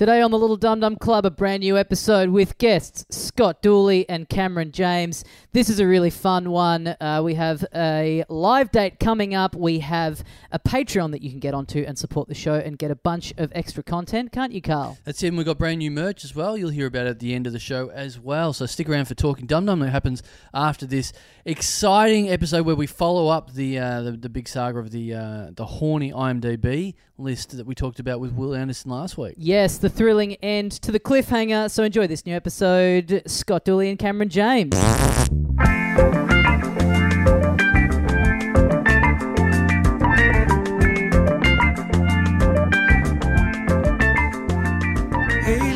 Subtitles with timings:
[0.00, 4.08] Today on the Little Dum Dum Club, a brand new episode with guests Scott Dooley
[4.08, 5.24] and Cameron James.
[5.52, 6.96] This is a really fun one.
[6.98, 9.54] Uh, we have a live date coming up.
[9.54, 12.90] We have a Patreon that you can get onto and support the show and get
[12.90, 14.96] a bunch of extra content, can't you, Carl?
[15.04, 15.26] That's it.
[15.28, 16.56] and We've got brand new merch as well.
[16.56, 18.54] You'll hear about it at the end of the show as well.
[18.54, 19.82] So stick around for Talking Dum Dum.
[19.82, 20.22] It happens
[20.54, 21.12] after this
[21.44, 25.50] exciting episode where we follow up the uh, the, the big saga of the uh,
[25.54, 29.34] the horny IMDb list that we talked about with Will Anderson last week.
[29.36, 31.70] Yes, the thrilling end to the cliffhanger.
[31.70, 33.22] So enjoy this new episode.
[33.26, 34.74] Scott Dooley and Cameron James.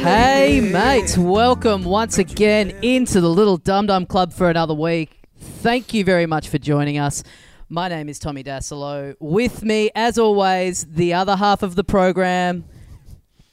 [0.04, 5.22] Hey, mates, welcome once again into the Little Dum Dum Club for another week.
[5.38, 7.22] Thank you very much for joining us.
[7.70, 9.14] My name is Tommy Dassalo.
[9.18, 12.66] With me, as always, the other half of the program,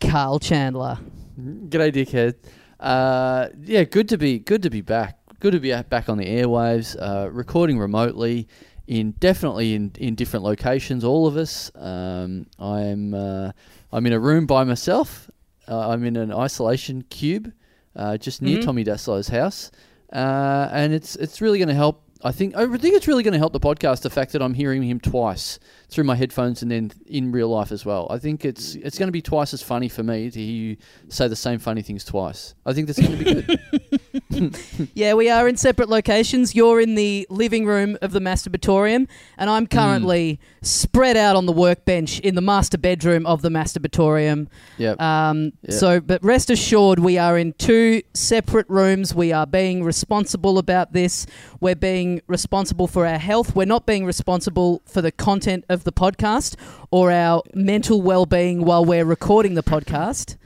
[0.02, 0.98] Carl Chandler.
[1.40, 2.36] G'day, dickhead.
[2.80, 5.18] Uh, yeah, good to be good to be back.
[5.40, 8.48] Good to be back on the airwaves, uh, recording remotely
[8.88, 11.04] in definitely in, in different locations.
[11.04, 11.72] All of us.
[11.76, 13.52] Um, I'm uh,
[13.92, 15.30] I'm in a room by myself.
[15.68, 17.52] Uh, I'm in an isolation cube,
[17.96, 18.66] uh, just near Mhm.
[18.66, 19.72] Tommy Dassalo's house,
[20.12, 22.04] uh, and it's it's really going to help.
[22.24, 24.02] I think I think it's really going to help the podcast.
[24.02, 25.60] The fact that I'm hearing him twice
[25.92, 28.08] through my headphones and then in real life as well.
[28.10, 30.78] I think it's it's going to be twice as funny for me to hear you
[31.10, 32.56] say the same funny things twice.
[32.66, 33.60] I think that's going to be good.
[34.94, 36.56] Yeah, we are in separate locations.
[36.56, 41.52] You're in the living room of the masturbatorium, and I'm currently spread out on the
[41.52, 44.48] workbench in the master bedroom of the masturbatorium.
[44.78, 44.96] yeah.
[45.00, 45.76] Um, Yeah.
[45.76, 49.14] So, but rest assured, we are in two separate rooms.
[49.14, 51.26] We are being responsible about this.
[51.60, 53.56] We're being responsible for our health.
[53.56, 56.56] We're not being responsible for the content of the podcast
[56.92, 60.38] or our mental well-being while we're recording the podcast.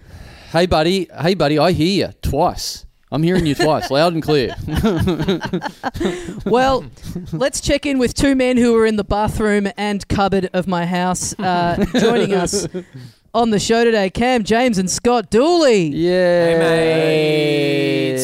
[0.52, 1.08] Hey, buddy.
[1.22, 1.60] Hey, buddy.
[1.60, 2.86] I hear you twice.
[3.12, 4.56] I'm hearing you twice, loud and clear.
[6.46, 6.86] Well,
[7.32, 10.86] let's check in with two men who are in the bathroom and cupboard of my
[10.86, 11.38] house.
[11.40, 12.68] Uh, joining us
[13.36, 15.88] on the show today, Cam James and Scott Dooley.
[15.88, 16.58] Yeah.
[16.58, 18.16] Hey,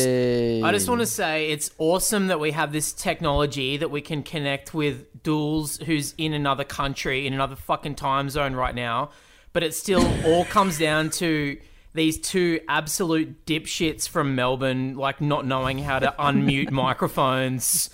[0.64, 4.24] I just want to say it's awesome that we have this technology that we can
[4.24, 9.10] connect with Dools, who's in another country, in another fucking time zone right now.
[9.52, 11.58] But it still all comes down to
[11.94, 17.90] these two absolute dipshits from Melbourne, like not knowing how to unmute microphones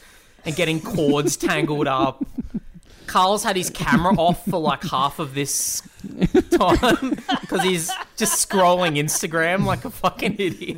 [0.45, 2.23] and getting cords tangled up.
[3.07, 5.81] Carl's had his camera off for like half of this
[6.51, 10.78] time because he's just scrolling Instagram like a fucking idiot.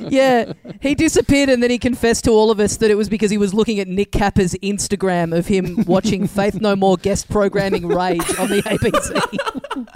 [0.10, 3.30] Yeah, he disappeared and then he confessed to all of us that it was because
[3.30, 7.86] he was looking at Nick Capper's Instagram of him watching Faith No More guest programming
[7.86, 9.86] Rage on the ABC.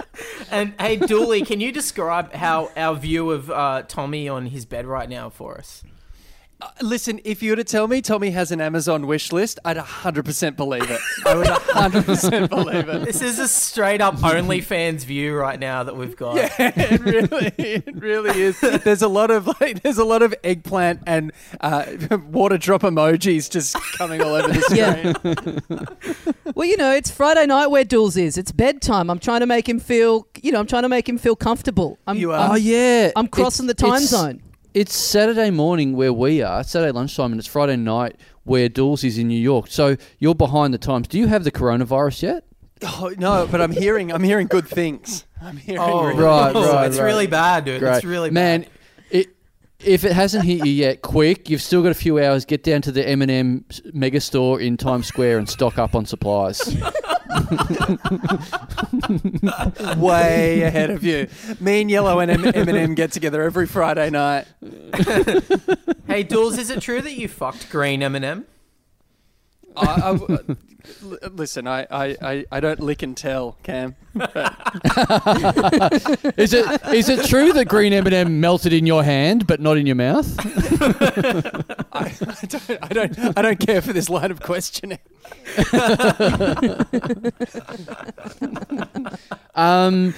[0.51, 4.85] And hey, Dooley, can you describe how our view of uh, Tommy on his bed
[4.85, 5.83] right now for us?
[6.81, 10.55] Listen, if you were to tell me Tommy has an Amazon wish list, I'd 100%
[10.55, 10.99] believe it.
[11.25, 13.05] I would 100% believe it.
[13.05, 16.35] This is a straight up OnlyFans view right now that we've got.
[16.37, 18.59] Yeah, it really, it really is.
[18.61, 21.85] There's a lot of like, there's a lot of eggplant and uh,
[22.29, 25.89] water drop emojis just coming all over the screen.
[26.45, 26.51] Yeah.
[26.55, 28.37] well, you know, it's Friday night where Dools is.
[28.37, 29.09] It's bedtime.
[29.09, 31.99] I'm trying to make him feel, you know, I'm trying to make him feel comfortable.
[32.07, 32.53] I'm, You are.
[32.53, 33.11] Oh, yeah.
[33.15, 34.41] I'm crossing the time zone.
[34.75, 39.05] It's Saturday morning where we are, It's Saturday lunchtime, and it's Friday night where Dools
[39.05, 39.67] is in New York.
[39.69, 41.07] So you're behind the times.
[41.07, 42.43] Do you have the coronavirus yet?
[42.83, 45.23] Oh, no, but I'm hearing, I'm hearing good things.
[45.41, 45.79] I'm hearing.
[45.81, 47.05] Oh, really- Right, right, It's right.
[47.05, 47.79] really bad, dude.
[47.79, 47.95] Great.
[47.95, 48.67] It's really Man, bad.
[48.67, 48.74] it,
[49.79, 51.49] if it hasn't hit you yet, quick.
[51.49, 52.45] You've still got a few hours.
[52.45, 56.61] Get down to the M&M mega store in Times Square and stock up on supplies.
[59.97, 61.27] way ahead of you.
[61.59, 64.47] Me and Yellow and M- M&M get together every Friday night.
[66.07, 68.45] Hey, Dools, is it true that you fucked Green M&M?
[69.77, 70.37] I, I, uh,
[71.31, 73.95] listen, I, I, I, don't lick and tell, Cam.
[76.37, 79.85] is it is it true that green M&M melted in your hand but not in
[79.85, 80.33] your mouth?
[81.91, 84.99] I, I don't, I don't, I don't care for this line of questioning.
[89.55, 90.13] Um,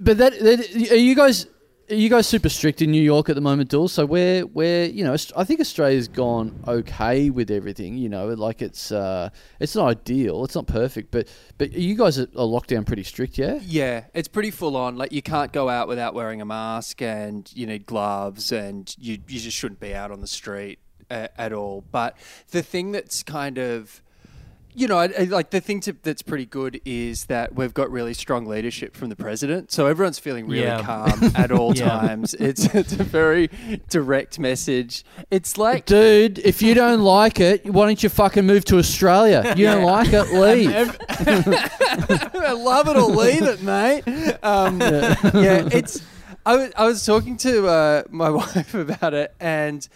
[0.00, 1.46] but that, that are you guys
[1.90, 3.88] are you guys super strict in New York at the moment, Dul?
[3.88, 7.96] So where where you know I think Australia's gone okay with everything.
[7.96, 9.30] You know, like it's uh,
[9.60, 13.04] it's not ideal, it's not perfect, but but you guys are, are locked down pretty
[13.04, 13.58] strict, yeah.
[13.62, 14.96] Yeah, it's pretty full on.
[14.96, 19.18] Like you can't go out without wearing a mask, and you need gloves, and you
[19.26, 20.78] you just shouldn't be out on the street
[21.10, 21.84] uh, at all.
[21.90, 22.16] But
[22.50, 24.02] the thing that's kind of
[24.78, 27.90] you know, I, I, like the thing to, that's pretty good is that we've got
[27.90, 30.82] really strong leadership from the president, so everyone's feeling really Yeah.
[30.82, 31.88] calm at all Yeah.
[31.88, 32.34] times.
[32.34, 33.50] It's it's a very
[33.90, 35.04] direct message.
[35.32, 39.52] It's like Dude, if you don't like it, why don't you fucking move to Australia?
[39.56, 40.96] You don't like it, leave.
[41.08, 44.04] I love it or leave it, mate.
[44.42, 45.68] Um, yeah.
[45.72, 46.00] it's.
[46.46, 49.86] I was, was talking to uh, my wife about it, and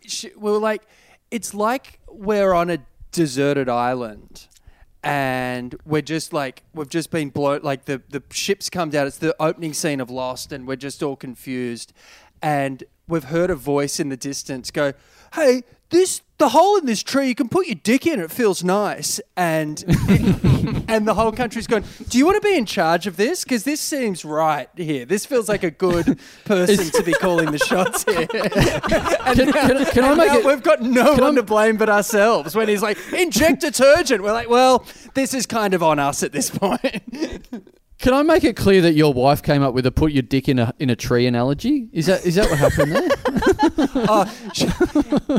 [0.00, 0.82] she, we were like,
[1.30, 2.78] it's like we're on a
[3.18, 4.46] deserted island.
[5.02, 7.62] And we're just like we've just been blown.
[7.62, 9.08] Like the the ship's come down.
[9.08, 11.92] It's the opening scene of Lost, and we're just all confused.
[12.40, 14.92] And we've heard a voice in the distance go,
[15.34, 17.28] "Hey, this the hole in this tree.
[17.28, 18.20] You can put your dick in.
[18.20, 19.82] It feels nice." And
[20.88, 23.44] and the whole country's going, Do you want to be in charge of this?
[23.44, 25.04] Because this seems right here.
[25.04, 28.26] This feels like a good person to be calling the shots here.
[29.28, 30.44] Can, can, can I make now it?
[30.46, 34.22] we've got no one I- to blame but ourselves when he's like, inject detergent.
[34.22, 37.02] We're like, well, this is kind of on us at this point.
[37.98, 40.48] Can I make it clear that your wife came up with a put your dick
[40.48, 41.88] in a in a tree analogy?
[41.92, 43.08] Is that is that what happened there?
[44.08, 44.64] oh, sh-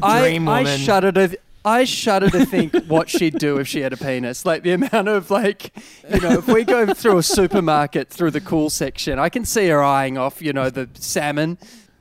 [0.03, 0.77] I, Dream I woman.
[0.79, 1.37] shudder to.
[1.65, 4.45] I shudder to think what she'd do if she had a penis.
[4.45, 5.73] Like the amount of like,
[6.09, 9.67] you know, if we go through a supermarket through the cool section, I can see
[9.67, 11.57] her eyeing off, you know, the salmon.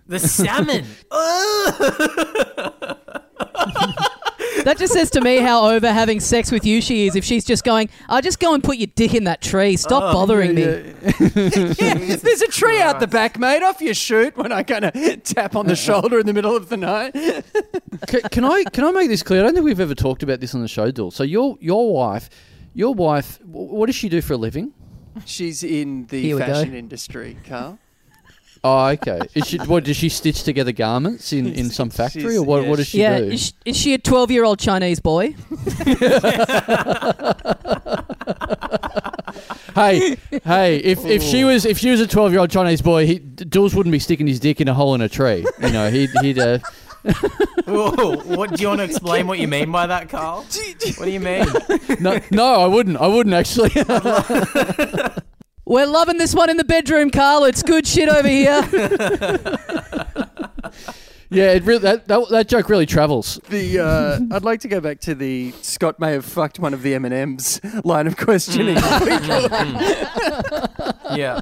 [0.07, 0.85] The salmon.
[4.69, 7.17] That just says to me how over having sex with you she is.
[7.17, 9.79] If she's just going, I'll just go and put your dick in that tree.
[9.79, 10.63] Stop oh, bothering me.
[11.79, 13.63] Yeah, there's a tree out the back, mate.
[13.63, 16.69] Off your shoot when I kind of tap on the shoulder in the middle of
[16.69, 17.13] the night.
[18.09, 19.41] can, can I can I make this clear?
[19.41, 21.13] I don't think we've ever talked about this on the show, Dul.
[21.13, 22.29] So your your wife,
[22.75, 24.75] your wife, what does she do for a living?
[25.25, 26.47] She's in the Here we go.
[26.47, 27.79] fashion industry, Carl.
[28.65, 29.21] Oh, okay.
[29.35, 32.63] Is she, what does she stitch together garments in, in some factory, or what?
[32.63, 33.25] yeah, what does she yeah, do?
[33.27, 35.35] is she, is she a 12 year old Chinese boy?
[39.75, 40.77] hey, hey!
[40.79, 43.75] If, if she was if she was a twelve year old Chinese boy, he, Dools
[43.75, 45.47] wouldn't be sticking his dick in a hole in a tree.
[45.61, 46.39] You know, he'd he'd.
[46.39, 46.59] Uh,
[47.67, 50.45] Whoa, what do you want to explain what you mean by that, Carl?
[50.97, 51.47] What do you mean?
[52.01, 52.97] no, no, I wouldn't.
[52.97, 53.71] I wouldn't actually.
[55.69, 57.45] We're loving this one in the bedroom, Carl.
[57.45, 58.63] It's good shit over here.
[61.31, 63.39] yeah, it really that, that that joke really travels.
[63.51, 66.81] The uh, I'd like to go back to the Scott may have fucked one of
[66.81, 68.79] the M and M's line of questioning.
[71.15, 71.41] Yeah.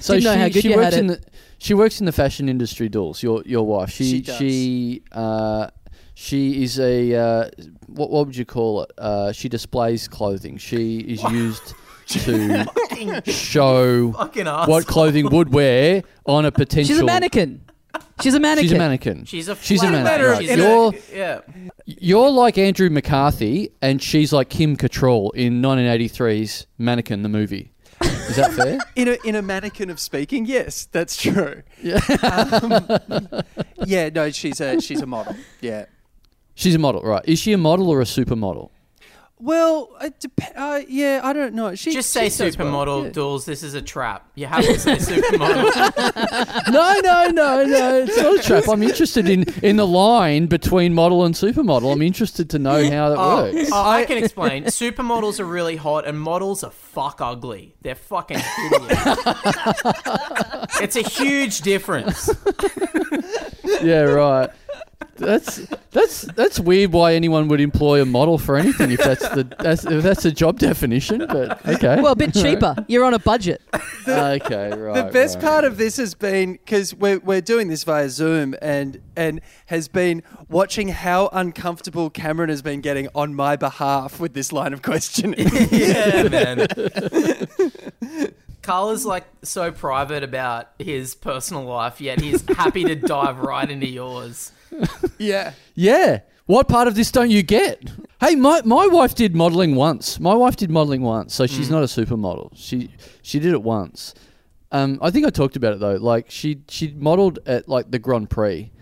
[0.00, 1.22] So Didn't know she, how good she you works had in it.
[1.22, 2.88] the she works in the fashion industry.
[2.88, 3.90] Dools, your your wife.
[3.90, 4.36] She She does.
[4.38, 5.68] she uh,
[6.14, 7.50] she is a uh,
[7.86, 8.92] what what would you call it?
[8.98, 10.56] Uh, she displays clothing.
[10.56, 11.74] She is used
[12.20, 16.94] to show Fucking what clothing would wear on a potential.
[16.94, 17.64] She's a mannequin.
[18.22, 18.68] She's a mannequin.
[18.68, 19.24] She's a mannequin.
[19.24, 20.30] She's a She's a mannequin.
[20.30, 20.44] Right.
[20.44, 21.40] of- in a- You're yeah.
[21.86, 27.72] you're like Andrew McCarthy, and she's like Kim Cattrall in 1983's Mannequin, the movie.
[28.02, 28.78] Is that fair?
[28.96, 31.62] in a in a mannequin of speaking, yes, that's true.
[31.82, 33.42] Yeah, um,
[33.84, 34.08] yeah.
[34.08, 35.36] No, she's a she's a model.
[35.60, 35.86] Yeah.
[36.54, 37.22] She's a model, right?
[37.26, 38.70] Is she a model or a supermodel?
[39.44, 41.74] Well, it dep- uh, yeah, I don't know.
[41.74, 43.10] She Just say she does well, supermodel, yeah.
[43.10, 43.44] Dools.
[43.44, 44.30] This is a trap.
[44.36, 46.62] You have to say supermodel.
[46.72, 47.98] No, no, no, no.
[48.04, 48.64] It's not a trap.
[48.68, 51.92] I'm interested in, in the line between model and supermodel.
[51.92, 53.70] I'm interested to know how that Oh, works.
[53.72, 54.64] oh, I can explain.
[54.66, 57.74] Supermodels are really hot, and models are fuck ugly.
[57.82, 59.16] They're fucking hideous.
[60.80, 62.30] it's a huge difference.
[63.82, 64.50] Yeah, right.
[65.16, 66.92] That's that's that's weird.
[66.92, 70.32] Why anyone would employ a model for anything if that's the that's if that's a
[70.32, 71.26] job definition?
[71.28, 72.00] But okay.
[72.00, 72.74] Well, a bit cheaper.
[72.88, 73.62] You're on a budget.
[74.08, 74.94] okay, right.
[74.94, 75.44] The best right.
[75.44, 79.88] part of this has been because we're, we're doing this via Zoom and and has
[79.88, 84.82] been watching how uncomfortable Cameron has been getting on my behalf with this line of
[84.82, 85.46] questioning.
[85.70, 86.66] yeah, man.
[88.62, 93.68] Carl is like so private about his personal life, yet he's happy to dive right
[93.68, 94.52] into yours.
[95.18, 95.52] yeah.
[95.74, 96.20] Yeah.
[96.46, 97.90] What part of this don't you get?
[98.20, 100.18] Hey, my, my wife did modelling once.
[100.18, 102.50] My wife did modelling once, so she's not a supermodel.
[102.54, 102.90] She
[103.22, 104.14] she did it once.
[104.72, 105.96] Um, I think I talked about it though.
[105.96, 108.72] Like she she modelled at like the Grand Prix,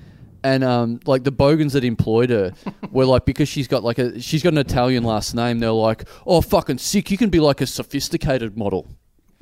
[0.42, 2.52] and um, like the bogans that employed her
[2.90, 5.58] were like because she's got like a she's got an Italian last name.
[5.58, 7.10] They're like, oh fucking sick.
[7.10, 8.88] You can be like a sophisticated model.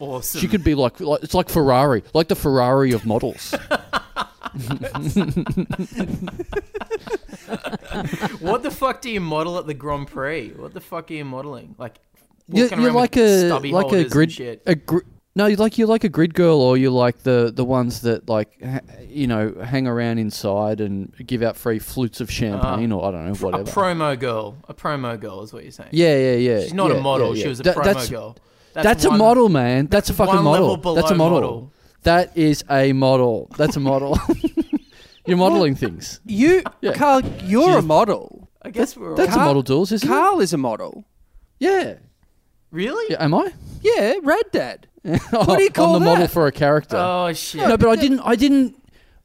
[0.01, 0.41] Awesome.
[0.41, 3.55] She could be like, like it's like Ferrari, like the Ferrari of models.
[8.41, 10.51] What the fuck do you model at the Grand Prix?
[10.51, 11.75] What the fuck are you modeling?
[11.79, 11.99] Like
[12.49, 15.01] You're, you're like a like a grid a gr-
[15.35, 18.29] No, you like you're like a grid girl, or you're like the the ones that
[18.29, 22.35] like ha- you know hang around inside and give out free flutes of uh-huh.
[22.35, 23.71] champagne, or I don't know whatever.
[23.71, 24.57] A promo girl.
[24.69, 25.91] A promo girl is what you're saying.
[25.93, 26.61] yeah, yeah, yeah.
[26.63, 27.29] She's not yeah, a model.
[27.29, 27.43] yeah, yeah.
[27.43, 28.37] She was a That- promo that's, girl.
[28.75, 29.87] That's, a one- model, man.
[29.87, 30.77] That's, a fucking model.
[30.95, 31.41] That's a model.
[31.41, 31.73] model.
[32.03, 33.51] That is a model.
[33.57, 34.19] That's a model.
[35.27, 36.21] You're modeling things.
[36.25, 36.95] You, Yeah.
[36.95, 38.49] Carl, you're a model.
[38.63, 41.05] I guess we're all That's a Carl- model, Dools, isn't Carl is a model.
[41.59, 41.95] Yeah.
[42.71, 43.05] really.
[43.11, 43.23] yeah.
[43.23, 43.53] Am I?
[43.83, 44.87] Yeah, Rad Dad.
[45.31, 46.31] what do you call I'm the model that?
[46.31, 46.97] for a character.
[46.97, 47.67] Oh shit.
[47.69, 48.21] no, but I didn't.
[48.21, 48.75] I didn't.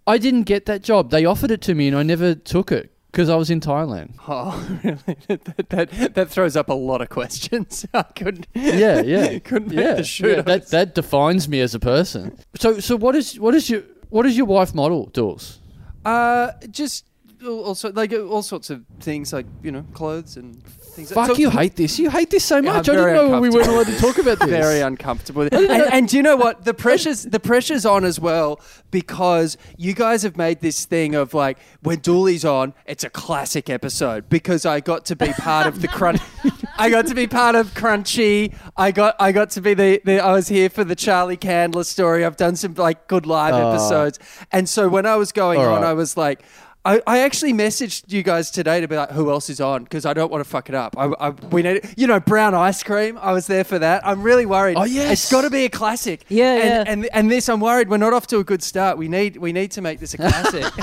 [0.06, 1.10] I didn't get that job.
[1.10, 4.16] They offered it to me, and I never took it because I was in Thailand.
[4.26, 5.18] Oh, really?
[5.28, 7.86] that, that, that throws up a lot of questions.
[7.94, 8.48] I couldn't.
[8.56, 9.94] Yeah, yeah, couldn't make yeah.
[9.96, 10.38] the shoot.
[10.38, 12.38] yeah, that that defines me as a person.
[12.56, 15.60] So, so what is what is your what is your wife model, Dools?
[16.04, 17.06] Uh, just
[17.46, 20.64] also like all sorts of things, like you know, clothes and
[20.94, 21.12] things.
[21.12, 22.00] Fuck, So- you hate this.
[22.00, 22.90] You hate this so Yeah, much.
[22.90, 24.50] I didn't know we weren't allowed to talk about this.
[24.50, 25.42] Very uncomfortable.
[25.52, 26.66] and, and do you know what?
[26.66, 28.60] The pressure's the pressure's on as well
[28.92, 33.70] because you guys have made this thing of like when Dooley's on, it's a classic
[33.70, 36.22] episode because I got to be part of the crunch.
[36.78, 38.54] I got to be part of Crunchy.
[38.78, 41.84] I got I got to be the, the I was here for the Charlie Candler
[41.84, 42.26] story.
[42.26, 43.72] I've done some like good live Oh.
[43.72, 44.20] episodes,
[44.52, 45.90] and so when I was going All on, right.
[45.90, 46.44] I was like.
[46.86, 49.84] I, I actually messaged you guys today to be like, who else is on?
[49.86, 50.96] Because I don't want to fuck it up.
[50.98, 53.18] I, I, we need, you know, brown ice cream.
[53.22, 54.06] I was there for that.
[54.06, 54.76] I'm really worried.
[54.78, 55.14] Oh, yes.
[55.14, 56.26] it's got to be a classic.
[56.28, 56.84] Yeah, and, yeah.
[56.94, 58.98] And and this, I'm worried we're not off to a good start.
[58.98, 60.64] We need we need to make this a classic.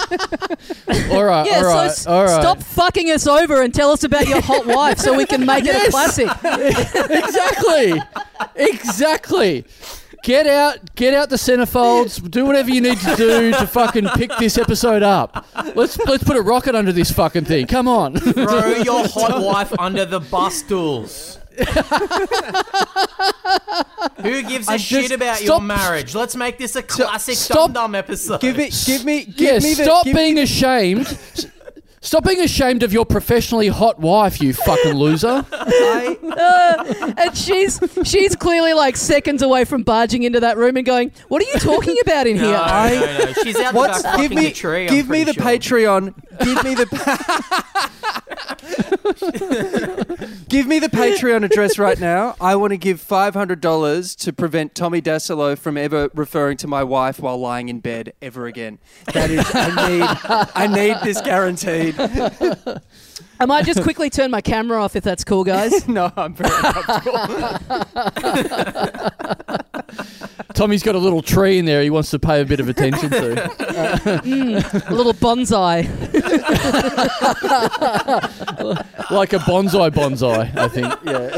[1.12, 2.40] All right, Yeah, all right, so s- all right.
[2.40, 5.64] stop fucking us over and tell us about your hot wife so we can make
[5.66, 6.28] it a classic.
[7.10, 8.00] exactly,
[8.56, 9.64] exactly.
[10.22, 12.30] Get out, get out the centerfolds.
[12.30, 15.46] Do whatever you need to do to fucking pick this episode up.
[15.74, 17.66] Let's let's put a rocket under this fucking thing.
[17.66, 18.16] Come on.
[18.16, 21.38] Throw your hot wife under the bus stools.
[24.22, 26.14] Who gives a I shit just- about your stop- marriage?
[26.14, 28.40] Let's make this a classic stop- Dum Dum episode.
[28.40, 31.06] give me give me give yeah, me the stop give- being ashamed.
[31.06, 31.46] S-
[32.02, 35.44] Stop being ashamed of your professionally hot wife, you fucking loser.
[35.52, 40.86] I, uh, And she's she's clearly like seconds away from barging into that room and
[40.86, 42.52] going, "What are you talking about in No, here?"
[43.00, 43.32] no, no, no.
[43.42, 44.88] She's out the back give fucking me a tree.
[44.88, 45.42] I'm give me the sure.
[45.44, 46.14] Patreon.
[46.40, 46.86] Give me the
[50.48, 52.34] give me the Patreon address right now.
[52.40, 56.66] I want to give five hundred dollars to prevent Tommy Dassalo from ever referring to
[56.66, 58.78] my wife while lying in bed ever again.
[59.12, 61.20] That is, I need I need this
[61.92, 62.80] guaranteed.
[63.40, 65.86] I might just quickly turn my camera off if that's cool, guys.
[66.00, 67.18] No, I'm very uncomfortable.
[70.54, 73.08] Tommy's got a little tree in there he wants to pay a bit of attention
[73.10, 73.34] to.
[74.24, 75.88] Mm, a little bonsai.
[79.10, 80.86] Like a bonsai bonsai, I think.
[81.04, 81.30] Yeah.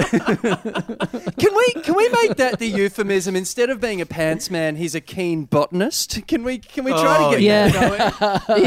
[1.39, 4.95] Can we can we make that the euphemism instead of being a pants man, he's
[4.95, 6.27] a keen botanist?
[6.27, 8.11] Can we can we try Oh, to get oh, yeah.
[8.11, 8.67] that going?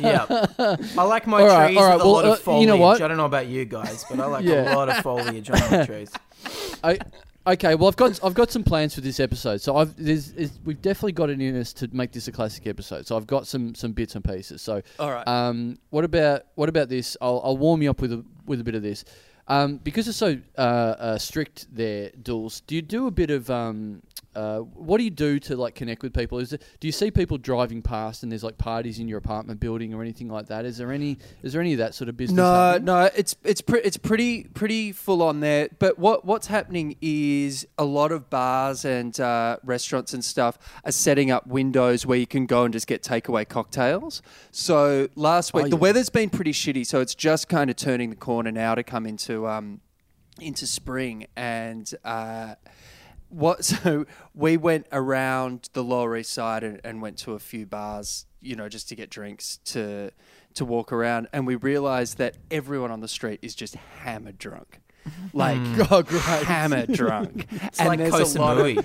[0.00, 0.26] yeah.
[0.28, 0.76] Yeah.
[0.96, 2.60] I like my All right, trees all right, well, lot of uh, foliage.
[2.62, 3.00] you know what?
[3.00, 4.74] I don't know about you guys, but I like Yeah.
[4.74, 6.10] a lot of foliage on my trees.
[6.84, 6.98] I,
[7.46, 9.60] okay, well, I've got I've got some plans for this episode.
[9.60, 10.32] So I've there's,
[10.64, 13.06] we've definitely got it in us to make this a classic episode.
[13.06, 14.62] So I've got some some bits and pieces.
[14.62, 15.26] So All right.
[15.26, 17.16] um, what about what about this?
[17.20, 19.04] I'll, I'll warm you up with a with a bit of this.
[19.48, 22.62] Um, because it's so uh, uh, strict there, Dools.
[22.66, 24.02] Do you do a bit of um,
[24.36, 26.38] uh, what do you do to like connect with people?
[26.38, 29.60] Is it, do you see people driving past and there's like parties in your apartment
[29.60, 30.66] building or anything like that?
[30.66, 32.36] Is there any is there any of that sort of business?
[32.36, 32.84] No, happening?
[32.84, 35.70] no, it's it's pre- it's pretty pretty full on there.
[35.78, 40.92] But what what's happening is a lot of bars and uh, restaurants and stuff are
[40.92, 44.20] setting up windows where you can go and just get takeaway cocktails.
[44.50, 48.10] So last week Oh, the weather's been pretty shitty, so it's just kind of turning
[48.10, 49.80] the corner now to come into um
[50.38, 51.90] into spring and.
[52.04, 52.56] Uh,
[53.28, 57.66] what so we went around the lower east side and, and went to a few
[57.66, 60.10] bars you know just to get drinks to
[60.54, 64.80] to walk around and we realized that everyone on the street is just hammered drunk
[65.32, 65.58] like
[65.90, 66.20] Oh, great.
[66.20, 68.84] hammered drunk It's like Koh Samui.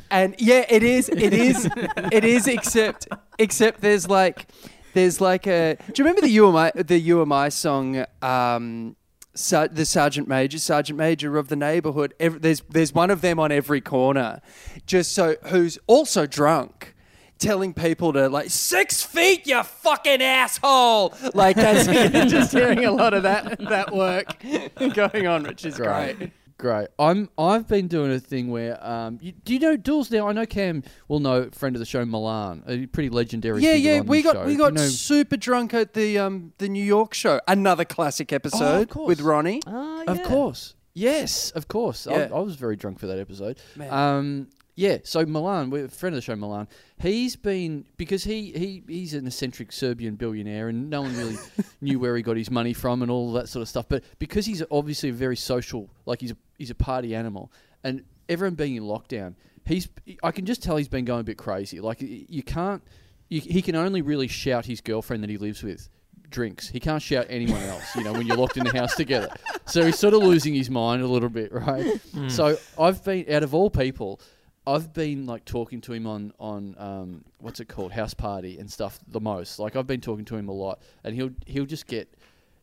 [0.12, 1.08] and yeah, it is.
[1.08, 1.68] It is.
[2.12, 2.46] it is.
[2.46, 4.46] Except, except there's like,
[4.94, 5.76] there's like a.
[5.92, 8.04] Do you remember the UMI the UMI song?
[8.22, 8.94] Um,
[9.36, 12.14] The Sergeant Major, Sergeant Major of the neighborhood.
[12.18, 14.40] Ev there's there's one of them on every corner,
[14.86, 16.94] just so who's also drunk.
[17.38, 21.12] Telling people to like six feet, you fucking asshole!
[21.34, 21.84] Like that's
[22.30, 24.42] just hearing a lot of that that work
[24.94, 26.16] going on, which is great.
[26.16, 26.32] Great.
[26.58, 26.88] Great.
[26.98, 27.28] I'm.
[27.36, 28.82] I've been doing a thing where.
[28.84, 30.26] Um, you, do you know Dools now?
[30.26, 33.62] I know Cam will know friend of the show Milan, a pretty legendary.
[33.62, 34.46] Yeah, yeah, we got show.
[34.46, 37.40] we got you know- super drunk at the um the New York show.
[37.46, 39.08] Another classic episode course.
[39.08, 39.60] with Ronnie.
[39.66, 40.74] Ah, of course.
[40.94, 42.06] Yes, of course.
[42.10, 42.28] Yeah.
[42.32, 43.58] I, I was very drunk for that episode.
[43.76, 43.92] Man.
[43.92, 44.98] Um, yeah.
[45.04, 46.68] So Milan, we're a friend of the show, Milan.
[46.98, 51.36] He's been because he, he he's an eccentric Serbian billionaire, and no one really
[51.82, 53.86] knew where he got his money from and all that sort of stuff.
[53.90, 57.52] But because he's obviously a very social, like he's a, he's a party animal,
[57.84, 59.34] and everyone being in lockdown,
[59.64, 59.88] he's
[60.22, 61.80] I can just tell he's been going a bit crazy.
[61.80, 62.82] Like you can't,
[63.28, 65.88] you, he can only really shout his girlfriend that he lives with
[66.30, 66.68] drinks.
[66.68, 69.28] He can't shout anyone else, you know, when you're locked in the house together.
[69.66, 72.00] So he's sort of losing his mind a little bit, right?
[72.28, 74.20] So I've been out of all people,
[74.66, 78.70] I've been like talking to him on on um, what's it called, house party and
[78.70, 79.58] stuff the most.
[79.58, 82.12] Like I've been talking to him a lot, and he'll he'll just get.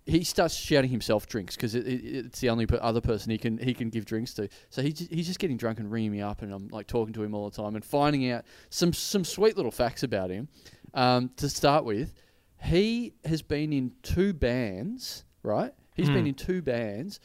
[0.06, 3.58] He starts shouting himself drinks because it, it, it's the only other person he can
[3.58, 4.50] he can give drinks to.
[4.70, 7.24] So he he's just getting drunk and ringing me up, and I'm like talking to
[7.24, 10.50] him all the time and finding out some some sweet little facts about him.
[10.94, 12.14] Um, to start with,
[12.62, 15.72] he has been in two bands, right?
[15.96, 17.20] He's been in two bands.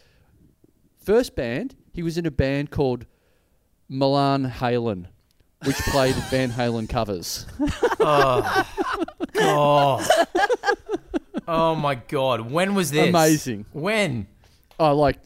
[0.98, 3.06] First band, he was in a band called
[3.88, 5.06] Milan Halen,
[5.64, 7.46] which played Van Halen covers.
[8.00, 8.64] Oh,
[9.32, 10.06] God.
[11.48, 12.50] Oh my God.
[12.50, 13.08] When was this?
[13.08, 13.66] Amazing.
[13.72, 14.26] When?
[14.78, 15.18] Oh, like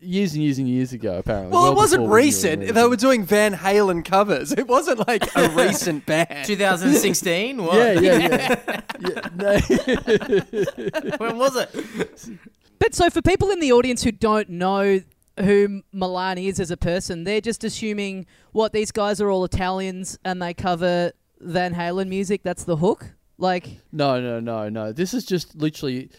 [0.00, 1.52] years and years and years ago, apparently.
[1.52, 2.52] Well, it wasn't before we knew recent.
[2.52, 2.74] anything.
[2.74, 4.52] They were doing Van Halen covers.
[4.52, 6.46] It wasn't like a recent band.
[6.46, 7.62] 2016?
[7.62, 7.76] What?
[7.76, 8.80] Yeah, yeah, yeah.
[9.00, 11.16] yeah no.
[11.18, 12.38] When was it?
[12.78, 15.00] But so for people in the audience who don't know
[15.40, 20.18] who Milan is as a person, they're just assuming what these guys are all Italians
[20.24, 22.42] and they cover Van Halen music.
[22.42, 23.14] That's the hook.
[23.38, 24.92] Like, No, no, no, no.
[24.92, 26.10] This is just literally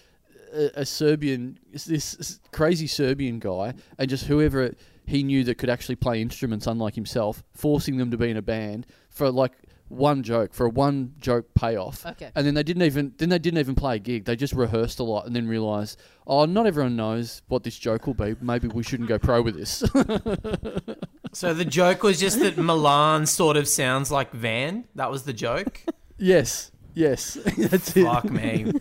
[0.54, 4.74] a, a Serbian, this crazy Serbian guy, and just whoever
[5.06, 8.42] he knew that could actually play instruments, unlike himself, forcing them to be in a
[8.42, 9.54] band for like
[9.88, 12.06] one joke, for a one joke payoff.
[12.06, 12.32] Okay.
[12.36, 14.26] And then they didn't even then they didn't even play a gig.
[14.26, 18.08] They just rehearsed a lot and then realized, oh, not everyone knows what this joke
[18.08, 18.36] will be.
[18.42, 19.84] Maybe we shouldn't go pro with this.
[21.36, 24.86] So the joke was just that Milan sort of sounds like Van.
[24.96, 25.82] That was the joke.
[26.18, 28.04] yes, yes, that's it.
[28.06, 28.72] Fuck me.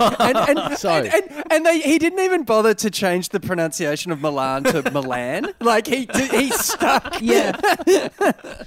[0.00, 4.10] and, and, So- and, and, and they, he didn't even bother to change the pronunciation
[4.12, 5.52] of Milan to Milan.
[5.60, 7.20] Like he he stuck.
[7.20, 7.56] yeah,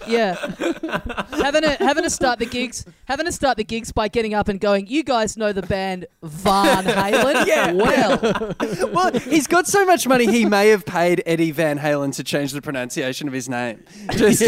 [0.08, 0.34] yeah.
[1.32, 4.48] having to having to start the gigs, having to start the gigs by getting up
[4.48, 4.88] and going.
[4.88, 7.46] You guys know the band Van Halen?
[7.46, 7.72] Yeah.
[7.74, 8.56] Well,
[8.94, 12.52] Well, he's got so much money, he may have paid Eddie Van Halen to change
[12.54, 13.84] the pronunciation of his name.
[14.12, 14.42] Just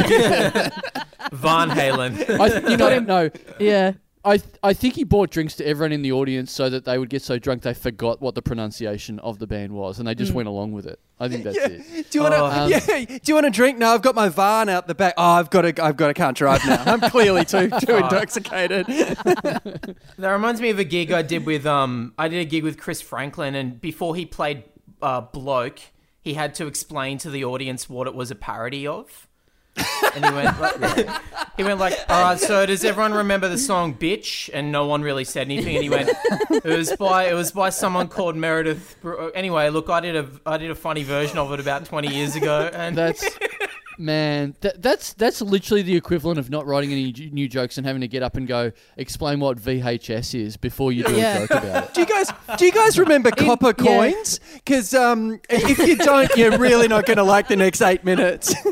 [1.31, 2.39] Van Halen.
[2.39, 3.93] I, you know, no, yeah.
[4.27, 6.97] I th- I think he bought drinks to everyone in the audience so that they
[6.97, 10.15] would get so drunk they forgot what the pronunciation of the band was and they
[10.15, 10.99] just went along with it.
[11.17, 11.67] I think that's yeah.
[11.69, 12.11] it.
[12.11, 12.41] Do you want to?
[12.41, 12.45] Oh.
[12.45, 13.05] Um, yeah.
[13.05, 13.77] Do you want to drink?
[13.77, 15.13] No, I've got my van out the back.
[15.17, 15.83] Oh, I've got to.
[15.83, 16.07] I've got.
[16.07, 16.83] to can't drive now.
[16.85, 18.87] I'm clearly too too intoxicated.
[20.17, 22.77] That reminds me of a gig I did with um I did a gig with
[22.77, 24.63] Chris Franklin and before he played
[25.01, 25.79] uh, bloke
[26.21, 29.26] he had to explain to the audience what it was a parody of.
[30.15, 31.09] And he went like,
[31.57, 35.01] he went like, "All right, so does everyone remember the song Bitch?" And no one
[35.01, 35.75] really said anything.
[35.75, 36.09] And he went
[36.51, 38.95] it was by it was by someone called Meredith
[39.35, 42.35] Anyway, look, I did a I did a funny version of it about 20 years
[42.35, 42.69] ago.
[42.73, 43.27] And That's
[43.97, 47.85] man, that, that's that's literally the equivalent of not writing any j- new jokes and
[47.87, 51.37] having to get up and go explain what VHS is before you do Yeah.
[51.37, 51.93] a joke about it.
[51.93, 52.31] Do you guys?
[52.57, 53.85] Do you guys remember copper yeah.
[54.11, 54.39] coins?
[54.53, 58.53] Because um, if you don't, you're really not going to like the next eight minutes.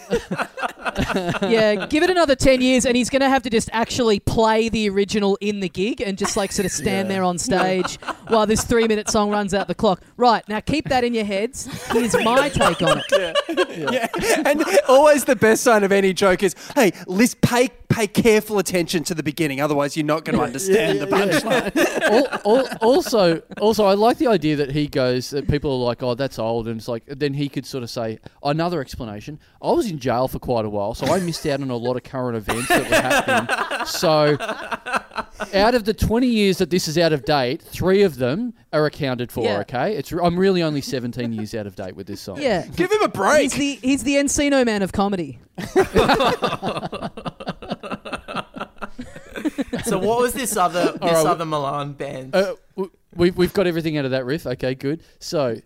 [1.41, 4.69] Yeah, give it another 10 years and he's going to have to just actually play
[4.69, 7.15] the original in the gig and just like sort of stand Yeah.
[7.15, 10.01] there on stage while this three minute song runs out the clock.
[10.17, 11.65] Right, now keep that in your heads.
[11.91, 13.77] Here's my take on it.
[13.77, 14.07] yeah.
[14.45, 19.03] And always the best sign of any joke is, hey, list, pay pay careful attention
[19.05, 21.73] to the beginning, otherwise you're not going to understand the punchline.
[22.45, 26.03] Al- al- also, also, I like the idea that he goes that people are like,
[26.03, 29.39] "Oh, that's old," and it's like then he could sort of say another explanation.
[29.61, 31.95] I was in jail for quite a while, so I missed out on a lot
[31.95, 33.85] of current events that were happening.
[33.85, 34.35] So,
[35.53, 38.85] out of the twenty years that this is out of date, three of them are
[38.85, 39.43] accounted for.
[39.43, 39.59] Yeah.
[39.59, 42.41] Okay, it's I'm really only seventeen years out of date with this song.
[42.41, 42.65] Yeah.
[42.67, 43.53] Give him a break.
[43.53, 45.39] He's the, he's the Encino man of comedy.
[49.85, 52.35] so what was this other this right, other Milan band?
[52.35, 54.45] Uh, w- we've, we've got everything out of that riff.
[54.45, 55.01] Okay, good.
[55.19, 55.57] So,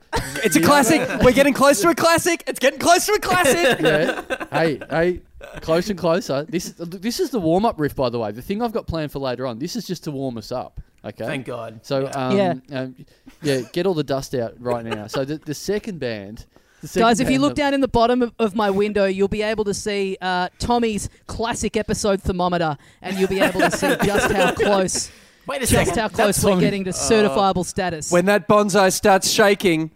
[0.44, 1.08] It's a classic.
[1.24, 2.44] We're getting close to a classic.
[2.48, 3.80] It's getting close to a classic.
[3.80, 4.24] yeah.
[4.52, 5.22] hey, hey,
[5.62, 6.44] close and closer.
[6.48, 8.32] This this is the warm up riff, by the way.
[8.32, 9.60] The thing I've got planned for later on.
[9.60, 10.82] This is just to warm us up.
[11.04, 11.26] Okay.
[11.26, 11.80] Thank God.
[11.84, 12.10] So, Yeah.
[12.12, 12.80] um, Yeah.
[12.82, 12.96] um,
[13.42, 15.08] yeah, get all the dust out right now.
[15.08, 16.46] So the the second band.
[16.82, 19.42] The Guys, if you look down in the bottom of, of my window, you'll be
[19.42, 24.32] able to see uh, Tommy's classic episode thermometer, and you'll be able to see just
[24.32, 25.12] how close,
[25.46, 25.98] Wait a just second.
[25.98, 26.62] how close That's we're Tommy.
[26.62, 28.10] getting to certifiable status.
[28.14, 29.92] When that bonsai starts shaking,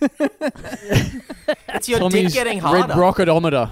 [1.68, 2.80] It's your Tommy's dick getting harder.
[2.82, 3.24] red harder.
[3.24, 3.68] rocketometer.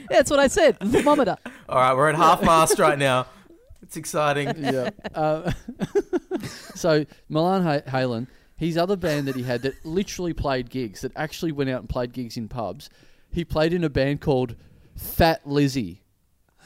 [0.10, 0.78] That's what I said.
[0.80, 1.36] Thermometer.
[1.68, 3.26] All right, we're at half mast right now.
[3.82, 4.52] It's exciting.
[4.56, 4.90] yeah.
[5.14, 5.52] Uh,
[6.74, 11.12] so Milan ha- Halen, his other band that he had that literally played gigs, that
[11.16, 12.90] actually went out and played gigs in pubs.
[13.30, 14.56] He played in a band called
[14.96, 16.02] Fat Lizzie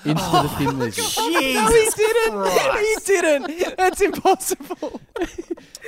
[0.05, 1.03] instead of Thin oh, Lizzy.
[1.03, 2.33] Jesus No, he didn't.
[2.33, 3.07] Christ.
[3.09, 3.77] He didn't.
[3.77, 5.01] That's impossible.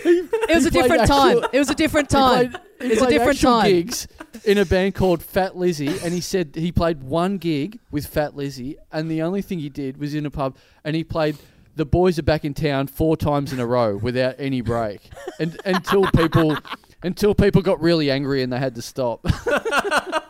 [0.05, 1.39] It was a played different time.
[1.53, 2.51] It was a different time.
[2.51, 3.65] played- he It's a different time.
[3.71, 4.07] gigs
[4.45, 8.37] in a band called Fat Lizzie, and he said he played one gig with Fat
[8.37, 11.37] Lizzie, and the only thing he did was in a pub, and he played
[11.75, 15.01] "The Boys Are Back in Town" four times in a row without any break,
[15.41, 16.59] and until people
[17.03, 19.25] until people got really angry and they had to stop.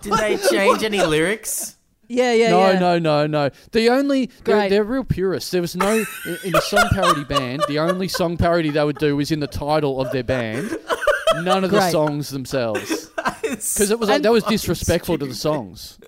[0.00, 1.76] Did they change any lyrics?
[2.08, 2.78] Yeah, yeah, no, yeah.
[2.78, 3.50] no, no, no.
[3.70, 5.50] The only they're, they're real purists.
[5.50, 7.62] There was no in, in a song parody band.
[7.68, 10.76] The only song parody they would do was in the title of their band.
[11.36, 13.08] None of the songs themselves,
[13.40, 15.98] Because because it was like that was disrespectful to the songs.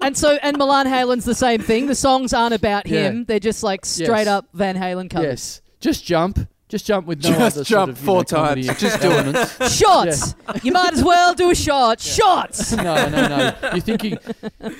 [0.00, 1.86] And so, and Milan Halen's the same thing.
[1.86, 3.08] The songs aren't about Yeah.
[3.08, 3.24] him.
[3.24, 4.28] They're just like straight Yes.
[4.28, 5.26] up Van Halen covers.
[5.26, 6.38] Yes, just jump,
[6.74, 8.80] just jump with no Just other sort jump of, you four know, comedy times.
[8.80, 9.12] Just do it.
[9.12, 9.76] elements.
[9.76, 10.34] Shots.
[10.64, 12.00] You might as well do a shot.
[12.00, 12.72] Shots.
[12.72, 13.54] no, no, no.
[13.70, 14.18] You're thinking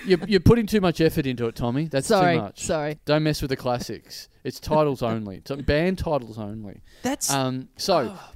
[0.04, 1.84] you're, you're putting too much effort into it, Tommy.
[1.84, 2.34] That's sorry.
[2.34, 2.64] too much.
[2.64, 2.98] Sorry.
[3.04, 4.28] Don't mess with the classics.
[4.42, 5.36] It's titles only.
[5.36, 6.82] It's band titles only.
[7.02, 7.30] That's.
[7.30, 8.33] Um, so oh my god.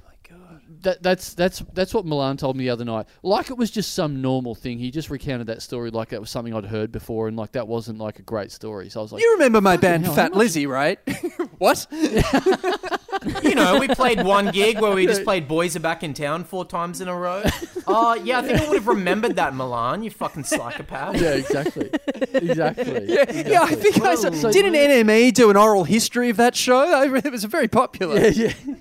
[0.81, 3.07] That, that's that's that's what Milan told me the other night.
[3.23, 4.79] Like it was just some normal thing.
[4.79, 7.67] He just recounted that story like that was something I'd heard before, and like that
[7.67, 8.89] wasn't like a great story.
[8.89, 10.99] So I was like, You remember my band hell, Fat how Lizzie, right?
[11.57, 11.85] what?
[13.43, 16.43] you know, we played one gig where we just played "Boys Are Back in Town"
[16.43, 17.43] four times in a row.
[17.87, 20.03] Oh, yeah, I think I would have remembered that, Milan.
[20.03, 21.19] You fucking psychopath.
[21.19, 21.89] yeah, exactly,
[22.33, 23.07] exactly.
[23.09, 26.37] Yeah, yeah, I think I saw, So- did an NME do an oral history of
[26.37, 27.01] that show?
[27.19, 28.19] It was very popular.
[28.19, 28.75] yeah, yeah.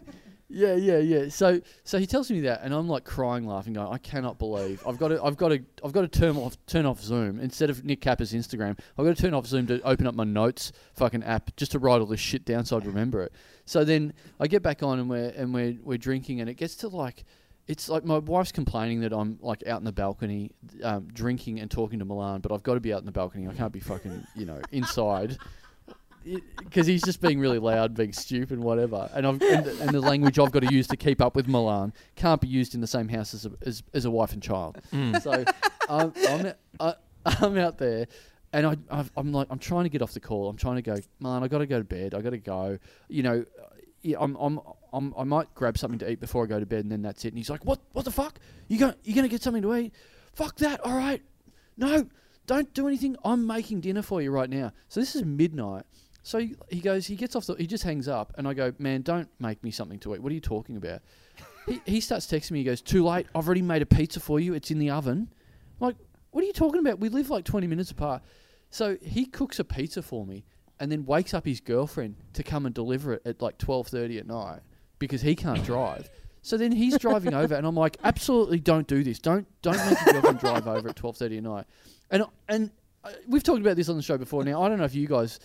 [0.50, 1.28] Yeah, yeah, yeah.
[1.28, 4.82] So, so he tells me that, and I'm like crying, laughing, going, "I cannot believe
[4.86, 7.68] I've got to, I've got to, I've got to turn off, turn off Zoom instead
[7.68, 8.78] of Nick Capper's Instagram.
[8.96, 11.78] I've got to turn off Zoom to open up my notes fucking app just to
[11.78, 13.32] write all this shit down so I'd remember it.
[13.66, 16.76] So then I get back on and we're and we're we're drinking, and it gets
[16.76, 17.24] to like,
[17.66, 21.70] it's like my wife's complaining that I'm like out in the balcony, um, drinking and
[21.70, 23.46] talking to Milan, but I've got to be out in the balcony.
[23.46, 25.36] I can't be fucking, you know, inside
[26.58, 29.08] because he's just being really loud, being stupid, whatever.
[29.14, 31.48] And I've and, the- and the language I've got to use to keep up with
[31.48, 34.42] Milan can't be used in the same house as a, as, as a wife and
[34.42, 34.78] child.
[34.92, 35.22] Mm.
[35.22, 35.44] So
[35.88, 36.94] I'm I'm, I,
[37.42, 38.06] I'm out there,
[38.52, 40.48] and I I've, I'm like I'm trying to get off the call.
[40.48, 41.42] I'm trying to go, Milan.
[41.42, 42.14] I got to go to bed.
[42.14, 42.78] I got to go.
[43.08, 43.44] You know.
[44.18, 44.60] I'm, I'm,
[44.92, 47.24] I'm, I might grab something to eat before I go to bed, and then that's
[47.24, 47.28] it.
[47.28, 47.80] And he's like, "What?
[47.92, 48.38] What the fuck?
[48.68, 49.92] You going you gonna get something to eat?
[50.34, 50.80] Fuck that!
[50.84, 51.20] All right,
[51.76, 52.06] no,
[52.46, 53.16] don't do anything.
[53.24, 54.72] I'm making dinner for you right now.
[54.88, 55.84] So this is midnight.
[56.28, 59.00] So he, goes, he gets off the, he just hangs up, and I go, man,
[59.00, 60.20] don't make me something to eat.
[60.20, 61.00] What are you talking about?
[61.66, 62.58] he, he starts texting me.
[62.58, 63.26] He goes, too late.
[63.34, 64.52] I've already made a pizza for you.
[64.52, 65.30] It's in the oven.
[65.80, 65.96] I'm like,
[66.32, 67.00] what are you talking about?
[67.00, 68.22] We live like 20 minutes apart.
[68.68, 70.44] So he cooks a pizza for me,
[70.78, 74.26] and then wakes up his girlfriend to come and deliver it at like 12:30 at
[74.26, 74.60] night
[74.98, 76.10] because he can't drive.
[76.42, 79.18] So then he's driving over, and I'm like, absolutely don't do this.
[79.18, 81.64] Don't don't make your girlfriend drive over at 12:30 at night.
[82.10, 82.70] And and
[83.02, 84.44] uh, we've talked about this on the show before.
[84.44, 85.40] Now I don't know if you guys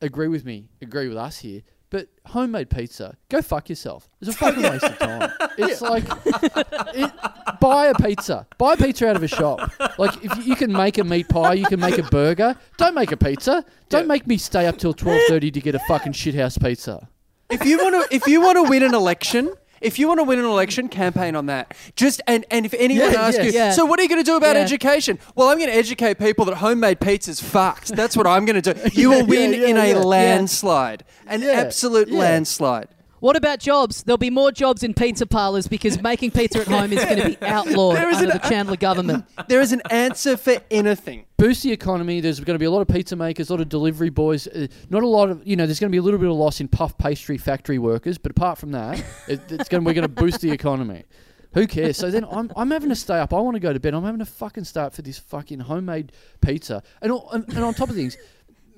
[0.00, 4.08] agree with me, agree with us here, but homemade pizza, go fuck yourself.
[4.20, 5.32] It's a fucking waste of time.
[5.58, 6.04] It's like
[6.94, 7.12] it,
[7.60, 9.70] buy a pizza, buy a pizza out of a shop.
[9.98, 12.56] Like if you, you can make a meat pie, you can make a burger.
[12.78, 13.64] Don't make a pizza.
[13.88, 17.08] Don't make me stay up till 12:30 to get a fucking shithouse pizza.
[17.50, 20.24] if you want to, if you want to win an election, if you want to
[20.24, 21.74] win an election, campaign on that.
[21.96, 23.46] Just and and if anyone Yeah, asks yes.
[23.46, 23.72] you, Yeah.
[23.72, 24.62] so what are you going to do about Yeah.
[24.62, 25.18] education?
[25.34, 27.88] Well, I'm going to educate people that homemade pizza's fucked.
[27.96, 28.80] That's what I'm going to do.
[28.92, 29.98] You will Yeah, win yeah, in a yeah.
[29.98, 32.18] landslide, an Yeah, absolute yeah.
[32.18, 32.88] landslide.
[33.20, 34.02] What about jobs?
[34.02, 37.28] There'll be more jobs in pizza parlors because making pizza at home is going to
[37.38, 39.24] be outlawed There is under an- the Chandler government.
[39.48, 41.26] There is an answer for anything.
[41.36, 42.20] boost the economy.
[42.20, 44.46] There's going to be a lot of pizza makers, a lot of delivery boys.
[44.46, 45.66] Uh, not a lot of you know.
[45.66, 48.30] There's going to be a little bit of loss in puff pastry factory workers, but
[48.30, 49.84] apart from that, it, it's going.
[49.84, 51.04] We're going to boost the economy.
[51.54, 51.96] Who cares?
[51.96, 53.34] So then I'm, I'm having to stay up.
[53.34, 53.92] I want to go to bed.
[53.92, 56.80] I'm having to fucking stay up for this fucking homemade pizza.
[57.02, 58.16] And, all, and, and on top of things,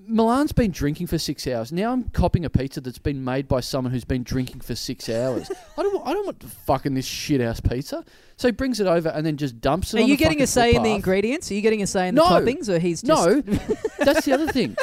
[0.07, 1.71] Milan's been drinking for six hours.
[1.73, 5.09] Now I'm copping a pizza that's been made by someone who's been drinking for six
[5.09, 5.51] hours.
[5.79, 5.95] I don't.
[5.95, 8.05] want- I don't want fucking this shit house pizza.
[8.37, 10.01] So he brings it over and then just dumps it.
[10.01, 10.03] On the phone.
[10.03, 11.51] Are on you the getting a say in the ingredients?
[11.51, 12.29] Are you getting a say in the No.
[12.29, 13.41] toppings, or he's just No,
[13.99, 14.77] that's the other thing.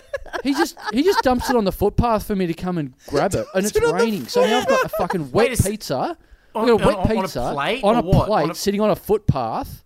[0.43, 3.33] He just he just dumps it on the footpath for me to come and grab
[3.33, 4.27] it, and it's it raining.
[4.27, 6.17] So now I've got a fucking wet a s- pizza.
[6.55, 8.55] On- I've got a wet on- on a pizza plate on a plate On a-
[8.55, 9.83] sitting on a footpath.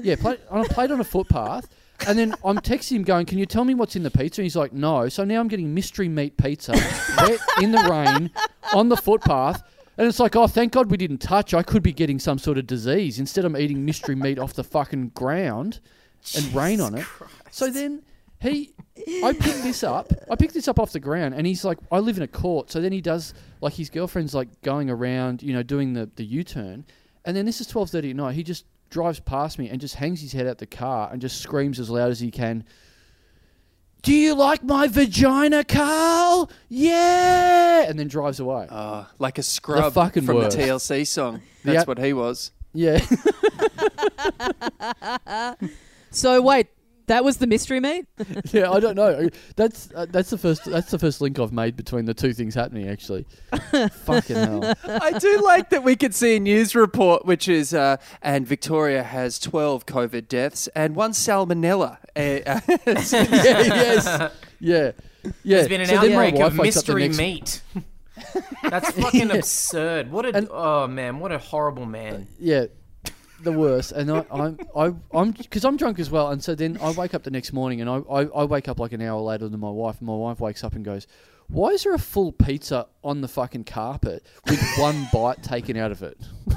[0.00, 1.66] Yeah, plate, on a plate on a footpath,
[2.06, 4.44] And then I'm texting him going, "Can you tell me what's in the pizza?" And
[4.44, 6.72] he's like, "No." So now I'm getting mystery meat pizza,
[7.18, 8.30] wet in the rain,
[8.74, 9.62] on the footpath.
[9.98, 11.52] And it's like, oh, thank God we didn't touch.
[11.52, 13.18] I could be getting some sort of disease.
[13.18, 15.80] Instead, I'm eating mystery meat off the fucking ground
[16.34, 17.04] and rain on it.
[17.50, 18.02] So then
[18.40, 18.72] he,
[19.22, 20.10] I picked this up.
[20.30, 22.70] I picked this up off the ground, and he's like, I live in a court.
[22.70, 26.24] So then he does like his girlfriend's like going around, you know, doing the the
[26.24, 26.86] U turn,
[27.26, 28.34] and then this is twelve thirty at night.
[28.34, 31.40] He just drives past me and just hangs his head out the car and just
[31.40, 32.64] screams as loud as he can.
[34.02, 36.50] Do you like my vagina, Carl?
[36.68, 38.66] Yeah, and then drives away.
[38.68, 40.56] Uh, like a scrub fucking from worst.
[40.56, 41.42] the TLC song.
[41.64, 42.50] That's up- what he was.
[42.72, 43.00] Yeah,
[46.10, 46.68] So wait,
[47.10, 48.06] that was the mystery meat?
[48.52, 48.70] yeah.
[48.70, 49.28] I don't know.
[49.56, 52.54] That's uh, that's the first that's the first link I've made between the two things
[52.54, 52.88] happening.
[52.88, 53.26] Actually,
[54.04, 54.74] fucking hell.
[54.84, 59.02] I do like that we could see a news report, which is, uh, and Victoria
[59.02, 61.98] has 12 COVID deaths and one salmonella.
[62.16, 63.12] Uh, yeah, yes,
[64.04, 64.92] yeah, yeah.
[65.44, 67.62] There's been an So outbreak of wakes up the mystery meat.
[68.62, 69.36] That's fucking Yeah.
[69.36, 70.12] absurd.
[70.12, 72.28] What a And- oh man, what a horrible man.
[72.38, 72.66] Yeah,
[73.42, 73.92] the worst.
[73.92, 76.30] And I, I'm, I, I'm, because I'm drunk as well.
[76.30, 78.78] And so then I wake up the next morning, and I, I, I wake up
[78.78, 79.98] like an hour later than my wife.
[79.98, 81.06] And my wife wakes up and goes,
[81.48, 85.90] "Why is there a full pizza on the fucking carpet with one bite taken out
[85.92, 86.18] of it?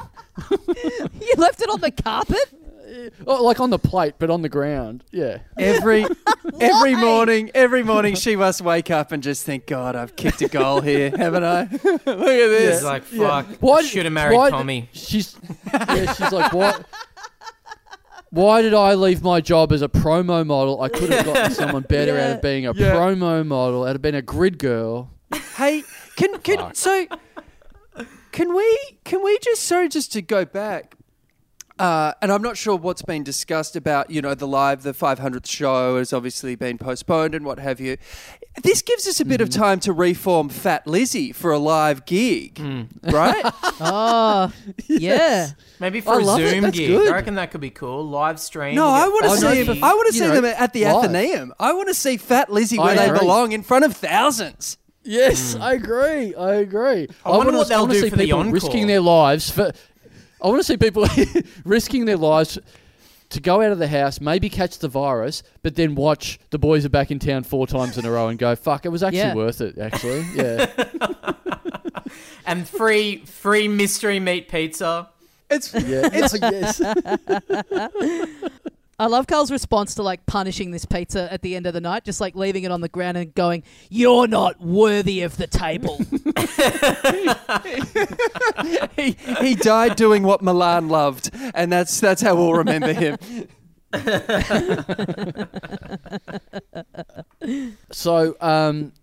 [1.22, 2.63] You left it on the carpet?
[2.94, 5.04] Eh, oh, like on the plate, but on the ground.
[5.12, 6.06] Yeah, every
[6.62, 10.48] every morning, every morning she must wake up and just think, God, I've kicked a
[10.48, 11.64] goal here, haven't I?
[11.84, 12.76] Look at this.
[12.78, 13.42] It's like Yeah.
[13.44, 13.58] fuck.
[13.62, 14.90] Why- Should have married why- Tommy.
[14.94, 15.36] She's,
[15.74, 16.86] yeah, she's like, what?
[18.30, 20.82] Why did I leave my job as a promo model?
[20.82, 22.94] I could have gotten someone better out of being a Yeah.
[22.94, 25.12] promo model, out of being a grid girl.
[25.56, 25.84] Hey,
[26.16, 26.76] can can Fuck.
[26.76, 27.06] so
[28.32, 30.96] can we can we just sorry just to go back?
[31.80, 35.48] Uh, and I'm not sure what's been discussed about, you know, the live, the 500th
[35.48, 37.98] show has obviously been postponed and what have you.
[38.62, 39.60] This gives us a bit of Mm-hmm.
[39.62, 42.62] time to reform Fat Lizzie for a live gig,
[43.02, 43.44] right?
[43.82, 44.54] Oh,
[44.88, 45.50] yeah.
[45.80, 46.24] Maybe for a.
[46.24, 46.88] Zoom gig.
[46.90, 47.12] good.
[47.12, 48.06] I reckon that could be cool.
[48.08, 48.76] Live stream.
[48.76, 49.64] No, I get want to see.
[49.66, 51.06] for- I want to see know, them at the live.
[51.06, 51.54] Athenaeum.
[51.60, 53.20] I want to see Fat Lizzie where I they agree.
[53.20, 54.78] belong in front of thousands.
[55.04, 56.34] Yes, I agree.
[56.36, 57.08] I agree.
[57.26, 58.54] I wonder wanna- what they'll do see for the people encore.
[58.54, 59.72] risking their lives for.
[60.44, 61.06] I want to see people
[61.66, 62.60] risking their lives
[63.30, 66.86] to go out of the house, maybe catch the virus, but then watch the boys
[66.86, 69.20] are back in town four times in a row and go, "Fuck, it was actually
[69.20, 69.34] Yeah.
[69.36, 70.68] worth it." Actually, yeah.
[72.46, 75.10] and free free mystery meat pizza.
[75.50, 76.82] It's Yeah, yes.
[79.00, 82.06] I love Carl's response to like punishing this pizza at the end of the night,
[82.06, 85.98] just like leaving it on the ground and going, "You're not worthy of the table."
[88.96, 89.12] he,
[89.44, 93.18] he died doing what Milan loved, and that's that's how we'll remember him.
[97.92, 98.94] So, um,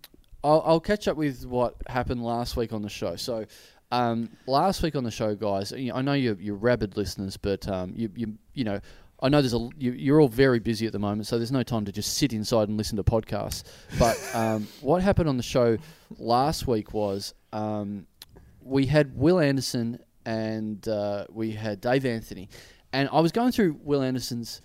[0.43, 3.15] I'll, I'll catch up with what happened last week on the show.
[3.15, 3.45] So,
[3.91, 7.37] um, last week on the show, guys, you know, I know you're, you're rabid listeners,
[7.37, 8.79] but um, you, you, you know,
[9.21, 11.63] I know there's a you, you're all very busy at the moment, so there's no
[11.63, 13.63] time to just sit inside and listen to podcasts.
[13.99, 15.77] But um, what happened on the show
[16.17, 18.07] last week was um,
[18.63, 22.49] we had Will Anderson and uh, we had Dave Anthony,
[22.93, 24.61] and I was going through Will Anderson's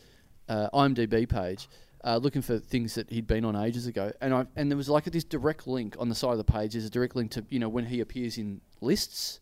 [0.48, 1.68] uh, IMDb page,
[2.04, 4.88] uh, looking for things that he'd been on ages ago, and I and there was
[4.88, 6.72] like this direct link on the side of the page.
[6.72, 9.40] There's a direct link to you know when he appears in lists,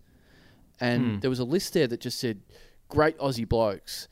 [0.81, 1.21] and Hmm.
[1.21, 2.41] there was a list there that just said
[2.89, 4.09] "Great Aussie blokes,"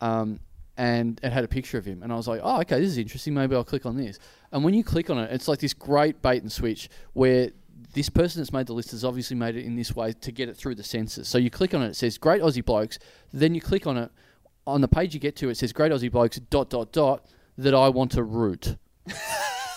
[0.00, 0.40] um,
[0.76, 2.98] and it had a picture of him, and I was like, oh okay, this is
[2.98, 3.34] interesting.
[3.34, 4.18] Maybe I'll click on this.
[4.52, 7.50] And when you click on it, it's like this great bait and switch where
[7.94, 10.48] this person that's made the list has obviously made it in this way to get
[10.48, 11.28] it through the census.
[11.28, 12.98] So you click on it, it says "Great Aussie blokes,"
[13.32, 14.10] then you click on it.
[14.66, 17.26] On the page you get to, it says "Great Aussie blokes." Dot dot dot
[17.58, 18.76] that I want to root.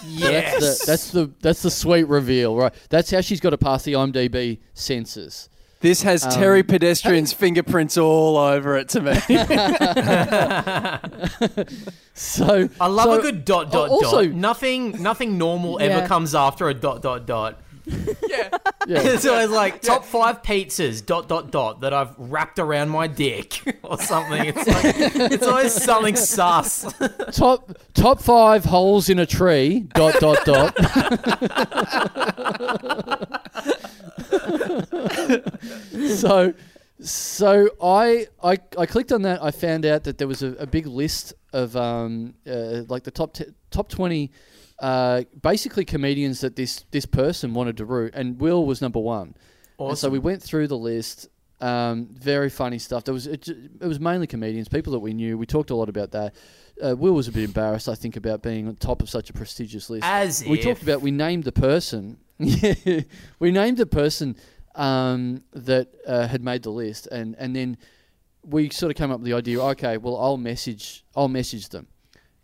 [0.05, 0.53] Yes.
[0.53, 2.73] That's the, that's the that's the sweet reveal, right?
[2.89, 5.49] That's how she's got to pass the IMDb census.
[5.81, 9.13] This has Um, Terry Pedestrian's fingerprints all over it to me.
[12.13, 14.33] So I love so- a good dot dot also- dot.
[14.35, 15.87] Nothing nothing normal Yeah.
[15.87, 17.61] ever comes after a dot dot dot.
[18.29, 18.49] Yeah.
[19.01, 23.07] so It's always like top five pizzas dot dot dot that I've wrapped around my
[23.07, 24.45] dick or something.
[24.45, 26.91] It's like it's always something sus.
[27.33, 29.87] top top five holes in a tree.
[29.93, 30.75] Dot dot dot.
[36.17, 36.53] so
[37.01, 39.41] so I, I I clicked on that.
[39.43, 43.11] I found out that there was a, a big list of um uh, like the
[43.11, 44.31] top t- top twenty.
[44.81, 49.35] Uh, basically comedians that this this person wanted to root, and Will was number one.
[49.79, 51.27] And so we went through the list,
[51.61, 53.03] Um, very funny stuff.
[53.03, 55.37] There was it, it was mainly comedians, people that we knew.
[55.37, 56.35] We talked a lot about that.
[56.81, 59.33] Uh, Will was a bit embarrassed, I think, about being on top of such a
[59.33, 60.05] prestigious list.
[60.05, 60.63] As we if.
[60.63, 62.17] talked about we named the person.
[63.39, 64.37] We named the person
[64.75, 67.77] um, that uh, had made the list, and and then
[68.43, 69.61] we sort of came up with the idea.
[69.61, 71.03] Okay, well, I'll message.
[71.15, 71.87] I'll message them.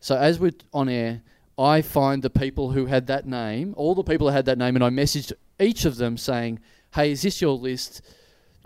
[0.01, 1.21] So as we're on air,
[1.57, 4.75] I find the people who had that name, all the people who had that name,
[4.75, 6.59] and I messaged each of them saying,
[6.93, 8.01] "Hey, is this your list?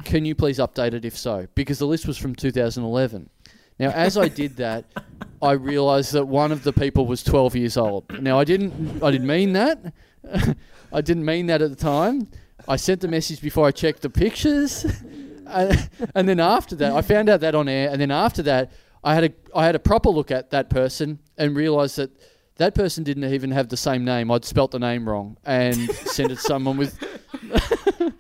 [0.04, 3.30] Can you please update it if so?" Because the list was from 2011.
[3.80, 4.86] Now, as I did that,
[5.42, 8.22] I realised that one of the people was 12 years old.
[8.22, 9.94] Now, I didn't, I didn't mean that.
[10.92, 12.28] I didn't mean that at the time.
[12.68, 14.86] I sent the message before I checked the pictures,
[15.46, 17.90] and then after that, I found out that on air.
[17.90, 18.72] And then after that,
[19.04, 22.12] I had a, I had a proper look at that person and realised that
[22.60, 24.30] that person didn't even have the same name.
[24.32, 26.98] I'd spelt the name wrong and sent it to someone with,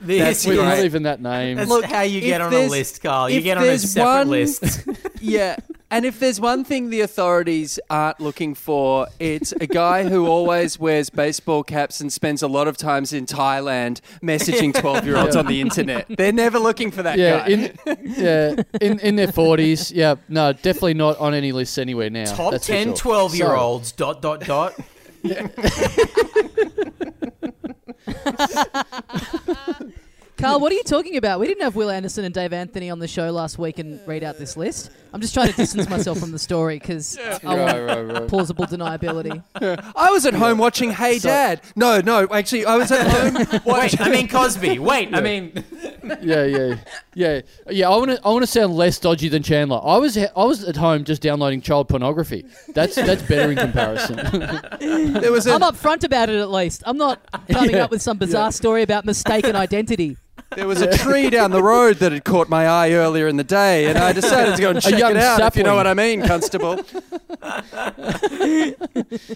[0.00, 1.56] This with not even that name.
[1.56, 3.28] That's Look, how you get on a there's- list, Carl.
[3.28, 4.88] You if get on a there's separate one- list.
[5.20, 5.56] Yeah.
[5.92, 10.78] And if there's one thing the authorities aren't looking for, it's a guy who always
[10.78, 15.36] wears baseball caps and spends a lot of times in Thailand messaging 12 year olds
[15.36, 16.06] on the internet.
[16.08, 17.46] They're never looking for that yeah, guy.
[17.46, 19.92] in yeah, in in their forties.
[19.92, 22.24] Yeah, no, definitely not on any lists anywhere now.
[22.24, 22.96] Top that's for 10 sure.
[22.96, 24.72] 12 year So- olds, dot, dot, dot.
[30.42, 31.38] Carl, what are you talking about?
[31.38, 34.24] We didn't have Will Anderson and Dave Anthony on the show last week and read
[34.24, 34.90] out this list.
[35.14, 38.28] I'm just trying to distance myself from the story because I Right, want right, right.
[38.28, 39.42] plausible deniability.
[39.94, 41.60] I was at home watching Hey So- Dad.
[41.76, 44.00] No, no, actually, I was at home Wait.
[44.00, 44.78] I mean Cosby.
[44.80, 45.64] Wait, I mean.
[46.20, 46.74] yeah, yeah,
[47.14, 47.88] yeah, yeah.
[47.88, 49.80] I want to, I want to sound less dodgy than Chandler.
[49.84, 52.46] I was, I was at home just downloading child pornography.
[52.74, 54.16] That's that's better in comparison.
[55.20, 56.82] there was a I'm upfront about it at least.
[56.86, 57.84] I'm not coming Yeah.
[57.84, 60.16] up with some bizarre story about mistaken identity.
[60.56, 63.44] There was a tree down the road that had caught my eye earlier in the
[63.44, 65.40] day, and I decided to go and check young it out.
[65.40, 66.80] If you know what I mean, Constable.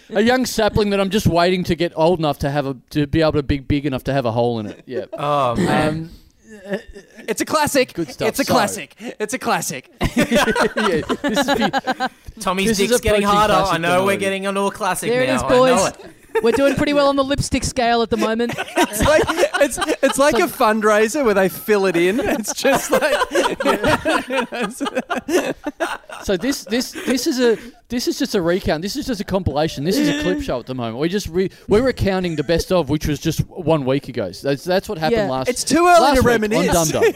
[0.09, 3.07] a young sapling that I'm just waiting to get old enough to have a to
[3.07, 4.83] be able to be big enough to have a hole in it.
[4.85, 5.05] Yeah.
[5.19, 6.09] Oh, man.
[6.67, 6.79] Um,
[7.27, 7.93] It's a classic.
[7.93, 8.29] Good stuff.
[8.29, 8.95] It's a So- classic.
[8.99, 9.89] It's a classic.
[10.01, 13.53] yeah, this is the- Tommy's this is dick's getting approaching harder.
[13.53, 14.19] I classic know we're minority.
[14.19, 15.35] getting onto a classic There it now.
[15.35, 15.87] is, I know boys.
[15.89, 16.05] it.
[16.43, 18.53] We're doing pretty well on the lipstick scale at the moment.
[18.57, 19.23] It's like
[19.61, 22.19] it's it's like a fundraiser where they fill it in.
[22.19, 23.13] It's just like
[26.23, 27.57] so this this this is a
[27.89, 28.81] this is just a recount.
[28.81, 29.83] This is just a compilation.
[29.83, 30.97] This is a clip show at the moment.
[30.97, 34.31] We just re, we're recounting the best of, which was just one week ago.
[34.31, 35.29] So that's that's what happened Yeah.
[35.31, 35.49] last.
[35.49, 36.75] it's too early last to week reminisce.
[36.75, 37.13] On Dum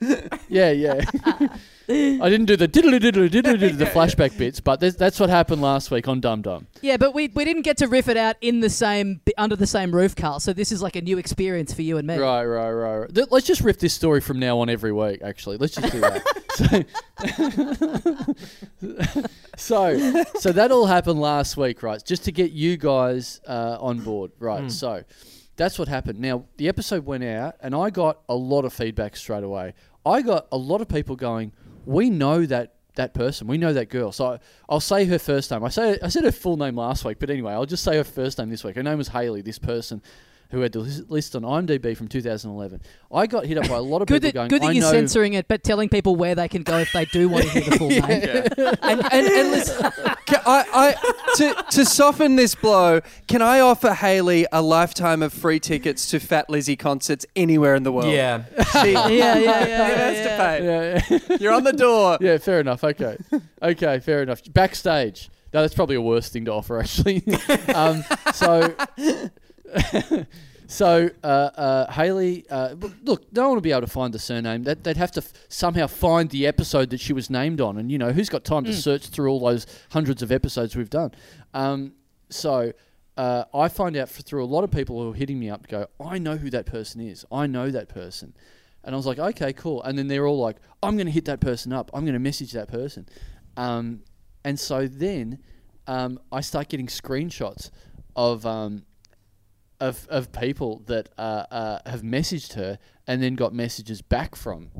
[0.00, 0.28] Dum.
[0.48, 1.00] yeah, yeah.
[1.92, 5.30] I didn't do the diddly diddly diddly diddly the flashback bits, but that's, that's what
[5.30, 6.66] happened last week on Dum Dum.
[6.80, 9.66] Yeah, but we, we didn't get to riff it out in the same under the
[9.66, 10.40] same roof, Carl.
[10.40, 12.16] So this is like a new experience for you and me.
[12.16, 13.14] Right, right, right, right.
[13.14, 15.20] Th- Let's just riff this story from now on every week.
[15.22, 16.22] Actually, let's just do that.
[19.56, 22.02] so, so, so that all happened last week, right?
[22.04, 24.70] Just to get you guys uh, on board, right?
[24.70, 25.04] So
[25.56, 26.18] that's what happened.
[26.18, 29.74] Now the episode went out, and I got a lot of feedback straight away.
[30.04, 31.52] I got a lot of people going,
[31.84, 34.12] "We know that." That person, we know that girl.
[34.12, 35.64] So I'll say her first name.
[35.64, 38.04] I say I said her full name last week, but anyway, I'll just say her
[38.04, 38.76] first name this week.
[38.76, 39.40] Her name was Haley.
[39.40, 40.02] This person,
[40.52, 42.80] who had the lis- list on IMDb from 2011.
[43.12, 44.72] I got hit up by a lot of Good people that, going, good that I
[44.72, 44.90] you're know.
[44.92, 47.62] censoring it, but telling people where they can go if they do want to hear
[47.70, 48.02] the full name.
[48.82, 54.46] and, and, and listen, I, I, to, to soften this blow, can I offer Haley
[54.52, 58.12] a lifetime of free tickets to Fat Lizzy concerts anywhere in the world?
[58.12, 58.44] Yeah.
[58.82, 59.64] She, yeah, yeah, yeah.
[59.64, 60.22] she has yeah.
[60.22, 61.26] to pay.
[61.30, 62.18] Yeah, You're on the door.
[62.20, 62.84] yeah, fair enough.
[62.84, 63.16] Okay,
[63.62, 64.42] okay, fair enough.
[64.52, 65.30] Backstage.
[65.54, 67.22] No, that's probably a worse thing to offer, actually.
[67.74, 68.74] um, so,
[70.66, 74.62] so uh, uh, Haley, uh, look- no one will be able to find the surname.
[74.64, 77.90] That they'd have to f- somehow find the episode that she was named on, and
[77.90, 81.12] you know who's got time to search through all those hundreds of episodes we've done.
[81.54, 81.92] Um,
[82.30, 82.72] so.
[83.14, 85.66] Uh, I find out f- through a lot of people who are hitting me up
[85.66, 87.26] to go, I know who that person is.
[87.30, 88.32] I know that person.
[88.84, 89.82] And I was like, okay, cool.
[89.82, 91.90] And then they're all like, I'm going to hit that person up.
[91.92, 93.06] I'm going to message that person.
[93.58, 94.00] Um,
[94.46, 95.40] and so then
[95.86, 97.68] um, I start getting screenshots
[98.16, 98.86] of um,
[99.88, 104.70] of of people that uh, uh, have messaged her and then got messages back from.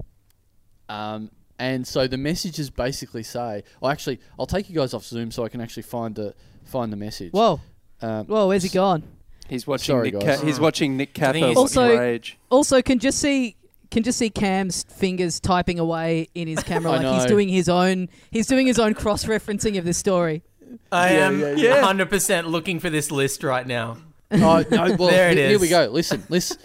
[0.88, 5.30] Um, and so the messages basically say, "Well, actually, I'll take you guys off Zoom
[5.30, 6.34] so I can actually find the
[6.64, 7.60] find the message." Whoa,
[8.00, 9.02] Um, whoa, where's he gone?
[9.48, 10.20] He's watching Sorry, Nick.
[10.20, 10.40] guys.
[10.40, 12.38] Ca- he's watching Nick I Capper Also- rage.
[12.50, 13.56] Also, can just see
[13.90, 17.68] can just see Cam's fingers typing away in his camera I like he's doing his
[17.68, 20.42] own he's doing his own cross referencing of this story.
[20.90, 21.82] I Yeah, am yeah, yeah.
[21.82, 23.98] 100% looking for this list right now.
[24.32, 24.96] Oh no!
[24.96, 25.86] Well, There it here, here we go.
[25.86, 26.58] Listen, listen,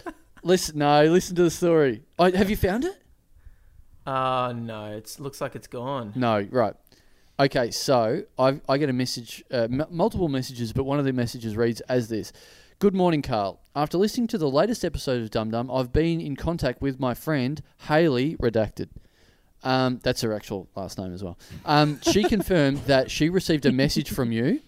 [0.43, 2.03] listen, no, listen to the story.
[2.17, 3.01] Oh, have you found it?
[4.05, 6.13] Uh, no, it looks like it's gone.
[6.15, 6.73] No, right.
[7.39, 11.13] Okay, so I I get a message, uh, m- multiple messages, but one of the
[11.13, 12.31] messages reads as this:
[12.79, 13.59] "Good morning, Carl.
[13.75, 17.13] After listening to the latest episode of Dum Dum, I've been in contact with my
[17.13, 18.89] friend Haley, redacted.
[19.63, 21.37] Um, that's her actual last name as well.
[21.65, 24.61] Um, she confirmed that she received a message from you.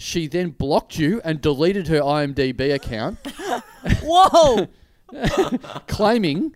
[0.00, 3.18] She then blocked you and deleted her IMDb account,
[4.02, 4.68] Whoa!
[5.88, 6.54] claiming,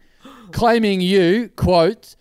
[0.53, 2.15] claiming you quote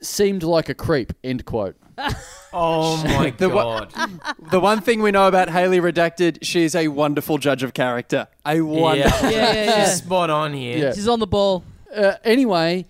[0.00, 1.12] seemed like a creep.
[1.22, 1.76] End quote.
[2.54, 4.20] Oh my The wa- god.
[4.50, 8.28] The one thing we know about Haley Redacted, she is a wonderful judge of character.
[8.44, 9.30] A wonderful.
[9.30, 9.30] yeah.
[9.30, 9.84] Yeah, yeah, yeah.
[9.86, 10.76] She's spot on here.
[10.76, 10.92] Yeah.
[10.92, 11.64] She's on the ball.
[11.96, 12.84] Uh, anyway,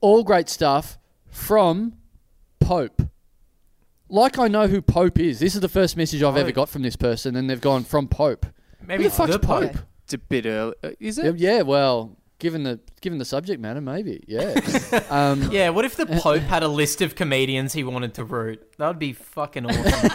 [0.00, 0.96] all great stuff
[1.30, 1.92] from
[2.58, 3.02] Pope.
[4.08, 5.40] Like I know who Pope is.
[5.40, 8.06] This is the first message I've ever got from this person, and they've gone from
[8.08, 8.46] Pope.
[8.86, 9.72] Maybe Who the fuck's the Pope.
[9.72, 9.82] Pope?
[10.04, 10.74] It's a bit early.
[10.84, 11.36] uh, Is Yeah, it?
[11.38, 14.22] yeah, well, given the given the subject matter, maybe.
[14.28, 14.54] Yeah.
[15.10, 18.62] um, Yeah, what if the Pope had a list of comedians he wanted to root?
[18.78, 20.10] That would be fucking awesome.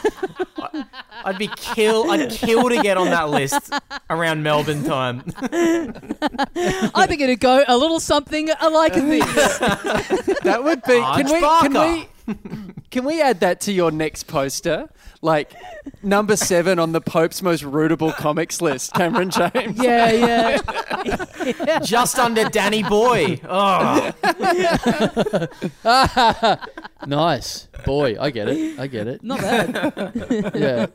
[0.58, 0.86] I-
[1.26, 2.10] I'd be kill.
[2.10, 3.72] I'd kill to get on that list
[4.10, 5.22] around Melbourne time.
[5.42, 9.28] I think it'd go a little something like this.
[10.40, 10.94] That would be.
[10.96, 11.32] Arch Can we?
[11.42, 11.94] Can Barker.
[11.94, 12.08] we?
[12.92, 14.90] Can we add that to your next poster?
[15.22, 15.54] Like
[16.02, 19.82] number seven on the Pope's most rootable comics list, Cameron James.
[19.82, 20.60] yeah,
[21.06, 21.80] yeah.
[21.84, 23.40] Just under Danny Boy.
[23.48, 24.12] Oh,
[27.06, 27.68] nice.
[27.86, 28.80] Boy, I get it.
[28.80, 29.24] I get it.
[29.24, 30.52] Not bad.
[30.56, 30.88] yeah.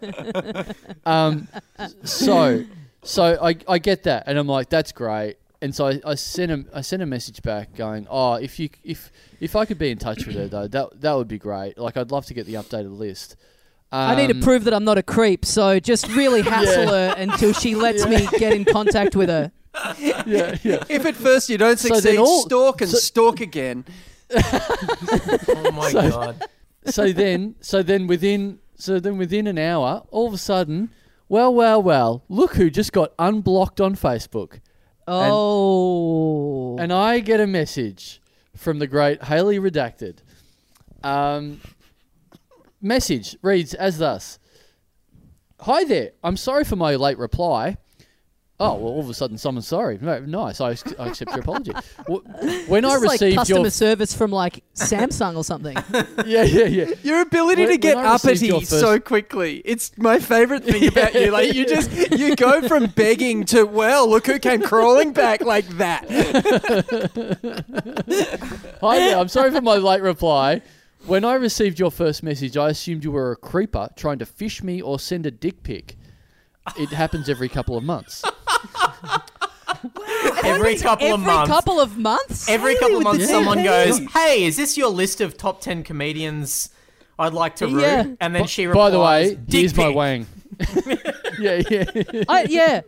[1.05, 1.47] Um,
[2.03, 2.65] so,
[3.03, 5.37] so I, I get that, and I'm like, that's great.
[5.63, 8.69] And so I, I sent him I sent a message back going, oh, if you
[8.85, 11.79] if if I could be in touch with her though, that that would be great.
[11.79, 13.37] Like I'd love to get the updated list.
[13.93, 17.15] Um, I need to prove that I'm not a creep, so just really hassle her
[17.17, 19.53] until she lets me get in contact with her.
[19.99, 20.83] Yeah, yeah.
[20.89, 23.85] If at first you don't So then succeed, all- stalk and so- stalk again.
[24.35, 26.45] oh my god.
[26.87, 30.91] so then so then within so then within an hour, all of a sudden,
[31.29, 34.61] well, well, well, look who just got unblocked on Facebook.
[35.09, 36.77] Oh.
[36.79, 38.21] And I get a message
[38.57, 40.19] from the great Haley Redacted.
[41.03, 41.61] Um,
[42.81, 44.39] message reads as thus
[45.61, 46.13] Hi there.
[46.23, 47.79] I'm sorry for my late reply.
[48.59, 49.99] Oh, well, all of a sudden someone's sorry.
[50.01, 50.63] No, Nice.
[50.63, 51.73] I, I accept your apology.
[52.69, 53.71] When this I is like customer your.
[53.71, 55.77] service from like Samsung or something.
[56.27, 56.95] Yeah, yeah, yeah.
[57.03, 59.61] Your ability When- to get when I received uppity first- so quickly.
[59.65, 61.31] It's my favorite thing about you.
[61.31, 65.69] Like you just you go from begging to well, look who came crawling back like
[65.77, 66.05] that.
[68.81, 69.19] Hi there.
[69.19, 70.63] I'm sorry for my late reply.
[71.05, 74.63] When I received your first message, I assumed you were a creeper trying to fish
[74.63, 75.97] me or send a dick pic.
[76.77, 78.23] It happens every couple of months.
[80.45, 81.51] Every couple of Every months.
[81.51, 82.49] couple of months?
[82.49, 82.81] every Really?
[82.81, 86.71] couple of months, the someone goes, "Hey, is this your list of top ten comedians
[87.19, 88.07] I'd like to root?" Yeah.
[88.21, 90.27] And then she replies, By the way, "Dick here's my pic." wang.
[91.41, 91.85] yeah, yeah.
[92.29, 92.81] I, yeah.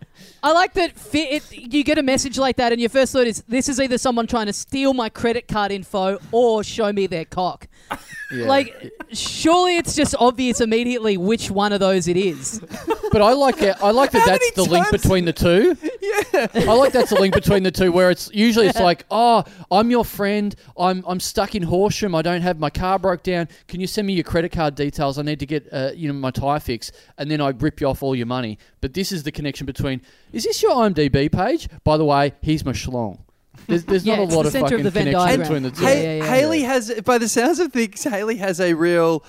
[0.43, 3.27] I like that fi- it, you get a message like that and your first thought
[3.27, 7.07] is this is either someone trying to steal my credit card info or show me
[7.07, 7.67] their cock.
[8.31, 8.47] yeah.
[8.47, 12.61] Like, surely it's just obvious immediately which one of those it is.
[13.13, 13.77] but I like it.
[13.83, 14.21] I like that.
[14.21, 15.77] How That's the link between the two.
[16.01, 16.47] Yeah.
[16.55, 19.91] I like that's the link between the two, where it's usually it's like, oh, I'm
[19.91, 20.55] your friend.
[20.79, 22.15] I'm I'm stuck in Horsham.
[22.15, 23.49] I don't have my car broke down.
[23.67, 25.19] Can you send me your credit card details?
[25.19, 27.89] I need to get uh, you know my tire fixed, and then I rip you
[27.89, 28.59] off all your money.
[28.81, 30.01] But this is the connection between.
[30.33, 31.69] Is this your IMDb page?
[31.85, 33.19] By the way, here's my schlong.
[33.67, 35.41] There's, there's Yeah, not a lot the of centre of fucking the connection diagram.
[35.41, 35.83] between the two.
[35.83, 36.31] Yeah, Hey, yeah, yeah.
[36.35, 39.25] Haley has, by the sounds of things, Haley has a real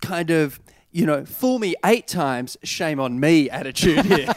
[0.00, 0.60] kind of,
[0.92, 4.26] you know, fool me eight times, shame on me attitude here.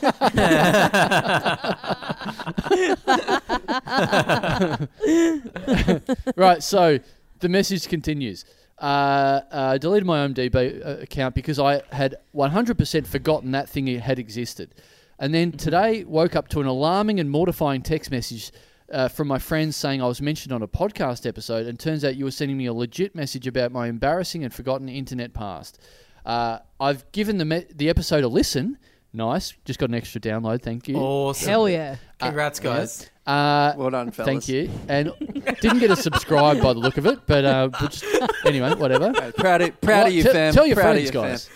[6.35, 6.99] right, so
[7.39, 8.45] the message continues.
[8.77, 14.19] Uh, uh, deleted my IMDb uh, account because I had 100% forgotten that thing had
[14.19, 14.75] existed.
[15.17, 18.51] And then today woke up to an alarming and mortifying text message
[18.91, 22.15] uh, from my friends saying I was mentioned on a podcast episode, and turns out
[22.15, 25.79] you were sending me a legit message about my embarrassing and forgotten internet past.
[26.25, 28.77] Uh, I've given the me- the episode a listen.
[29.13, 30.61] Nice, just got an extra download.
[30.61, 30.97] Thank you.
[30.97, 31.47] Awesome.
[31.47, 31.95] Hell yeah.
[32.19, 33.09] Congrats, guys.
[33.25, 34.27] Uh, well done, fellas.
[34.27, 34.69] Thank you.
[34.87, 35.11] And
[35.59, 38.05] didn't get a subscribe by the look of it, but uh, just-
[38.45, 39.11] anyway, whatever.
[39.33, 40.53] Proud of, proud Well, of you, tell- fam.
[40.53, 41.31] Tell your proud friends, of you, fam.
[41.31, 41.49] guys.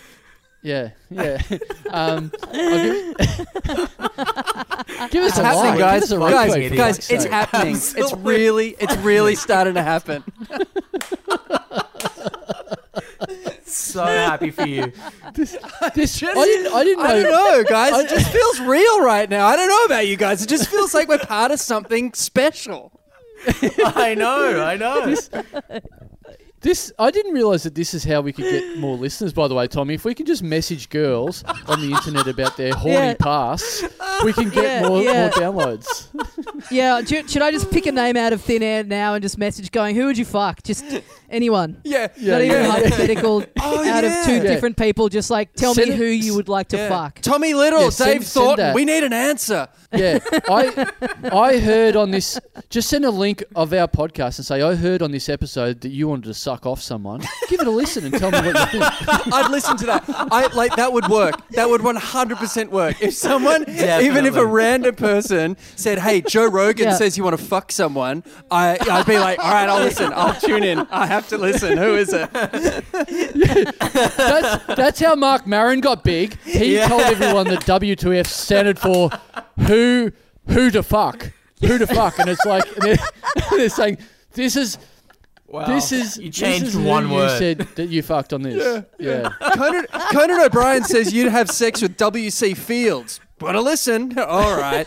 [0.62, 1.40] Yeah, yeah.
[1.90, 3.16] um, give,
[5.10, 5.78] give us a like.
[5.78, 6.02] guys.
[6.02, 7.76] Give us a Guys, guys, it's happening.
[7.76, 10.22] It's really, it's really starting to happen.
[13.76, 14.92] so happy for you.
[15.34, 16.72] This, I didn't.
[16.72, 17.08] I didn't know.
[17.08, 17.98] I don't know, guys.
[18.04, 19.46] It just feels real right now.
[19.46, 20.42] I don't know about you guys.
[20.42, 22.92] It just feels like we're part of something special.
[23.84, 25.06] I know, I know.
[25.06, 25.30] This
[26.98, 29.32] I didn't realize that this is how we could get more listeners.
[29.32, 32.74] By the way, Tommy, if we can just message girls on the internet about their
[32.74, 33.14] horny Yeah.
[33.14, 33.82] pasts,
[34.24, 35.20] we can get Yeah, more, yeah.
[35.22, 36.08] more downloads.
[36.70, 39.38] Yeah, do, should I just pick a name out of thin air now and just
[39.38, 40.62] message going, who would you fuck?
[40.62, 40.84] Just
[41.30, 41.80] anyone.
[41.84, 42.70] Yeah, Yeah, Not even yeah.
[42.70, 44.20] hypothetical Oh, out yeah.
[44.20, 44.42] of two Yeah.
[44.42, 45.08] different people.
[45.08, 46.88] Just like, tell Send me it- who you would like to Yeah.
[46.90, 47.20] fuck.
[47.22, 48.66] Tommy Little, Yeah, send- Dave send Thornton.
[48.66, 48.74] that.
[48.74, 49.68] We need an answer.
[49.92, 50.86] Yeah, I
[51.32, 52.38] I heard on this.
[52.68, 55.88] Just send a link of our podcast and say I heard on this episode that
[55.88, 57.20] you wanted to suck off someone.
[57.48, 58.84] Give it a listen and tell me what you think.
[59.32, 60.04] I'd listen to that.
[60.08, 61.36] I like that would work.
[61.50, 63.00] That would 100% work.
[63.00, 66.94] If someone, even if a random person said, "Hey, Joe Rogan Yeah.
[66.96, 70.12] says you want to fuck someone," I I'd be like, "All right, I'll listen.
[70.12, 70.80] I'll tune in.
[70.90, 71.78] I have to listen.
[71.78, 72.28] Who is it?"
[74.16, 76.36] That's that's how Marc Maron got big.
[76.40, 79.10] He told everyone that W2F standard for
[79.68, 80.10] who
[80.48, 81.30] who to fuck,
[81.60, 82.98] who to fuck, and it's like and they're,
[83.50, 83.98] they're saying
[84.32, 84.78] this is
[85.50, 85.66] Wow.
[85.66, 87.36] this is you this changed is who one you word.
[87.38, 88.84] said that you fucked on this.
[88.98, 92.54] Yeah, Conan, Conan O'Brien says you'd have sex with W.C.
[92.54, 93.18] Fields.
[93.40, 94.16] Wanna listen?
[94.18, 94.86] All right.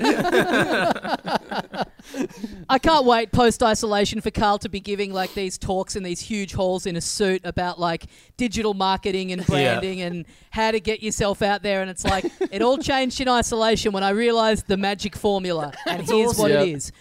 [2.70, 6.20] I can't wait post isolation for Carl to be giving like these talks in these
[6.22, 8.06] huge halls in a suit about like
[8.38, 11.82] digital marketing and branding and how to get yourself out there.
[11.82, 15.74] And it's like it all changed in isolation when I realized the magic formula.
[15.88, 16.62] And here's what Yeah.
[16.62, 16.92] it is: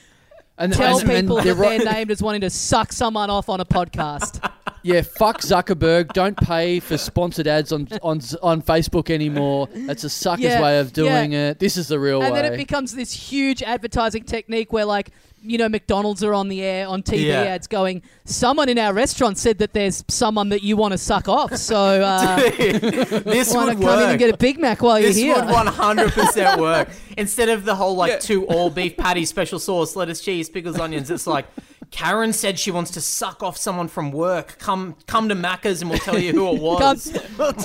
[0.59, 3.31] and tell and- and people they're that right- they're named as wanting to suck someone
[3.31, 4.41] off on a podcast.
[4.85, 6.13] Yeah, fuck Zuckerberg.
[6.13, 9.69] Don't pay for sponsored ads on on on Facebook anymore.
[9.73, 11.61] That's a sucker's Yeah, way of doing it.
[11.61, 12.41] This is the real and way.
[12.41, 16.49] And then it becomes this huge advertising technique where like you know McDonald's are on
[16.49, 17.43] the air on TV Yeah.
[17.43, 21.29] ads going someone in our restaurant said that there's someone that you want to suck
[21.29, 25.01] off so uh, this why would not come in and get a Big Mac while
[25.01, 25.45] This you're here.
[25.45, 25.73] would here
[26.09, 26.89] 100% work.
[27.19, 28.19] Instead of the whole like Yeah.
[28.19, 31.47] two all beef patties, special sauce, lettuce, cheese, pickles, onions, it's like
[31.91, 34.57] Karen said she wants to suck off someone from work.
[34.59, 37.13] Come, come to Macca's and we'll tell you who it was.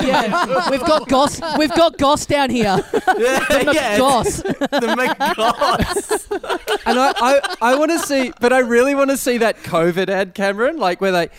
[0.04, 2.84] yeah we've got Goss we've got Goss down here
[3.18, 6.82] yeah, yeah, Goss the McGoss.
[6.86, 10.10] and I, I, I want to see, but I really want to see that COVID
[10.10, 11.30] ad, Cameron, like where they,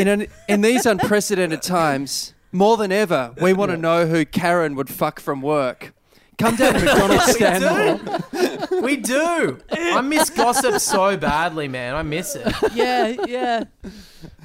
[0.00, 4.74] in an, in these unprecedented times, more than ever, we want to know who Karen
[4.76, 5.92] would fuck from work.
[6.38, 8.82] Come down to McDonald's stand.
[8.82, 9.58] We do.
[9.70, 11.94] I miss gossip so badly, man.
[11.94, 12.46] I miss it.
[12.74, 13.64] yeah yeah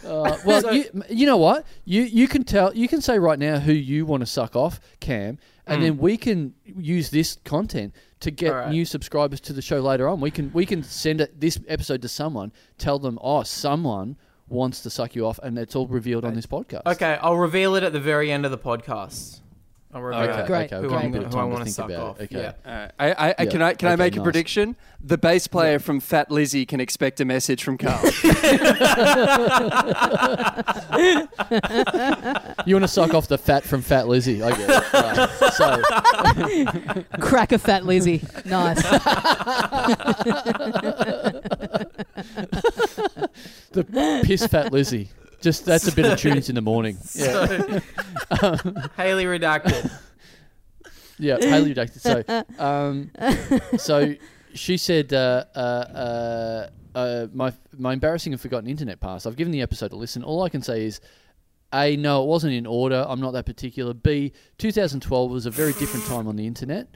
[0.06, 1.66] Uh, well, you, you know what?
[1.86, 4.80] You you can tell you can say right now who you want to suck off,
[5.00, 5.38] Cam,
[5.72, 5.84] and hmm.
[5.84, 8.70] then we can use this content to get Alright.
[8.70, 10.20] new subscribers to the show later on.
[10.20, 14.18] We can we can send it, this episode to someone, tell them, oh, someone
[14.48, 16.86] wants to suck you off, and it's all revealed on this podcast.
[16.86, 19.41] Okay, I'll reveal it at the very end of the podcast.
[19.94, 20.40] I'll reveal Okay.
[20.42, 20.48] it.
[20.48, 20.72] Great.
[20.72, 20.76] Okay.
[20.78, 22.20] Who, we've got a I'm, who I want to suck about off.
[22.22, 22.24] it.
[22.34, 22.54] Okay.
[22.66, 22.72] Yeah.
[22.72, 23.50] Uh, I, I, I, Yeah.
[23.50, 24.76] can I can I Okay, make a prediction?
[25.04, 28.00] The bass player from Fat Lizzy can expect a message from Carl.
[32.66, 34.42] You want to suck off the fat from Fat Lizzy?
[34.44, 34.94] I get it.
[34.94, 35.30] Right.
[35.54, 38.82] So crack a fat Lizzy nice
[43.72, 43.84] the
[44.26, 45.10] piss Fat Lizzy.
[45.42, 46.98] Just that's a bit of tunes in the morning.
[47.16, 47.80] Yeah.
[48.40, 48.62] So,
[48.98, 49.92] Haley redacted.
[51.20, 52.00] Yeah, Haley redacted.
[52.00, 52.24] So,
[52.58, 53.12] um,
[53.78, 54.16] so
[54.56, 59.28] she said, uh, uh, uh, uh, my my embarrassing and forgotten internet pass.
[59.28, 60.24] I've given the episode a listen.
[60.24, 61.00] All I can say is,
[61.74, 63.06] a no, it wasn't in order.
[63.08, 63.94] I'm not that particular.
[63.94, 66.88] B, 2012 was a very different time on the internet.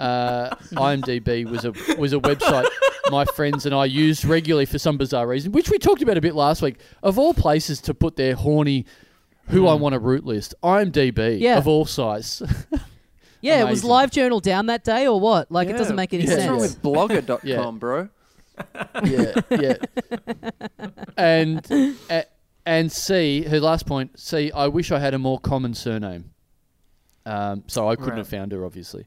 [0.00, 2.66] Uh, IMDb was a was a website
[3.10, 6.20] my friends and I used regularly for some bizarre reason, which we talked about a
[6.20, 6.78] bit last week.
[7.02, 8.86] Of all places to put their horny,
[9.48, 11.58] who I want a root list, IMDb Yeah.
[11.58, 12.40] of all sites.
[13.42, 13.90] yeah it was Amazing.
[13.90, 16.36] live journal down that day or what like it doesn't make any Yeah.
[16.36, 17.70] What's wrong sense with blogger.com, Yeah.
[17.78, 18.08] bro?
[19.04, 19.76] yeah, yeah.
[21.16, 21.66] And
[22.10, 22.24] a-
[22.66, 24.18] and C, her last point.
[24.20, 26.30] C, I wish I had a more common surname.
[27.26, 28.18] Um, so I couldn't Right.
[28.18, 29.06] have found her, obviously.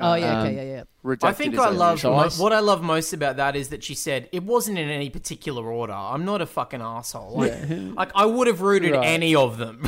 [0.00, 2.60] Oh yeah Um, okay yeah yeah Redacted I think I love So mo- what I
[2.60, 5.92] love most about that is that she said it wasn't in any particular order.
[5.92, 7.36] I'm not a fucking asshole.
[7.36, 9.04] Like, like I would have rooted Right.
[9.06, 9.86] any of them.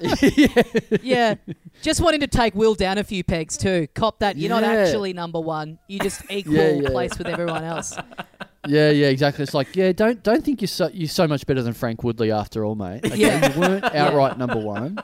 [0.00, 0.62] yeah
[1.02, 1.34] yeah.
[1.82, 5.12] just wanting to take Will down a few pegs too cop that you're not actually
[5.12, 6.88] number one you just equal Yeah, yeah.
[6.90, 7.94] place with everyone else
[8.66, 9.42] Yeah, yeah, exactly.
[9.42, 12.32] It's like, yeah, don't don't think you're so you're so much better than Frank Woodley
[12.32, 13.04] after all, mate.
[13.04, 13.52] Okay, Yeah.
[13.52, 14.98] you weren't outright number one.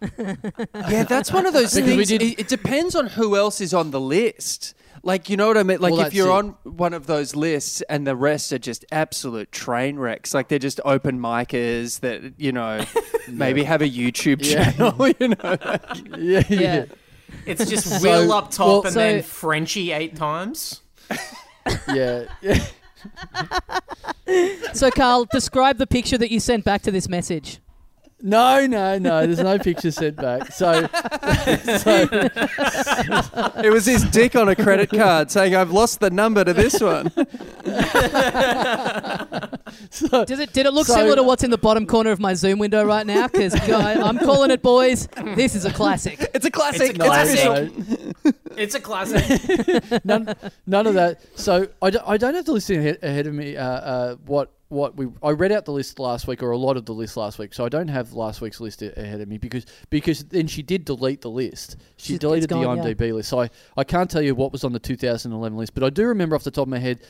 [0.00, 2.10] Yeah, that's one of those things.
[2.10, 4.74] It, it depends on who else is on the list.
[5.02, 5.78] Like you know what I mean?
[5.80, 6.32] Like Well, if you're it.
[6.32, 10.58] on one of those lists and the rest are just absolute train wrecks, like they're
[10.58, 12.84] just open micers that you know
[13.28, 14.72] maybe have a YouTube Yeah.
[14.72, 15.06] channel.
[15.20, 15.36] You know,
[16.18, 16.60] yeah, yeah.
[16.60, 16.84] Yeah.
[17.44, 20.80] It's just So- Will up top well- and So- then Frenchy eight times.
[21.88, 22.66] yeah, yeah.
[24.72, 27.60] So, Carl, describe the picture that you sent back to this message.
[28.22, 29.26] No, no, no.
[29.26, 30.50] There's no picture sent back.
[30.50, 30.72] So,
[31.78, 32.08] so
[33.62, 36.80] it was his dick on a credit card saying, "I've lost the number to this
[36.80, 37.10] one."
[39.90, 40.52] so Does it?
[40.54, 42.84] Did it look So- similar to what's in the bottom corner of my Zoom window
[42.84, 43.28] right now?
[43.28, 45.06] Because I'm calling it, boys.
[45.34, 46.28] This is a classic.
[46.34, 46.96] It's a classic.
[46.96, 47.44] It's a classic.
[48.24, 50.04] no, It's a classic.
[50.06, 50.34] none,
[50.66, 51.20] none of that.
[51.38, 53.56] So I don't, I don't have to listen ahead, ahead of me.
[53.56, 56.76] Uh, uh, what what we I read out the list last week or a lot
[56.76, 57.54] of the list last week.
[57.54, 60.62] So I don't have last week's list a- ahead of me because because then she
[60.62, 61.76] did delete the list.
[61.96, 62.94] She She's- deleted it's gone, the yeah.
[62.94, 63.28] IMDb list.
[63.28, 66.06] So I, I can't tell you what was on the 2011 list, but I do
[66.06, 67.00] remember off the top of my head,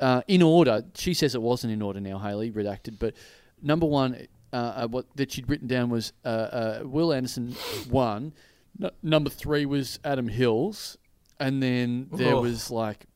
[0.00, 0.82] uh, in order.
[0.94, 3.14] She says it wasn't in order now, Haley redacted, but
[3.62, 4.26] number one.
[4.52, 7.52] Uh, uh, what that she'd written down was uh, uh, Will Anderson
[7.90, 8.32] one,
[8.80, 10.96] N- number three was Adam Hills,
[11.40, 12.42] and then there Oh.
[12.42, 13.06] was like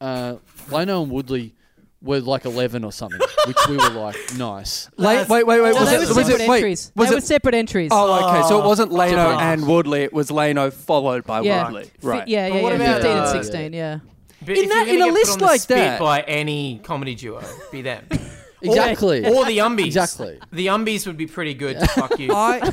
[0.00, 0.34] uh,
[0.66, 1.54] Lano and Woodley
[2.00, 4.88] were like 11 or something, which we were like, nice.
[4.96, 5.74] Wait, wait, wait, wait.
[5.74, 6.08] No, Was they it?
[6.08, 6.48] were Was separate it?
[6.48, 6.56] Wait.
[6.58, 6.92] entries.
[6.94, 7.16] Was they it?
[7.16, 7.90] were separate entries.
[7.92, 8.48] Oh, okay.
[8.48, 9.40] So it wasn't Lano different.
[9.42, 10.02] and Woodley.
[10.02, 11.64] It was Lano followed by Yeah.
[11.64, 11.90] Woodley.
[12.00, 12.28] Fi- Right.
[12.28, 12.76] Yeah, yeah, what yeah.
[12.76, 13.98] about, 15 and uh, 16, yeah.
[14.40, 15.76] But In if that- you're in gonna a get list put on the like spit
[15.78, 17.42] that- by any comedy duo,
[17.72, 18.06] be them.
[18.60, 19.24] Exactly.
[19.24, 19.86] Or the Umbies.
[19.86, 20.36] Exactly.
[20.50, 22.32] The Umbies would be pretty good to fuck you.
[22.34, 22.72] I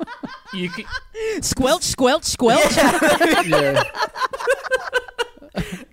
[0.52, 0.84] you could,
[1.44, 2.76] Squelch, squelch, squelch.
[3.46, 3.80] yeah.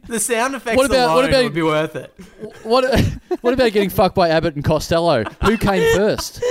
[0.08, 2.14] The sound effects What about- alone what about- would be worth it.
[2.64, 2.84] What
[3.42, 5.24] What about getting fucked by Abbott and Costello?
[5.46, 6.42] Who came first?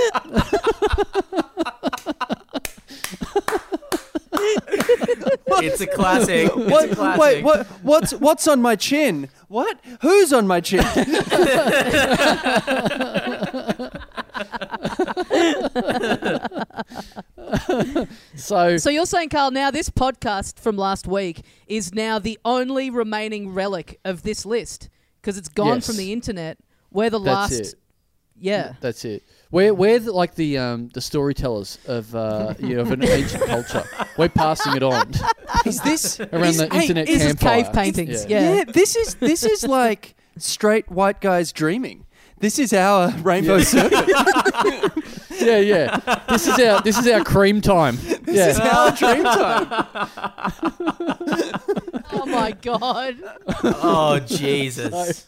[5.59, 6.51] It's a classic.
[6.55, 7.19] It's a classic.
[7.19, 7.65] wait, what?
[7.81, 9.29] What's what's on my chin?
[9.47, 9.79] What?
[10.01, 10.83] Who's on my chin?
[18.35, 22.89] So, so you're saying, Carl, now this podcast from last week is now the only
[22.89, 24.89] remaining relic of this list
[25.21, 25.87] because it's gone Yes.
[25.87, 26.57] from the internet.
[26.91, 27.73] We're the That's last.
[27.73, 27.75] it.
[28.39, 28.73] Yeah.
[28.81, 29.23] that's it.
[29.49, 33.43] We're we're the, like the um the storytellers of uh you know of an ancient
[33.45, 33.83] culture.
[34.17, 35.11] We're passing it on
[35.65, 37.63] Is this around is- the hey, internet is- This campfire.
[37.63, 38.25] cave paintings.
[38.25, 38.39] Yeah.
[38.41, 38.55] Yeah.
[38.57, 42.05] Yeah, this is this is like straight white guys dreaming.
[42.39, 44.09] This is our rainbow circuit.
[45.39, 45.99] Yeah, yeah.
[46.29, 47.95] This is our this is our cream time.
[48.23, 49.67] This is our dream time.
[52.11, 53.17] Oh my god.
[53.63, 55.27] Oh Jesus!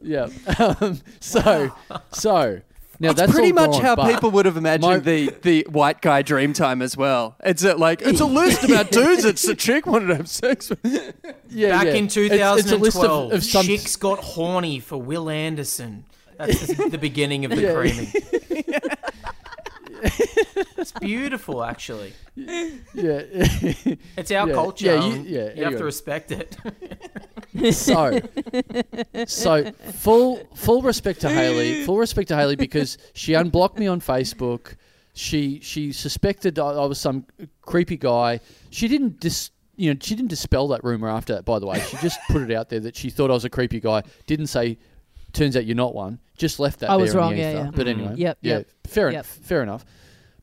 [0.00, 0.28] Yeah.
[0.56, 1.72] Um, so
[2.12, 2.60] so
[3.00, 6.22] now that's pretty much gone, how people would have imagined my- the, the white guy
[6.22, 7.36] dream time as well.
[7.44, 10.70] It's a, like it's a list about dudes It's the chick wanted to have sex
[10.70, 10.80] with.
[11.48, 11.92] Yeah, Back yeah.
[11.92, 12.16] in It's-
[12.58, 16.04] it's a list 2012, of, of some chicks got horny for Will Anderson.
[16.38, 17.74] That's the, the beginning of the Yeah.
[17.74, 18.12] creaming.
[20.02, 22.12] it's beautiful, actually.
[22.36, 23.22] yeah.
[24.16, 24.54] It's our Yeah.
[24.54, 24.86] culture.
[24.86, 26.56] Yeah, you- um, yeah, you have to respect it.
[27.74, 28.20] so
[29.26, 34.00] so full full respect to Haley, full respect to Haley because she unblocked me on
[34.00, 34.74] Facebook.
[35.14, 37.26] She she suspected I, I was some
[37.62, 38.40] creepy guy.
[38.70, 41.44] She didn't dis you know she didn't dispel that rumor after that.
[41.44, 43.50] By the way, she just put it out there that she thought I was a
[43.50, 44.02] creepy guy.
[44.26, 44.78] Didn't say.
[45.32, 46.18] Turns out you're not one.
[46.36, 46.90] Just left that.
[46.90, 47.70] I there was in the wrong, yeah, yeah.
[47.74, 47.90] But Mm.
[47.90, 48.66] anyway, Yep, yeah, yep.
[48.86, 49.12] fair Yep.
[49.14, 49.26] enough.
[49.26, 49.84] Fair enough.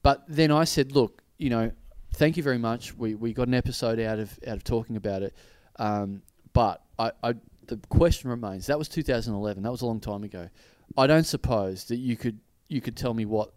[0.04, 1.72] But then I said, look, you know,
[2.14, 2.96] thank you very much.
[2.96, 5.34] We we got an episode out of out of talking about it.
[5.78, 6.22] Um,
[6.54, 7.34] but I, I
[7.68, 8.68] the question remains.
[8.68, 9.64] That was 2011.
[9.64, 10.50] That was a long time ago.
[10.98, 13.52] I don't suppose that you could you could tell me what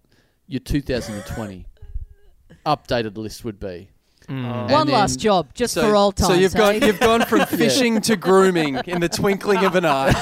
[0.46, 1.66] your 2020
[2.64, 3.90] updated list would be.
[4.28, 4.70] Mm.
[4.70, 6.26] One then- last job, just for all time.
[6.28, 10.12] so you've gone you've gone from fishing to grooming in the twinkling of an eye.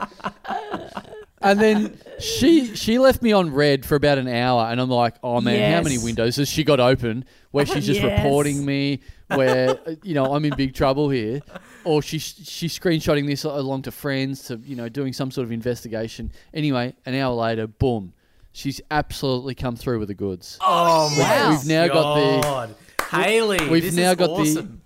[1.42, 5.14] And then she she left me on red for about an hour, and I'm like,
[5.22, 8.18] oh man, how many windows has she got open where she's just Yes.
[8.24, 11.42] reporting me, where you know I'm in big trouble here,
[11.84, 15.52] or she's she's screenshotting this along to friends to you know doing some sort of
[15.52, 16.32] investigation.
[16.54, 18.12] Anyway, an hour later, boom,
[18.56, 20.58] she's absolutely come through with the goods.
[20.60, 21.50] Oh my Wow.
[21.50, 23.68] We've now got the Haley.
[23.68, 24.80] we've this now is got awesome.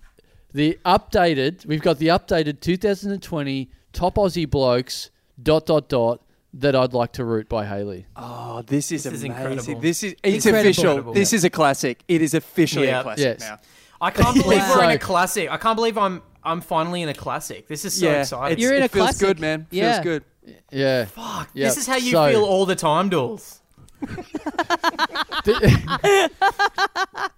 [0.53, 1.65] the the updated.
[1.65, 5.09] We've got the updated 2020 top Aussie blokes
[5.41, 6.21] dot dot dot
[6.55, 8.05] that I'd like to root by Haley.
[8.17, 9.79] Oh, this is This is incredible.
[9.79, 10.59] This is it's Incredible.
[10.69, 10.83] official.
[10.91, 11.13] Incredible.
[11.13, 12.03] This is a classic.
[12.09, 12.99] It is officially Yeah.
[12.99, 13.39] a classic Yes.
[13.39, 13.57] now.
[14.01, 15.49] I can't believe we're in a classic.
[15.49, 17.67] I can't believe I'm I'm finally in a classic.
[17.67, 18.59] This is so yeah, exciting.
[18.59, 19.27] You're in it a feels classic.
[19.27, 19.67] good, man.
[19.71, 19.93] Yeah.
[19.93, 20.23] Feels good.
[20.71, 21.05] Yeah.
[21.05, 21.49] Fuck.
[21.53, 23.60] Yeah, This is how you so- feel all the time, Dawes.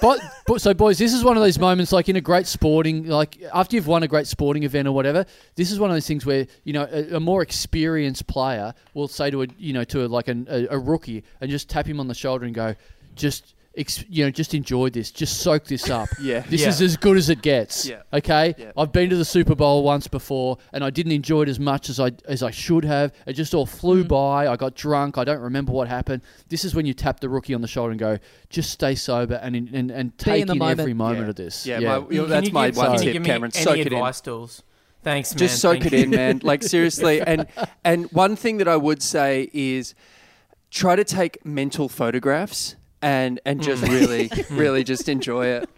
[0.00, 3.06] but, but so boys, this is one of those moments like in a great sporting
[3.06, 5.24] like after you've won a great sporting event or whatever.
[5.54, 9.08] This is one of those things where you know a, a more experienced player will
[9.08, 11.86] say to a you know to a, like an, a, a rookie and just tap
[11.86, 12.74] him on the shoulder and go,
[13.14, 13.54] just.
[13.74, 15.10] Ex- you know, just enjoy this.
[15.10, 16.08] Just soak this up.
[16.20, 16.40] Yeah.
[16.40, 16.68] this Yeah.
[16.68, 17.86] is as good as it gets.
[17.88, 18.02] Yeah.
[18.12, 18.72] Okay, Yeah.
[18.76, 21.88] I've been to the Super Bowl once before, and I didn't enjoy it as much
[21.88, 23.12] as I as I should have.
[23.26, 23.70] It just all Mm.
[23.70, 24.46] flew by.
[24.46, 25.16] I got drunk.
[25.16, 26.20] I don't remember what happened.
[26.48, 28.18] This is when you tap the rookie on the shoulder and go,
[28.50, 30.80] just stay sober and in, and and Be take in the in moment.
[30.80, 31.28] every moment Yeah.
[31.30, 31.66] of this.
[31.66, 31.98] Yeah, yeah.
[31.98, 33.52] my- you know, that's you my give- one can you tip, give me Cameron.
[33.54, 33.92] Any Soak it in.
[33.94, 34.60] advice, Dools?
[35.02, 35.38] Thanks, man.
[35.38, 36.04] Just soak Thank it you.
[36.04, 36.40] in, man.
[36.44, 37.20] Like seriously.
[37.26, 37.46] And
[37.84, 39.94] and one thing that I would say is
[40.70, 45.68] try to take mental photographs and and just really really just enjoy it.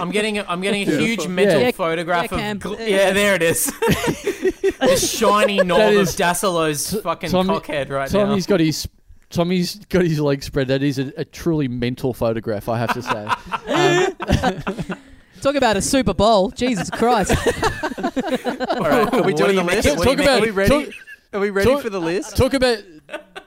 [0.00, 1.70] I'm getting a, I'm getting a huge mental Yeah.
[1.70, 2.56] photograph Yeah, Cam.
[2.56, 3.72] of gl- yeah, there it is.
[4.80, 8.88] this shiny knob That of is- Dassalo's fucking Tommy- cockhead right Tommy's got his.
[9.30, 10.68] Tommy's got his legs spread.
[10.68, 14.14] That is a, a truly mental photograph, I have to say.
[14.44, 14.98] Um,
[15.40, 16.50] Talk about a Super Bowl.
[16.50, 17.32] Jesus Christ.
[17.32, 19.88] All right, are we doing the list?
[19.96, 20.84] What do you Talk about- Are we ready?
[20.86, 20.94] talk-
[21.34, 22.36] Are we ready talk- for the list?
[22.36, 22.78] talk about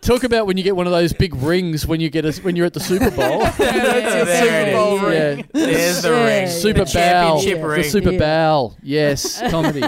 [0.08, 2.55] talk about when you get one of those big rings when you get a, when
[2.55, 3.41] you're at the Super Bowl.
[3.60, 5.39] Yeah, there it Bowl ring.
[5.39, 5.66] yeah.
[5.66, 6.47] There's the ring.
[6.47, 6.93] Super the Bowl.
[6.93, 7.68] championship Yeah.
[7.68, 7.84] The.
[7.84, 8.20] Super Yeah.
[8.20, 8.78] Bowl.
[8.82, 9.84] Yes, comedy.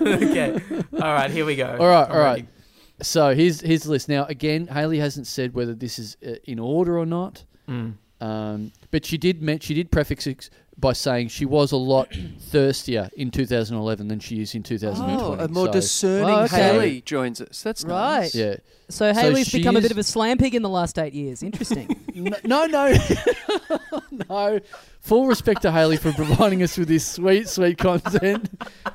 [0.00, 0.60] okay.
[0.94, 1.76] All right, here we go.
[1.78, 2.30] All right, I'm all right.
[2.36, 2.48] ready.
[3.02, 4.08] So here's here's the list.
[4.08, 7.44] Now again, Haley hasn't said whether this is uh, in order or not.
[7.68, 7.94] Mm.
[8.20, 10.50] Um, but she did men- she did prefix it
[10.80, 12.08] by saying she was a lot
[12.50, 15.22] thirstier in 2011 than she is in 2020.
[15.22, 16.56] Oh, a more So, discerning Oh, okay.
[16.56, 17.62] Haley joins us.
[17.62, 18.20] That's Right.
[18.20, 18.34] nice.
[18.34, 18.56] Yeah.
[18.88, 21.12] So So Haley's she become a bit of a slam pig in the last eight
[21.12, 21.42] years.
[21.42, 21.96] Interesting.
[22.44, 22.92] No, no,
[24.28, 24.60] no.
[25.00, 28.50] Full respect to Haley for providing us with this sweet, sweet content.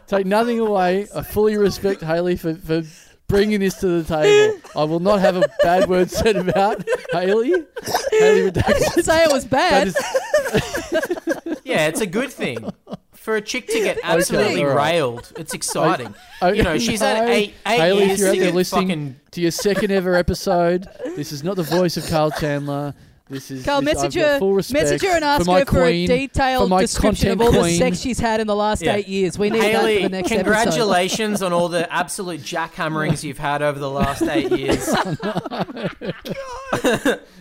[0.07, 1.07] Take nothing away.
[1.15, 2.83] I fully respect Haley for, for
[3.28, 4.59] bringing this to the table.
[4.76, 7.65] I will not have a bad word said about Haley.
[8.11, 9.88] Haley I didn't say it was bad.
[9.88, 9.95] is,
[11.63, 12.69] Yeah, it's a good thing.
[13.13, 14.91] For a chick to get absolutely all right.
[14.93, 16.13] railed, it's exciting.
[16.43, 18.55] Oh, you know, she's had eight, eight Haley, if years you're out to there get
[18.55, 22.93] listening fucking to your second ever episode, this is not the voice of Carl Chandler.
[23.28, 25.65] This is Carl, this, message her, full respect message her and ask for my her
[25.65, 28.84] for a detailed for description of all content the sex she's had in the last
[28.84, 28.97] Yeah.
[28.97, 29.39] eight years.
[29.39, 30.43] We need that for the next episode.
[30.43, 34.88] congratulations on all the absolute jackhammerings you've had over the last eight years.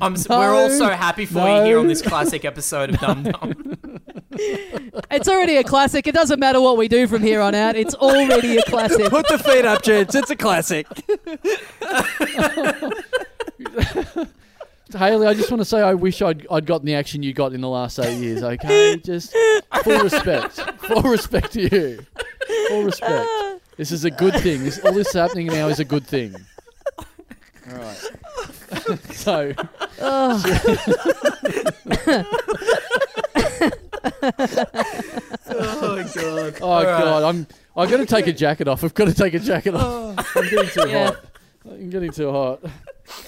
[0.01, 3.25] I'm, s We're all so happy for you here on this classic episode of Dum
[3.25, 3.77] Dum.
[5.11, 6.07] It's already a classic.
[6.07, 7.77] It doesn't matter what we do from here on out.
[7.77, 9.11] It's already a classic.
[9.11, 10.15] Put the feet up, gents.
[10.15, 10.87] It's a classic.
[14.95, 17.53] Haley, I just want to say I wish I'd, I'd gotten the action you got
[17.53, 18.97] in the last eight years, okay?
[18.97, 19.35] Just
[19.83, 20.53] full respect.
[20.83, 22.07] Full respect to you.
[22.69, 23.29] Full respect.
[23.77, 24.63] This is a good thing.
[24.65, 26.35] This, all this happening now is a good thing.
[27.71, 27.97] All right.
[29.13, 29.53] so,
[35.47, 36.55] Oh god!
[36.61, 38.85] oh god, I'm I've got to take a jacket off.
[38.85, 39.83] I've got to take a jacket off.
[39.85, 40.41] Oh.
[40.41, 41.07] I'm getting too Yeah.
[41.07, 41.25] hot.
[41.67, 42.61] I'm getting too hot.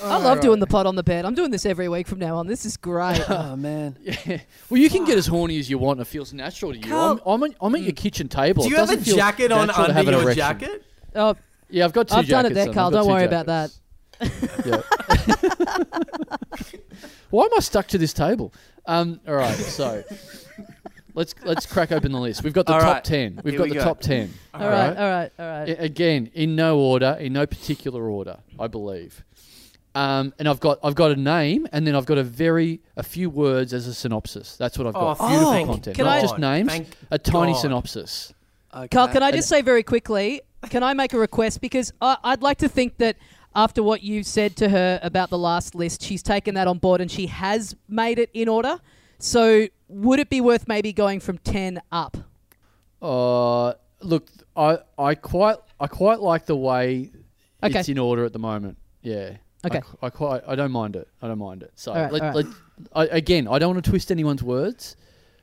[0.02, 1.24] I love doing the pot on the bed.
[1.24, 2.46] I'm doing this every week from now on.
[2.46, 3.22] This is great.
[3.28, 3.96] Oh man.
[4.02, 4.38] Yeah.
[4.70, 5.98] Well, you can get as horny as you want.
[5.98, 6.96] and It feels natural to you.
[6.96, 8.62] I'm, I'm, at, I'm at your kitchen table.
[8.62, 10.32] Do It you have a doesn't feel jacket on natural to have under an your
[10.32, 10.58] erection.
[10.58, 10.84] jacket?
[11.14, 11.36] Oh,
[11.68, 12.74] Yeah, I've got 2 I've done it there, on.
[12.74, 12.86] Carl.
[12.86, 13.78] I've got Don't two worry about jackets.
[14.20, 14.66] that.
[14.66, 15.86] Yeah.
[17.30, 18.52] Why am I stuck to this table?
[18.86, 20.02] Um, all right, so
[21.14, 22.44] let's let's crack open the list.
[22.44, 23.40] We've got the All top right, ten.
[23.44, 23.84] We've here got we the go.
[23.84, 24.32] top ten.
[24.54, 25.68] All right, all right, all right.
[25.70, 29.24] I- Again, in no order, in no particular order, I believe.
[29.96, 33.02] Um, and I've got I've got a name, and then I've got a very a
[33.02, 34.56] few words as a synopsis.
[34.56, 35.16] That's what I've got.
[35.18, 36.68] Oh, Beautiful thank content, Can not I- just names.
[36.70, 37.60] Thank a tiny God.
[37.60, 38.32] synopsis.
[38.90, 40.42] Carl, can I just say very quickly?
[40.68, 41.62] Can I make a request?
[41.62, 43.16] Because I, I'd like to think that
[43.54, 47.00] after what you've said to her about the last list, she's taken that on board
[47.00, 48.78] and she has made it in order.
[49.18, 52.18] So would it be worth maybe going from ten up?
[53.00, 53.72] Uh,
[54.02, 57.12] look, I I quite I quite like the way
[57.62, 57.80] Okay.
[57.80, 58.76] it's in order at the moment.
[59.02, 59.36] Yeah.
[59.66, 59.80] Okay.
[60.02, 61.08] I, I quite I don't mind it.
[61.22, 61.72] I don't mind it.
[61.74, 62.36] So All right, let, all right.
[62.36, 62.46] let-
[62.92, 64.96] I, again, I don't want to twist anyone's words.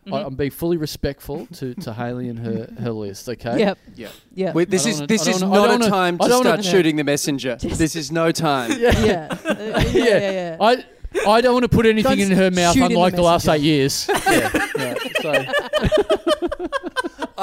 [0.06, 0.26] I, Mhm.
[0.28, 3.30] I'm being fully respectful to, to Haley and her, her list.
[3.30, 3.58] Okay.
[3.58, 3.78] Yep.
[3.96, 4.10] Yeah.
[4.36, 4.52] Yeah.
[4.52, 6.62] Wait, this is wanna- this don't is wanna- not don't a time to start wanna-
[6.64, 7.56] shooting the messenger.
[7.62, 8.72] This is no time.
[8.80, 9.00] Yeah.
[9.06, 9.38] yeah.
[9.46, 9.84] Uh, yeah.
[9.94, 10.32] Yeah.
[10.32, 10.58] Yeah.
[10.60, 10.84] I
[11.28, 13.22] I don't want to put anything Don't in her mouth shoot in the unlike the,
[13.22, 14.08] last eight years.
[14.10, 14.50] yeah.
[14.78, 14.96] yeah.
[15.22, 15.32] So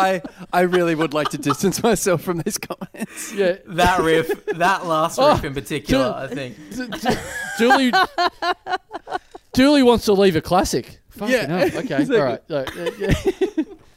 [0.00, 0.22] I
[0.52, 3.32] I really would like to distance myself from these comments.
[3.34, 3.56] yeah.
[3.66, 6.56] That riff, that last Oh, riff in particular, Ju- I think.
[6.74, 7.16] D- d-
[7.58, 7.92] Julie
[9.54, 11.00] Julie wants to leave a classic.
[11.10, 11.78] Fucking Yeah, hell.
[11.80, 11.96] Okay.
[12.02, 12.56] exactly.
[12.56, 13.66] All right.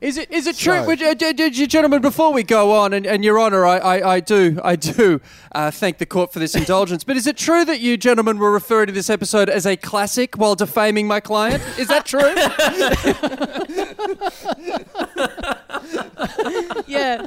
[0.00, 0.08] So, yeah.
[0.08, 2.02] Is it is it So- true, Would you- d- d- d- gentlemen?
[2.02, 5.20] Before we go on, and, and Your Honour, I, I, I do I do
[5.52, 7.04] uh, thank the court for this indulgence.
[7.04, 10.36] But is it true that you gentlemen were referring to this episode as a classic
[10.36, 11.62] while defaming my client?
[11.78, 12.20] Is that true?
[16.86, 17.24] yeah,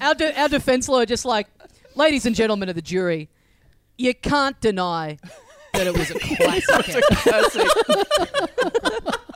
[0.00, 1.46] our de- our defense lawyer just like,
[1.94, 3.28] ladies and gentlemen of the jury,
[3.98, 5.18] you can't deny
[5.72, 7.66] that it was a classic.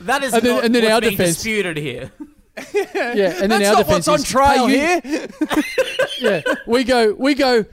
[0.00, 2.10] That is And then- not and then what's our being defense- disputed here.
[2.74, 5.28] Yeah, and then That's our not defense what's on is, trial "Hey, you- here.
[6.46, 7.64] Yeah, we go, we go.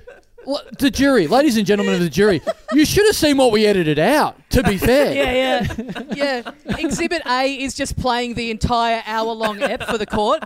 [0.47, 2.39] "L- The jury, ladies and gentlemen of the jury,
[2.71, 4.35] you should have seen what we edited out.
[4.51, 5.65] To be fair, yeah,
[6.13, 6.77] yeah, yeah.
[6.77, 10.43] Exhibit A is just playing the entire hour-long ep for the court.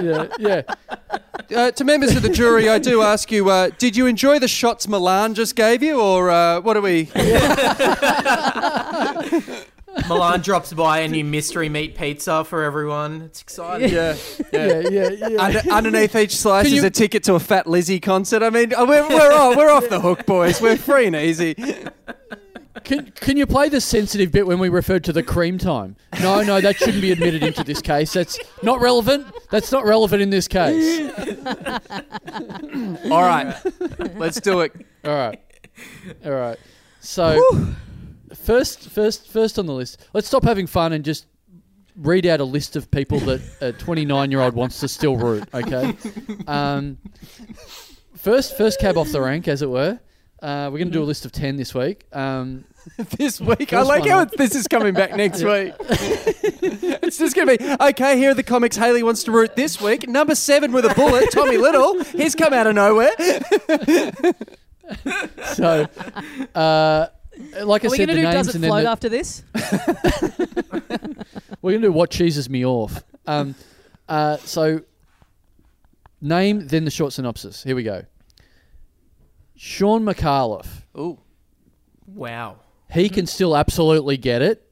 [0.00, 0.62] yeah, yeah.
[1.54, 4.46] Uh, to members of the jury, I do ask you: uh, Did you enjoy the
[4.48, 7.10] shots Milan just gave you, or uh, what are we?
[10.08, 13.22] Milan drops by a new mystery meat pizza for everyone.
[13.22, 13.88] It's exciting.
[13.90, 14.16] Yeah,
[14.52, 15.42] Yeah, yeah, yeah.
[15.42, 18.42] Under, underneath each slice Can is you- a ticket to a Fat Lizzy concert.
[18.42, 20.60] I mean, we're we're off, we're off the hook, boys.
[20.60, 21.54] We're free and easy.
[22.84, 25.96] Can, can you play the sensitive bit when we referred to the cream time?
[26.22, 28.12] No, no, that shouldn't be admitted into this case.
[28.12, 29.26] That's not relevant.
[29.50, 31.10] That's not relevant in this case.
[33.10, 33.54] All right,
[34.16, 34.72] let's do it.
[35.04, 35.40] All right,
[36.24, 36.58] all right.
[37.00, 37.40] So
[38.34, 40.06] first, first, first on the list.
[40.12, 41.26] Let's stop having fun and just
[41.96, 45.48] read out a list of people that a 29 year old wants to still root.
[45.52, 45.94] Okay.
[46.46, 46.98] Um,
[48.16, 49.98] first, first cab off the rank, as it were.
[50.40, 52.04] Uh, we're going to do a list of 10 this week.
[52.12, 52.64] Um,
[53.18, 55.74] This week, I like how it, this is coming back next week.
[55.80, 58.16] it's just going to be okay.
[58.16, 60.08] Here are the comics Haley wants to root this week.
[60.08, 62.02] Number seven with a bullet, Tommy Little.
[62.04, 63.10] He's come out of nowhere.
[65.54, 65.86] so,
[66.54, 67.06] uh,
[67.64, 68.84] like I Are we said, going to the do names Does It and then Float
[68.84, 69.42] the- after this?
[71.62, 73.02] We're going to do what cheeses me off.
[73.26, 73.54] Um,
[74.08, 74.82] uh, so,
[76.20, 77.62] name, then the short synopsis.
[77.62, 78.04] Here we go.
[79.56, 80.66] Shaun Micallef.
[80.96, 81.18] Ooh,
[82.06, 82.56] Wow.
[82.90, 84.64] He can still absolutely get it.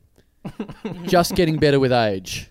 [1.05, 2.51] just getting better with age.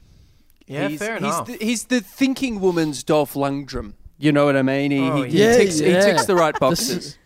[0.68, 1.47] Yeah, he's, fair he's enough.
[1.47, 3.93] The, he's the thinking woman's Dolph Lundgren.
[4.18, 4.91] You know what I mean?
[4.91, 5.51] He, Oh, he, yeah.
[5.53, 7.18] he, ticks, he Yeah, ticks the right boxes.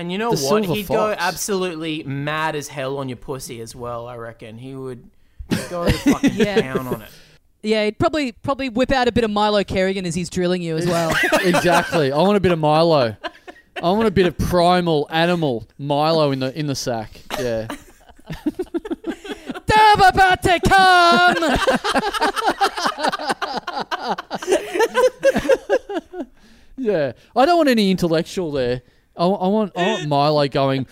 [0.00, 0.64] S- And you know The what?
[0.64, 4.06] Silver He'd go absolutely mad as hell on your pussy as well.
[4.08, 5.08] I reckon he would
[5.68, 6.60] go to fucking Yeah.
[6.60, 7.10] town on it.
[7.62, 10.76] Yeah, he'd probably probably whip out a bit of Milo Kerrigan as he's drilling you
[10.78, 11.14] as well.
[11.42, 12.10] exactly.
[12.10, 13.16] I want a bit of Milo.
[13.82, 17.20] I want a bit of primal animal Milo in the in the sack.
[17.38, 17.66] Yeah.
[19.66, 21.36] Dab about to come.
[26.76, 27.12] Yeah.
[27.36, 28.82] I don't want any intellectual there.
[29.20, 30.86] I, I want I want Milo going.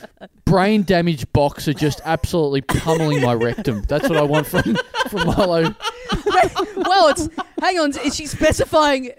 [0.44, 3.82] Brain damaged boxer just absolutely pummeling my rectum.
[3.82, 4.76] That's what I want from
[5.08, 5.74] from Milo.
[6.76, 7.28] well, it's
[7.60, 7.90] hang on.
[7.98, 9.10] Is she specifying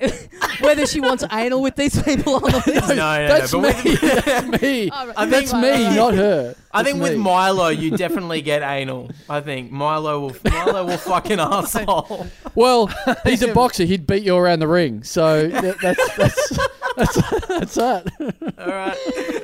[0.61, 2.89] whether she wants anal with these people on the list?
[2.89, 3.61] No, no, That's no.
[3.61, 3.71] me.
[3.73, 4.89] But with, That's me.
[4.89, 5.13] Right.
[5.17, 6.55] I That's think- me, not her.
[6.71, 7.17] I That's think with me.
[7.19, 9.09] Milo, you definitely get anal.
[9.29, 12.27] I think Milo will Milo will fucking asshole.
[12.55, 12.89] Well,
[13.23, 13.85] he's a boxer.
[13.85, 15.03] He'd beat you around the ring.
[15.03, 16.57] So that, that's that's
[16.99, 18.11] that's that's that.
[18.57, 18.97] All right.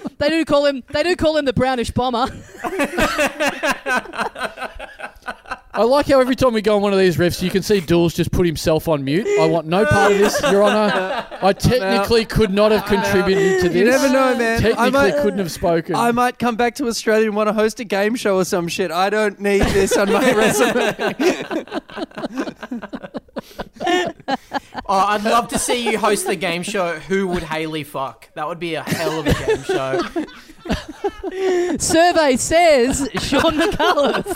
[0.18, 0.82] They do call him.
[0.93, 2.28] They do call him the brownish bomber.
[5.78, 7.82] I like how every time we go on one of these riffs, you can see
[7.82, 9.28] Dools just put himself on mute.
[9.41, 11.28] I want no part of this, Your Honour.
[11.41, 13.76] I technically could not have contributed to this.
[13.78, 14.60] You never know, man.
[14.60, 15.95] I Technically, might, couldn't have spoken.
[15.95, 18.70] I might come back to Australia and want to host a game show or some
[18.70, 18.89] shit.
[18.89, 21.66] I don't need this on my resume.
[24.88, 27.00] Oh, I'd love to see you host the game show.
[27.00, 28.32] Who would Haley fuck?
[28.36, 30.00] That would be a hell of a game show.
[31.78, 34.28] Survey says Shaun Micallef.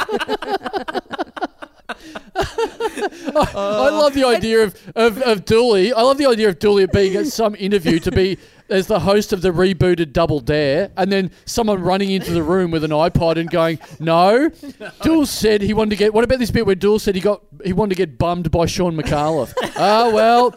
[2.36, 5.94] I love the idea of, of, of Dooley.
[5.94, 8.38] I love the idea of Dooley being at some interview to be
[8.70, 12.72] as the host of the rebooted Double Dare, and then someone running into the room
[12.72, 14.50] with an iPod and going, "No,
[15.02, 16.14] Dool said he wanted to get.
[16.14, 18.66] What about this bit where Dool said he got he wanted to get bummed by
[18.66, 19.54] Shaun Micallef?
[19.82, 20.54] Ah, well,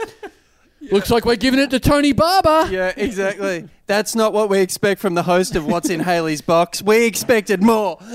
[0.91, 2.67] looks like we're giving it to Tony Barber.
[2.73, 3.69] yeah, exactly.
[3.87, 6.83] That's not what we expect from the host of What's in Haley's Box.
[6.83, 7.99] We expected more.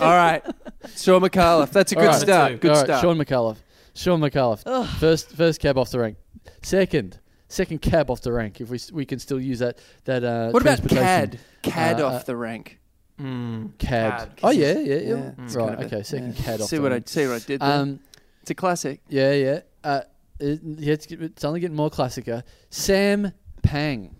[0.00, 0.42] All right.
[0.96, 1.70] Shaun Micallef.
[1.70, 2.20] That's a good All right.
[2.20, 2.60] start.
[2.60, 3.02] Good All right, start.
[3.02, 3.56] Shaun Micallef.
[3.94, 4.62] Shaun Micallef.
[4.98, 6.16] First, first cab off the rank.
[6.62, 7.18] Second,
[7.48, 8.60] second cab off the rank.
[8.60, 10.24] If we we can still use that that.
[10.24, 11.38] Uh, what about transportation.
[11.38, 11.38] CAD?
[11.62, 12.78] CAD Uh, off the rank.
[13.20, 14.18] Mm, Cad.
[14.18, 14.30] Cad.
[14.42, 14.96] Oh yeah, yeah, yeah.
[15.14, 15.68] Yeah, it's right.
[15.68, 16.02] kind of okay.
[16.02, 16.44] Second yeah.
[16.44, 17.08] cad off See the what I rank.
[17.08, 17.72] see what I did there.
[17.80, 18.00] Um.
[18.40, 19.00] it's a classic.
[19.08, 19.60] Yeah, yeah.
[19.84, 20.00] Uh.
[20.40, 22.42] It, yeah, it's, it's only getting more classicer.
[22.70, 23.32] Sam
[23.62, 24.16] Pang.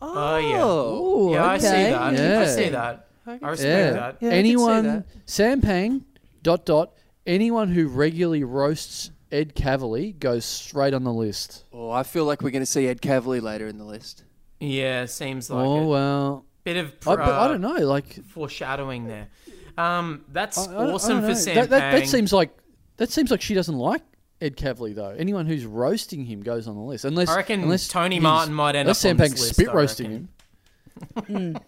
[0.00, 0.64] Oh, yeah.
[0.64, 1.90] Ooh, yeah, I see okay.
[1.90, 2.02] that.
[2.02, 3.08] I see that.
[3.26, 3.90] I I see respect Yeah.
[3.90, 3.96] that.
[3.96, 5.06] Yeah, I can see anyone that.
[5.26, 6.04] Sam Pang
[6.42, 6.92] dot dot
[7.26, 11.64] anyone who regularly roasts Ed Kavalee goes straight on the list.
[11.72, 14.24] Oh, I feel like we're going to see Ed Kavalee later in the list.
[14.60, 17.78] Yeah, seems like oh a well, bit of I, but I don't know.
[17.78, 19.28] Like foreshadowing there.
[19.76, 21.34] Um, that's I- I don't- I awesome for know.
[21.34, 22.50] Sam That, that, that seems like
[22.98, 24.02] that seems like she doesn't like
[24.40, 25.14] Ed Kavalee though.
[25.18, 27.04] Anyone who's roasting him goes on the list.
[27.04, 29.54] Unless I reckon unless Tony Martin might end unless up on this Sam Pang's list,
[29.54, 30.28] spit roasting him.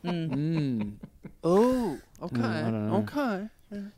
[0.05, 0.95] Mm.
[1.43, 2.41] Oh, okay.
[2.43, 2.97] I don't know.
[2.99, 3.49] Okay.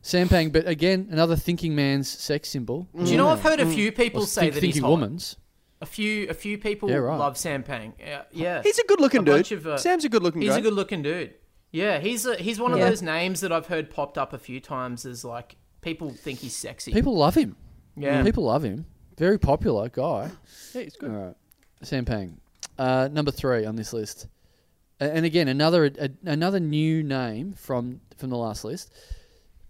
[0.00, 2.88] Sam Pang, but again, another thinking man's sex symbol.
[2.96, 4.90] Do you know I've heard a few Or people say think- that he's thinking hot.
[4.90, 5.36] woman's.
[5.82, 7.18] A few, a few people Yeah, right.
[7.18, 7.92] love Sam Pang.
[7.98, 8.62] Yeah, yeah.
[8.62, 9.34] He's a good looking A dude.
[9.34, 10.58] bunch of, uh, Sam's a good looking He's guy.
[10.58, 11.34] a good looking dude.
[11.70, 12.88] Yeah, he's a, he's one of Yeah.
[12.88, 16.56] those names that I've heard popped up a few times as like people think he's
[16.56, 16.92] sexy.
[16.92, 17.56] People love him.
[17.94, 18.22] yeah.
[18.22, 18.86] People love him.
[19.18, 20.30] Very popular guy.
[20.74, 21.10] yeah, he's good.
[21.10, 21.34] All right,
[21.82, 22.40] Sam Pang,
[22.78, 24.28] uh, number three on this list,
[25.00, 28.90] A- and again another a, another new name from from the last list.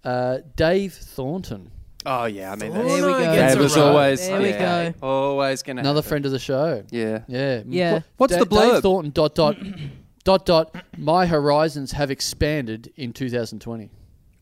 [0.07, 1.71] Uh, Dave Thornton,
[2.09, 2.53] Oh, yeah.
[2.53, 3.19] I mean, that's, There we go.
[3.35, 5.07] gets Dave a was always, There we yeah, go.
[5.09, 6.85] always going to another friend of the show.
[6.93, 7.23] Yeah.
[7.27, 8.01] Yeah, Yeah.
[8.17, 8.75] What's Da- the blurb?
[8.75, 9.11] Dave Thornton.
[9.11, 9.57] Dot dot
[10.25, 10.77] dot dot.
[10.97, 13.91] My horizons have expanded in 2020.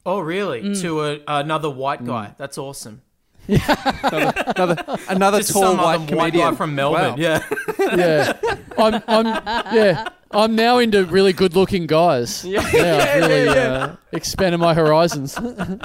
[0.05, 0.61] Oh, really?
[0.63, 0.81] Mm.
[0.83, 2.35] To a, another white guy.
[2.37, 3.01] That's awesome.
[3.49, 6.51] Another, another Just tall some white comedian.
[6.51, 7.11] guy from Melbourne.
[7.13, 7.17] Wow.
[7.17, 7.43] Yeah.
[7.79, 8.33] yeah,
[8.79, 9.27] I'm, I'm,
[9.75, 12.45] yeah, I'm now into really good-looking guys.
[12.55, 15.35] Yeah, I've really Uh, expanded my horizons.
[15.35, 15.81] Thought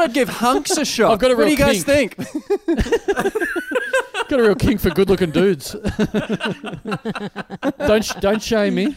[0.00, 1.12] I'd give hunks a shot.
[1.12, 2.16] I've got a what do real you guys think?
[4.28, 5.72] Got a real king for good-looking dudes.
[7.86, 8.96] don't sh- don't shame me.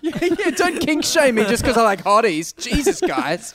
[0.00, 2.54] yeah, yeah, don't kink shame me just because I like hotties.
[2.56, 3.52] Jesus, guys.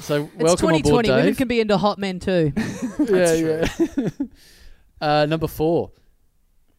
[0.00, 0.82] So It's welcome on 2020.
[0.90, 1.36] board, Women Dave.
[1.36, 2.52] can be into hot men too.
[2.98, 3.68] yeah, yeah.
[5.00, 5.92] Uh, number four,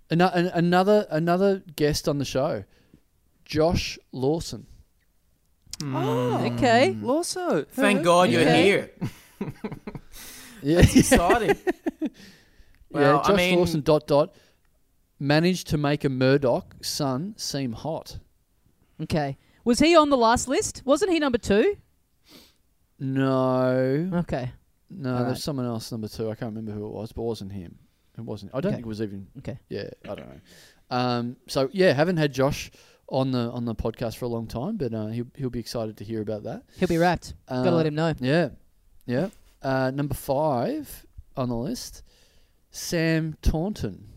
[0.10, 2.64] Ano- an- another another guest on the show,
[3.46, 4.68] Josh Lawson.
[5.84, 6.92] Oh, Okay.
[7.02, 7.66] Lawson.
[7.72, 8.64] Thank God you're Okay.
[8.64, 8.92] here.
[10.64, 11.58] Yeah, Exciting.
[12.02, 12.08] yeah.
[12.92, 13.82] Well, I Josh mean- Lawson.
[13.82, 14.36] Dot dot.
[15.20, 18.20] Managed to make a Murdoch son seem hot.
[19.02, 19.38] Okay.
[19.64, 20.82] Was he on the last list?
[20.86, 21.78] Wasn't he number two?
[23.00, 24.52] No, Okay.
[24.90, 25.10] no.
[25.10, 25.26] Alright.
[25.28, 26.26] There's someone else number two.
[26.30, 27.78] I can't remember who it was, but it wasn't him.
[28.22, 28.52] It wasn't.
[28.54, 28.76] I don't Okay.
[28.78, 29.28] think it was even.
[29.40, 29.60] Okay.
[29.70, 30.40] Yeah, I don't know.
[30.90, 32.72] Um, so yeah, haven't had Josh
[33.10, 35.98] on the on the podcast for a long time, but uh, he'll he'll be excited
[35.98, 36.64] to hear about that.
[36.78, 37.34] He'll be wrapped.
[37.48, 38.14] Gotta Uh, let him know.
[38.20, 38.50] Yeah,
[39.06, 39.30] yeah.
[39.62, 41.06] Uh, number five
[41.38, 42.04] on the list,
[42.72, 44.08] Sam Taunton.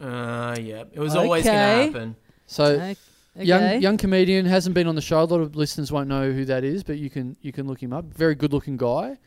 [0.00, 0.84] Uh, yeah.
[0.92, 1.86] It was always going Okay.
[1.86, 2.16] to happen.
[2.46, 2.96] So Okay.
[3.36, 5.22] young young comedian hasn't been on the show.
[5.22, 7.82] A lot of listeners won't know who that is, but you can you can look
[7.82, 8.04] him up.
[8.06, 9.18] Very good looking guy,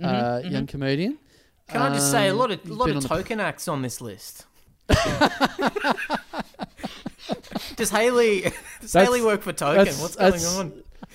[0.00, 0.04] Mhm,
[0.44, 1.18] uh, young comedian.
[1.68, 3.40] Can I just say a Um, lot of he's lot been of on the- token
[3.40, 4.44] acts on this list?
[7.76, 8.42] does Haley
[8.80, 9.78] does That's- Haley work for Token?
[9.78, 10.72] that's- What's going that's- on?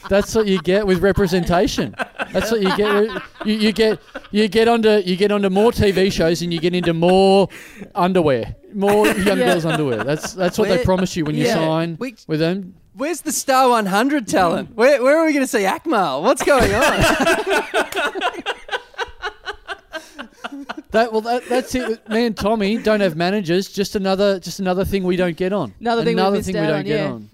[0.08, 1.94] That's what you get with representation.
[2.32, 3.10] That's what you get.
[3.46, 4.00] You, you get
[4.32, 7.50] you get onto you get onto more TV shows and you get into more
[7.96, 9.46] underwear, more young Yeah.
[9.54, 10.04] girls' underwear.
[10.06, 11.56] That's that's what they Where- promise you when you yeah.
[11.56, 12.76] sign We- with them.
[12.94, 14.76] Where's the Star 100 talent?
[14.76, 16.22] Where, where are we going to see Akmal?
[16.22, 18.44] What's going on?
[20.92, 22.10] That well, that, that's it.
[22.10, 23.72] Me and Tommy don't have managers.
[23.72, 25.74] Just another, just another thing we don't get on.
[25.80, 27.12] Another thing we another missed thing we don't on, get yeah.
[27.12, 27.30] on.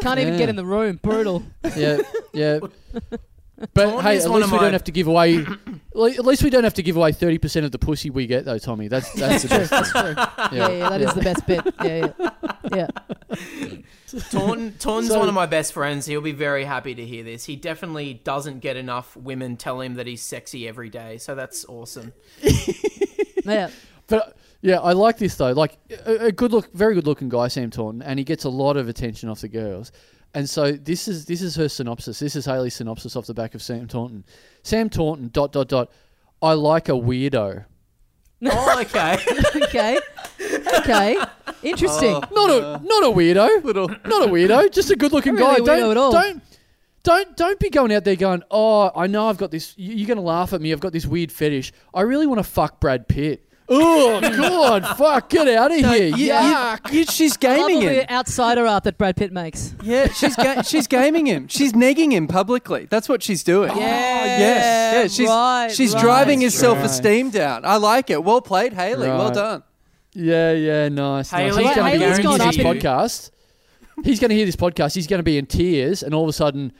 [0.00, 0.38] Can't even Yeah.
[0.38, 1.00] get in the room.
[1.02, 1.42] Brutal.
[1.76, 1.98] Yeah,
[2.32, 2.60] yeah.
[3.74, 5.46] But Tawny hey, is at one least of we my- don't have to give away.
[5.92, 8.44] At least we don't have to give away thirty percent of the pussy we get,
[8.44, 8.88] though, Tommy.
[8.88, 9.70] That's that's the best.
[9.70, 10.14] That's true.
[10.56, 11.60] Yeah, yeah, that is the best bit.
[11.84, 12.12] Yeah,
[12.72, 12.88] yeah.
[14.12, 14.16] Yeah.
[14.30, 16.06] Taunton, Taunton's So- one of my best friends.
[16.06, 17.44] He'll be very happy to hear this.
[17.44, 21.64] He definitely doesn't get enough women tell him that he's sexy every day, so that's
[21.68, 22.12] awesome.
[23.44, 23.70] Yeah.
[24.06, 25.52] But yeah, I like this though.
[25.52, 28.50] Like a, a good look, very good looking guy, Sam Taunton, and he gets a
[28.50, 29.92] lot of attention off the girls.
[30.34, 32.18] And so this is this is her synopsis.
[32.20, 34.24] This is Haley's synopsis off the back of Sam Taunton.
[34.62, 35.28] Sam Taunton.
[35.32, 35.90] Dot dot dot.
[36.42, 37.64] I like a weirdo.
[38.42, 39.18] Oh, okay.
[39.64, 39.98] Okay.
[40.78, 41.16] Okay.
[41.62, 42.14] Interesting.
[42.14, 42.22] Oh.
[42.32, 43.62] Not a not a weirdo.
[43.64, 43.88] Little.
[43.88, 44.72] Not a weirdo.
[44.72, 45.76] Just a good looking Not really guy.
[45.78, 46.12] a weirdo don't at all.
[46.12, 46.42] don't.
[47.02, 49.74] Don't don't be going out there going, oh, I know I've got this.
[49.76, 50.72] you- You're gonna laugh at me.
[50.72, 51.72] I've got this weird fetish.
[51.92, 53.46] I really want to fuck Brad Pitt.
[53.72, 55.28] Oh God, fuck!
[55.30, 56.06] Get out of here!
[56.08, 56.92] You- you- Yuck.
[56.92, 57.92] you- she's I love gaming him.
[57.94, 59.74] the outsider art that Brad Pitt makes.
[59.82, 61.46] Yeah, she's ga- she's gaming him.
[61.46, 62.86] She's negging him publicly.
[62.90, 63.68] That's what she's doing.
[63.70, 63.78] Yeah, oh,
[64.26, 65.02] yes, yeah.
[65.06, 66.02] She's right, she's right.
[66.02, 66.60] driving his Right.
[66.60, 67.64] self-esteem down.
[67.64, 68.24] I like it.
[68.24, 69.06] Well played, Haley.
[69.08, 69.34] Well Right.
[69.34, 69.62] done.
[70.14, 71.30] Yeah, yeah, nice.
[71.30, 71.54] nice.
[71.54, 73.30] Haley, He's going to Haley's hear gone this up in- podcast.
[74.02, 74.94] He's going to hear this podcast.
[74.96, 76.72] He's going to be in tears, and all of a sudden,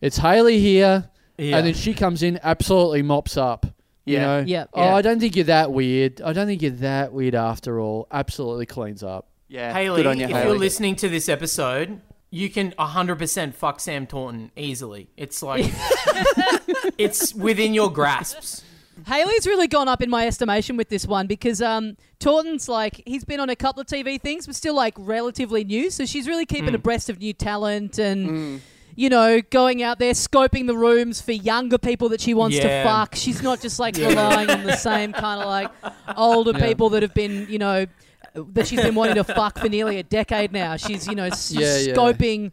[0.00, 1.58] it's Haley here, Yeah.
[1.58, 3.66] and then she comes in, absolutely mops up.
[4.10, 4.26] You Yeah.
[4.26, 4.64] know, Yeah.
[4.74, 4.94] oh, Yeah.
[4.96, 6.20] I don't think you're that weird.
[6.20, 8.06] I don't think you're that weird after all.
[8.10, 9.28] Absolutely cleans up.
[9.48, 10.44] Yeah, Haley, good on you, if Haley.
[10.48, 12.00] you're listening to this episode,
[12.30, 15.08] you can 100% fuck Sam Taunton easily.
[15.16, 15.64] It's like,
[16.98, 18.62] it's within your grasps.
[19.06, 23.24] Haley's really gone up in my estimation with this one because um, Taunton's like he's
[23.24, 25.90] been on a couple of TV things, but still like relatively new.
[25.90, 28.60] So she's really keeping abreast of new talent and.
[29.00, 32.82] You know, going out there scoping the rooms for younger people that she wants Yeah.
[32.82, 33.14] to fuck.
[33.14, 35.70] She's not just like relying on the same kind of like
[36.16, 36.66] older Yeah.
[36.66, 37.86] people that have been, you know,
[38.34, 40.76] that she's been wanting to fuck for nearly a decade now.
[40.76, 41.94] She's, you know, s- Yeah, yeah.
[41.94, 42.52] scoping,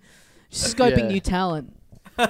[0.52, 1.08] scoping Yeah.
[1.08, 1.74] new talent.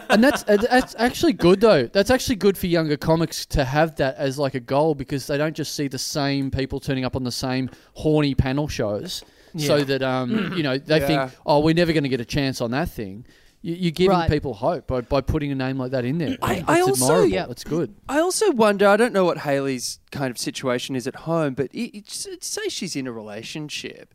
[0.09, 1.85] and that's uh, that's actually good though.
[1.85, 5.37] That's actually good for younger comics to have that as like a goal because they
[5.37, 9.23] don't just see the same people turning up on the same horny panel shows.
[9.57, 9.83] So Yeah.
[9.85, 11.07] that um, you know, they Yeah.
[11.07, 13.25] think, oh, we're never going to get a chance on that thing.
[13.67, 14.29] You, you're giving Right.
[14.29, 16.37] people hope by, by putting a name like that in there.
[16.41, 17.27] I- It's I also- admirable.
[17.33, 17.47] Yeah.
[17.49, 17.93] It's good.
[18.07, 18.87] I also wonder.
[18.87, 22.69] I don't know what Haley's kind of situation is at home, but it, it's, say
[22.69, 24.13] she's in a relationship.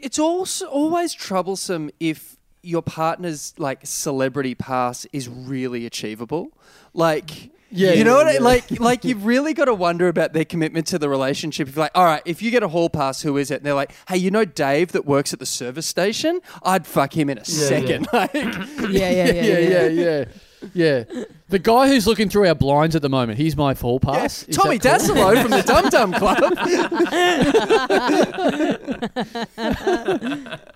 [0.00, 6.48] It's also always troublesome if your partner's like celebrity pass is really achievable.
[6.92, 8.26] Like, Yeah, you know yeah, what?
[8.26, 8.40] I, yeah.
[8.40, 11.68] like, like you've really got to wonder about their commitment to the relationship.
[11.68, 13.56] If you're like, all right, if you get a hall pass, who is it?
[13.56, 16.40] And they're like, hey, you know Dave that works at the service station?
[16.62, 18.08] I'd fuck him in a second.
[18.12, 20.24] Like, Yeah, yeah, yeah, Yeah, yeah, yeah.
[20.74, 21.04] Yeah.
[21.48, 24.44] The guy who's looking through our blinds at the moment, he's my full pass.
[24.44, 25.16] Is Tommy that cool?
[25.16, 26.54] Dassalo from the Dum Dum Club.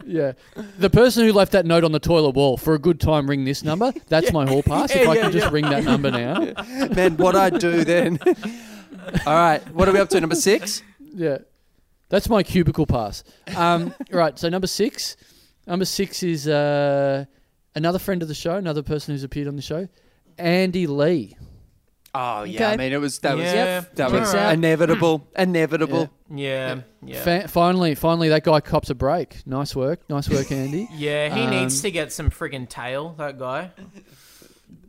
[0.04, 0.32] Yeah.
[0.78, 3.44] The person who left that note on the toilet wall for a good time, ring
[3.44, 3.92] this number.
[4.08, 4.90] That's my hall pass.
[4.94, 6.40] if Yeah, I yeah, can just ring that number now.
[6.94, 8.18] Man, what I do then?
[9.26, 10.20] All right, what are we up to?
[10.20, 10.82] Number six.
[11.14, 11.38] Yeah.
[12.08, 13.24] That's my cubicle pass.
[13.56, 14.38] Um, right.
[14.38, 15.16] So number six.
[15.66, 17.24] Number six is uh,
[17.76, 19.86] another friend of the show, another person who's appeared on the show,
[20.38, 21.36] Andy Lee.
[22.14, 22.72] Oh yeah, Okay.
[22.72, 23.80] I mean it was that was Yeah.
[23.80, 24.54] that Checks was out.
[24.54, 26.10] inevitable, inevitable.
[26.34, 27.22] Yeah, yeah.
[27.22, 29.46] Fa- finally, finally, that guy cops a break.
[29.46, 30.00] Nice work.
[30.08, 30.88] Nice work, Andy.
[30.94, 33.70] Yeah, he Um, needs to get some friggin' tail, that guy.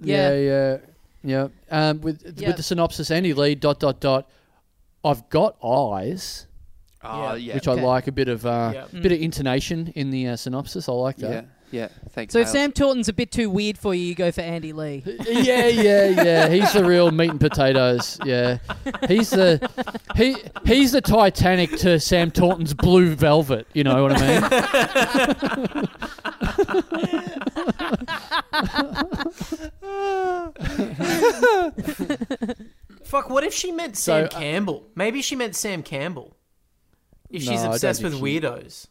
[0.02, 0.32] Yeah.
[0.34, 0.78] yeah,
[1.24, 1.48] yeah.
[1.70, 1.90] yeah.
[1.90, 2.48] Um, with Yeah.
[2.48, 4.30] with the synopsis, Andy Lee dot dot dot.
[5.04, 6.48] I've got eyes,
[7.04, 7.36] Oh Yeah.
[7.36, 7.82] yeah, which Okay.
[7.82, 8.86] I like a bit of uh, Yeah.
[9.02, 10.88] bit of intonation in the uh, synopsis.
[10.90, 11.46] I like yeah, that.
[11.72, 11.90] Yeah.
[12.12, 12.34] Thanks.
[12.34, 12.54] So if Hales.
[12.54, 15.04] Sam Taunton's a bit too weird for you, you go for Andy Lee.
[15.26, 16.50] yeah, yeah, yeah.
[16.50, 18.20] He's the real meat and potatoes.
[18.26, 18.58] Yeah,
[19.08, 19.70] he's the
[20.16, 23.68] he he's the Titanic to Sam Taunton's Blue Velvet.
[23.74, 25.88] You know what I mean?
[33.04, 34.88] Fuck, what if she meant So, Sam uh, Campbell?
[34.96, 36.36] Maybe she meant Sam Campbell.
[37.30, 38.88] If No, she's obsessed with she- weirdos.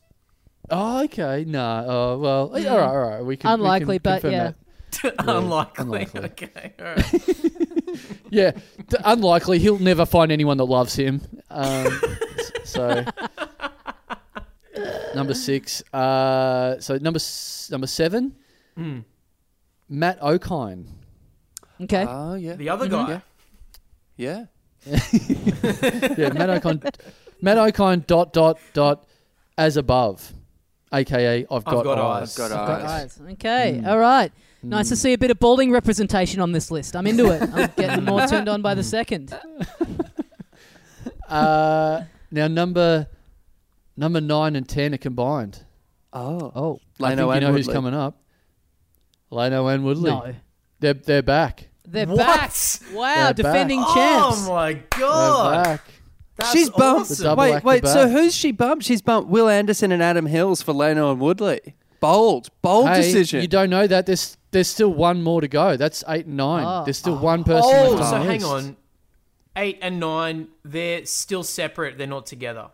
[0.71, 1.45] Oh, okay.
[1.47, 1.85] No.
[1.87, 2.41] Oh, well.
[2.49, 2.67] All right.
[2.67, 3.21] All right.
[3.25, 3.49] We can.
[3.51, 4.53] we Unlikely, can but confirm yeah.
[5.03, 5.15] that.
[5.29, 5.83] unlikely.
[5.85, 6.21] unlikely.
[6.25, 8.01] Okay, all right.
[8.31, 8.51] Yeah.
[8.51, 9.59] th- unlikely.
[9.59, 11.21] He'll never find anyone that loves him.
[11.51, 12.01] Um,
[12.65, 13.05] so.
[15.15, 15.83] Number six.
[15.93, 18.35] Uh, so number s- number seven.
[18.77, 19.01] Hmm.
[19.89, 20.87] Matt Okine.
[21.81, 22.05] Okay.
[22.09, 23.23] Oh yeah, The other guy.
[24.17, 24.47] yeah.
[24.87, 26.95] yeah, Matt Okine.
[27.41, 28.07] Matt Okine.
[28.07, 29.07] Dot dot dot.
[29.59, 30.35] As above,
[30.93, 32.23] aka I've got, I've got eyes.
[32.39, 32.41] eyes.
[32.41, 33.21] I've got Got eyes.
[33.21, 33.33] eyes.
[33.33, 33.81] Okay.
[33.83, 33.87] Mm.
[33.89, 34.33] All right.
[34.63, 36.97] Nice to see a bit of balding representation on this list.
[36.97, 37.43] I'm into it.
[37.55, 39.37] I'm getting more turned on by the second.
[41.29, 43.07] Uh, now number
[43.97, 45.65] number nine and ten are combined.
[46.13, 47.75] Oh, Oh, I Lano think you and know who's Woodley.
[47.75, 48.23] coming up.
[49.33, 50.11] Lano and Woodley.
[50.11, 50.35] No.
[50.81, 51.69] They're they're back.
[51.85, 52.19] They're What?
[52.19, 52.53] back.
[52.95, 53.97] Wow, They're defending champs.
[53.97, 54.49] Oh champs.
[54.49, 55.65] my They're god.
[55.65, 55.81] back.
[56.37, 57.09] That's she's bumped.
[57.11, 57.87] The double Wait, wait.
[57.87, 58.11] So back-to-back.
[58.11, 58.85] who's she bumped?
[58.85, 61.75] She's bumped Will Anderson and Adam Hills for Lano and Woodley.
[62.01, 63.41] Bold, bold Hey, decision.
[63.41, 64.05] you don't know that.
[64.07, 65.77] There's there's still one more to go.
[65.77, 66.65] That's eight and nine.
[66.67, 66.85] Oh.
[66.85, 68.45] There's still one person Oh, left on so the hang list.
[68.53, 68.77] on.
[69.57, 71.97] Eight and nine, they're still separate.
[71.97, 72.69] They're not together.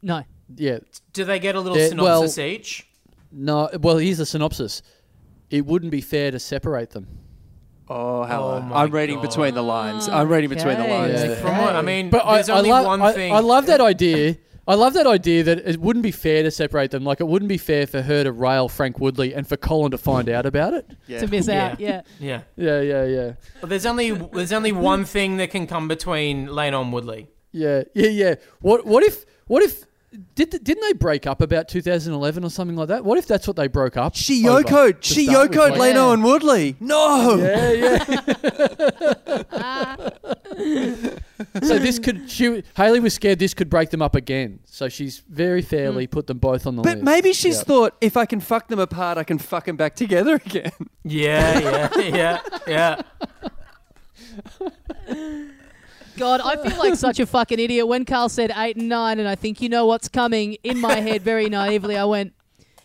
[0.00, 0.24] No.
[0.56, 0.78] Yeah.
[1.12, 2.86] Do they get a little They're- synopsis well- each?
[3.30, 3.68] No.
[3.80, 4.82] Well, here's the synopsis.
[5.50, 7.06] It wouldn't be fair to separate them.
[7.94, 8.54] Oh, hello.
[8.54, 9.28] Oh uh, my I'm reading God.
[9.28, 10.08] between the lines.
[10.08, 11.22] I'm reading between the lines.
[11.22, 11.34] Yeah.
[11.34, 13.32] From what I mean, But I, there's I, only love, one I, thing.
[13.34, 14.36] I love that idea.
[14.66, 17.04] I love that idea that it wouldn't be fair to separate them.
[17.04, 19.98] Like it wouldn't be fair for her to rail Frank Woodley and for Colin to
[19.98, 20.88] find out about it.
[21.06, 21.18] Yeah.
[21.18, 21.66] To miss Yeah.
[21.66, 21.80] out.
[21.80, 22.02] Yeah.
[22.20, 22.42] Yeah.
[22.56, 23.32] Yeah, yeah, yeah.
[23.60, 27.28] But there's only there's only one thing that can come between Lano on Woodley.
[27.50, 28.34] Yeah, yeah, yeah.
[28.60, 29.84] What what if what if
[30.34, 33.04] did th- didn't they break up about 2011 or something like that?
[33.04, 34.14] What if that's what they broke up?
[34.14, 34.96] She over yokoed.
[35.00, 36.12] She yokoed Like- Lano Yeah.
[36.12, 36.76] and Woodley.
[36.80, 37.36] No.
[37.36, 38.04] Yeah, yeah.
[41.62, 44.60] so this could she Haley was scared this could break them up again.
[44.66, 46.10] So she's very fairly hmm.
[46.10, 47.04] put them both on the But list.
[47.04, 47.64] maybe she's Yeah.
[47.64, 50.72] thought if I can fuck them apart, I can fuck them back together again.
[51.04, 53.02] Yeah, yeah, yeah, yeah.
[56.16, 57.86] God, I feel like such a fucking idiot.
[57.88, 61.00] When Carl said eight and nine, and I think you know what's coming, in my
[61.00, 62.32] head, very naively, I went,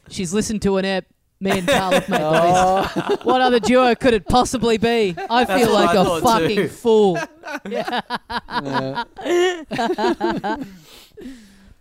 [0.09, 1.05] she's listened to an ep.
[1.39, 2.91] Me and Carl have made the Oh.
[3.11, 3.25] list.
[3.25, 5.13] What other duo could it possibly be?
[5.29, 6.67] I feel what like I a thought fucking too.
[6.67, 7.19] fool.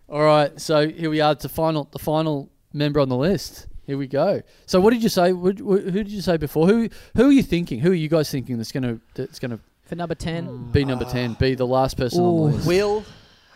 [0.08, 1.32] All right, so here we are.
[1.32, 3.66] It's the final, the final member on the list.
[3.86, 4.42] Here we go.
[4.66, 5.32] So, what did you say?
[5.32, 6.66] What, what, who did you say before?
[6.68, 7.80] Who who are you thinking?
[7.80, 10.72] Who are you guys thinking that's gonna that's gonna For number 10.
[10.72, 11.34] be number ten?
[11.34, 12.66] Be the last person on the list.
[12.66, 13.04] Will,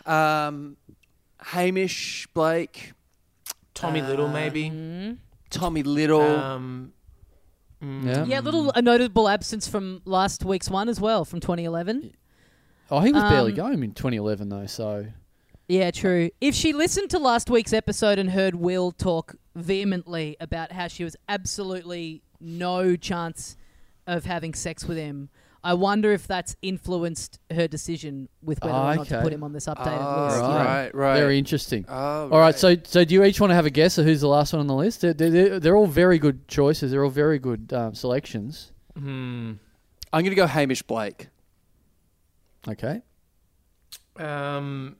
[0.05, 0.77] um,
[1.41, 2.93] Hamish Blake,
[3.73, 4.69] Tommy Little, maybe.
[4.69, 5.17] Mm.
[5.49, 6.21] Tommy Little.
[6.21, 6.93] Um,
[7.83, 8.25] mm, Yeah.
[8.25, 12.13] Yeah, a little a notable absence from last week's one as well, from 2011.
[12.89, 14.65] Oh, he was barely Um, going in 2011 though.
[14.67, 15.07] So
[15.67, 16.29] Yeah, true.
[16.39, 21.03] If she listened to last week's episode and heard Will talk vehemently about how she
[21.03, 23.55] was absolutely no chance
[24.07, 25.29] of having sex with him,
[25.63, 29.23] I wonder if that's influenced her decision with whether or not to Okay.
[29.23, 30.35] put him on this updated Oh, list.
[30.37, 30.47] you know?
[30.55, 31.17] right, right.
[31.19, 31.85] very interesting.
[31.87, 34.21] Oh, All right, so so do you each want to have a guess of who's
[34.21, 35.01] the last one on the list?
[35.01, 36.89] They're, they're, they're all very good choices.
[36.91, 38.71] They're all very good um, selections.
[38.97, 39.53] hmm.
[40.13, 41.29] I'm going to go Hamish Blake.
[42.67, 43.01] Okay.
[44.17, 44.97] Um,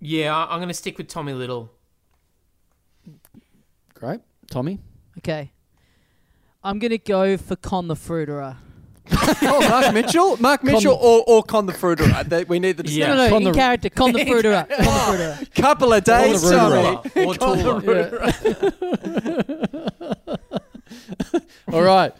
[0.00, 1.70] yeah, I- I'm going to stick with Tommy Little.
[3.94, 4.20] Great.
[4.50, 4.78] Tommy?
[5.18, 5.52] Okay.
[6.62, 8.56] I'm going to go for Con the Fruiterer.
[9.42, 10.36] oh, Mark Mitchell?
[10.38, 12.28] Mark Mitchell or, or Con the Fruiterer?
[12.28, 13.08] They- We need the Yeah.
[13.08, 13.90] No, no, no, Con in the- character.
[13.90, 14.66] Con the Fruiterer.
[14.68, 15.54] Con the Fruiterer.
[15.54, 16.98] couple of days, the Tommy.
[17.26, 18.32] Or Tula.
[21.72, 22.12] All right.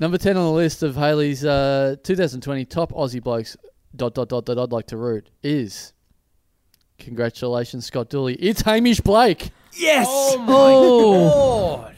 [0.00, 3.56] Number 10 on the list of Haley's uh, 2020 top Aussie blokes,
[3.94, 5.92] dot, dot, dot, dot, I'd like to root, is.
[6.98, 8.34] Congratulations, Scott Dooley.
[8.34, 9.50] It's Hamish Blake.
[9.72, 10.06] Yes!
[10.08, 11.94] Oh, my God.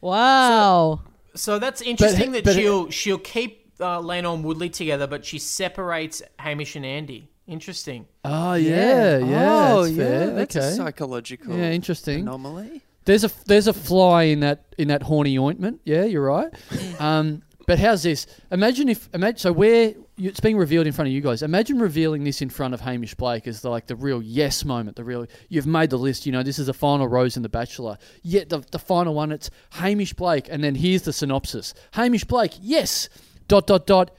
[0.00, 1.00] wow.
[1.40, 5.24] So that's interesting but- that but- she'll she'll keep uh, Lano and Woodley together, but
[5.24, 7.30] she separates Hamish and Andy.
[7.46, 8.06] Interesting.
[8.24, 9.72] Oh, yeah, yeah.
[9.72, 10.04] oh, that's yeah.
[10.04, 10.30] fair.
[10.34, 10.66] That's okay.
[10.66, 12.20] a psychological yeah, interesting.
[12.20, 12.82] anomaly.
[13.06, 15.80] There's a there's a fly in that in that horny ointment.
[15.84, 16.52] Yeah, you're right.
[17.00, 18.26] um, but how's this?
[18.52, 21.42] Imagine if imagine so where you, it's being revealed in front of you guys.
[21.42, 24.96] Imagine revealing this in front of Hamish Blake as the, like the real yes moment.
[24.96, 26.26] The real you've made the list.
[26.26, 27.98] You know this is the final rose in the Bachelor.
[28.22, 32.52] Yet the the final one it's Hamish Blake, and then here's the synopsis: Hamish Blake,
[32.60, 33.08] yes.
[33.48, 34.10] Dot dot dot.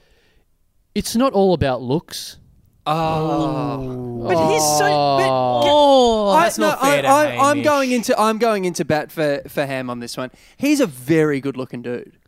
[0.94, 2.36] It's not all about looks.
[2.84, 2.92] Oh.
[2.92, 4.28] oh.
[4.28, 4.84] But he's so.
[4.84, 8.38] But, Oh, oh I, That's no, not fair I, to I, I'm going into I'm
[8.38, 10.30] going into bat for, for Ham on this one.
[10.56, 12.18] He's a very good looking dude.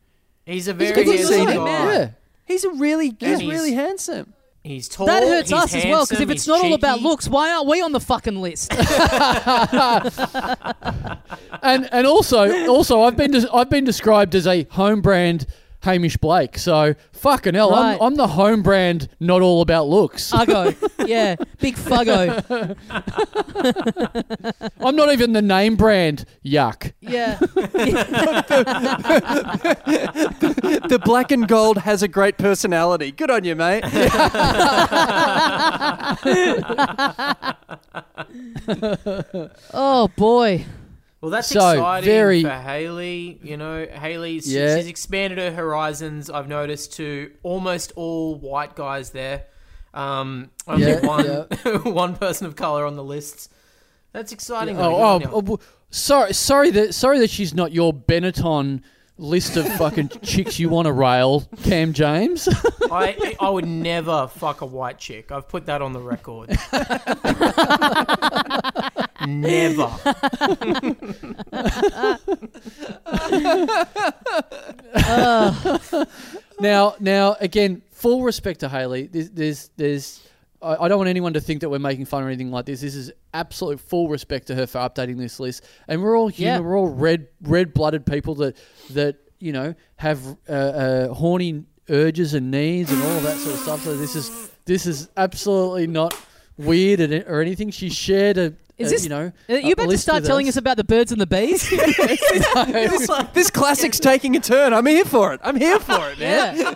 [0.47, 1.65] He's a He's very a good looking guy.
[1.65, 1.89] man.
[2.01, 2.11] Yeah.
[2.47, 4.35] He's a really he's, he's- really handsome.
[4.63, 5.05] He's tall.
[5.05, 7.53] that hurts he's us as well because if it's he's not all about looks, why
[7.53, 8.73] aren't we on the fucking list?
[11.63, 15.45] and and also also I've been des- I've been described as a home brand
[15.85, 16.59] Hamish Blake.
[16.59, 17.95] So fucking hell, Right.
[17.95, 20.31] I'm, I'm the home brand, not all about looks.
[20.33, 20.75] Uggo.
[21.07, 22.41] Yeah, big fuggo.
[24.81, 26.25] I'm not even the name brand.
[26.43, 26.93] Yuck.
[27.01, 27.37] Yeah.
[30.89, 33.13] the black and gold has a great personality.
[33.13, 33.85] Good on you, mate.
[39.73, 40.65] Oh boy.
[41.25, 43.41] Well, that's So, exciting very- for Haley.
[43.43, 44.77] You know, Haley's Yeah.
[44.77, 46.29] she's expanded her horizons.
[46.29, 49.45] I've noticed to almost all white guys there.
[49.95, 51.79] Um, only Yeah, one yeah.
[51.85, 53.49] one person of color on the lists.
[54.13, 54.77] That's exciting.
[54.77, 54.95] though.
[54.97, 55.59] Oh, oh, oh,
[55.91, 58.83] sorry, sorry that sorry that she's not your Benetton
[59.19, 62.49] list of fucking chicks you want to rail, Cam James.
[62.91, 65.31] I I would never fuck a white chick.
[65.33, 66.51] I've put that on the record.
[69.27, 69.91] never.
[76.61, 79.07] Now, now again, full respect to Haley.
[79.07, 80.29] There's, there's, there's
[80.65, 82.81] I, don't want anyone to think that we're making fun or anything like this.
[82.81, 85.65] This is absolute full respect to her for updating this list.
[85.89, 86.55] And we're all human.
[86.55, 86.61] Yeah.
[86.61, 88.57] We're all red, red-blooded people that
[88.91, 93.61] that you know have uh, uh, horny urges and needs and all that sort of
[93.61, 93.83] stuff.
[93.83, 96.19] So this is this is absolutely not
[96.57, 97.71] weird and- or anything.
[97.71, 100.49] She shared a, Is a, this- you know Are you about to start with telling
[100.49, 101.69] us about the birds and the bees?
[101.71, 104.73] this, this classic's taking a turn.
[104.73, 105.41] I'm here for it.
[105.43, 106.57] I'm here for it, man.
[106.57, 106.75] yeah.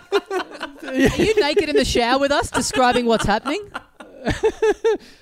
[0.89, 3.69] Are you naked in the shower with us describing what's happening?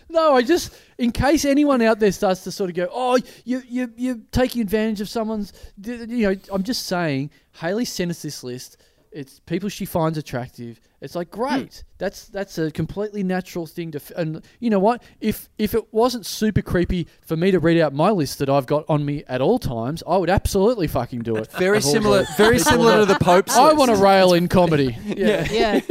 [0.09, 3.61] No, I just in case anyone out there starts to sort of go, oh, you
[3.67, 5.51] you you're taking advantage of someone's,
[5.83, 7.29] you know, I'm just saying.
[7.51, 8.77] Haley sent us this list.
[9.17, 10.79] It's people she finds attractive.
[11.01, 11.83] It's like great.
[11.83, 11.87] Hmm.
[11.97, 13.97] That's that's a completely natural thing to.
[13.97, 15.01] F- and you know what?
[15.19, 18.67] If if it wasn't super creepy for me to read out my list that I've
[18.67, 21.51] got on me at all times, I would absolutely fucking do it.
[21.53, 22.27] Very similar.
[22.37, 23.57] Very similar to the Pope's.
[23.57, 24.95] I want to rail in comedy.
[25.03, 25.47] Yeah.
[25.51, 25.81] Yeah,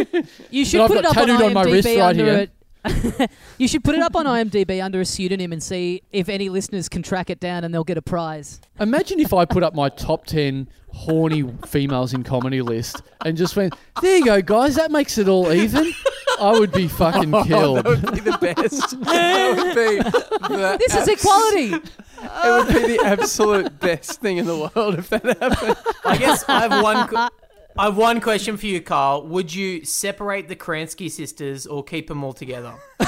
[0.50, 2.26] you should I've put it got up on tattooed IMDb on my wrist right here.
[2.34, 2.50] it.
[3.58, 6.88] you should put it up on IMDb under a pseudonym and see if any listeners
[6.88, 8.60] can track it down and they'll get a prize.
[8.80, 13.54] Imagine if I put up my top 10 horny females in comedy list and just
[13.56, 15.92] went, there you go, guys, that makes it all even.
[16.40, 17.76] I would be fucking Oh, killed.
[17.78, 19.00] that would be the best.
[19.04, 20.54] that would be.
[20.54, 21.72] The This is abs- equality.
[22.22, 25.76] It would be the absolute best thing in the world if that happened.
[26.04, 27.08] I guess I have one.
[27.08, 27.28] qu-
[27.78, 29.26] I have one question for you, Carl.
[29.26, 32.74] Would you separate the Kransky sisters or keep them all together?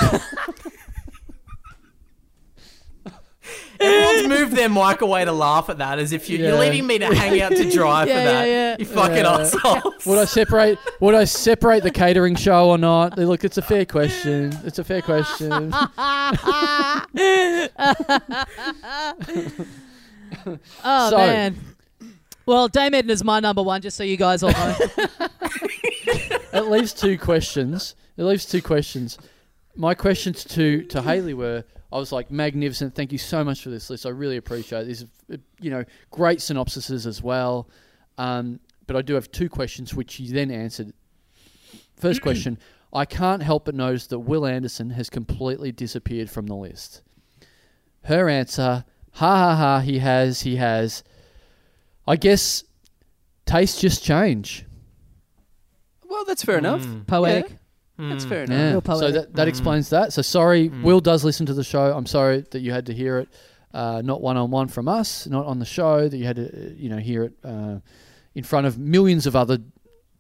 [3.80, 6.58] Everyone's moved their mic away to laugh at that, as if you, you're Yeah.
[6.58, 8.44] leaving me to hang out to dry Yeah, for that.
[8.44, 8.76] yeah, yeah.
[8.78, 9.38] You fucking Yeah.
[9.38, 10.04] assholes.
[10.04, 10.78] Would I separate?
[11.00, 13.16] Would I separate the catering show or not?
[13.16, 14.52] Look, it's a fair question.
[14.64, 15.72] It's a fair question.
[20.84, 21.56] Oh So- man.
[22.48, 24.76] Well, Dame Edna is my number one, just so you guys all know.
[26.50, 27.94] It leaves two questions.
[28.16, 29.18] It leaves two questions.
[29.76, 31.62] My questions to to Haley were:
[31.92, 32.94] I was like, magnificent.
[32.94, 34.06] Thank you so much for this list.
[34.06, 34.84] I really appreciate.
[34.86, 37.68] These, are, you know, great synopsises as well.
[38.16, 40.94] Um, but I do have two questions, which she then answered.
[41.96, 42.58] First question:
[42.94, 47.02] I can't help but notice that Will Anderson has completely disappeared from the list.
[48.04, 49.80] Her answer: Ha ha ha.
[49.80, 50.40] He has.
[50.40, 51.04] He has.
[52.08, 52.64] I guess
[53.46, 54.64] tastes just change.
[56.08, 56.86] Well, that's fair enough.
[57.06, 57.52] Poetic.
[57.98, 58.08] Hmm.
[58.10, 58.58] That's fair enough.
[58.58, 58.70] Yeah.
[58.70, 59.14] Real So poetic.
[59.14, 60.12] that, that explains that.
[60.12, 61.92] So sorry, Will does listen to the show.
[61.96, 63.28] I'm sorry that you had to hear it,
[63.74, 66.08] uh, not one on one from us, not on the show.
[66.08, 67.80] That you had to, uh, you know, hear it uh,
[68.34, 69.58] in front of millions of other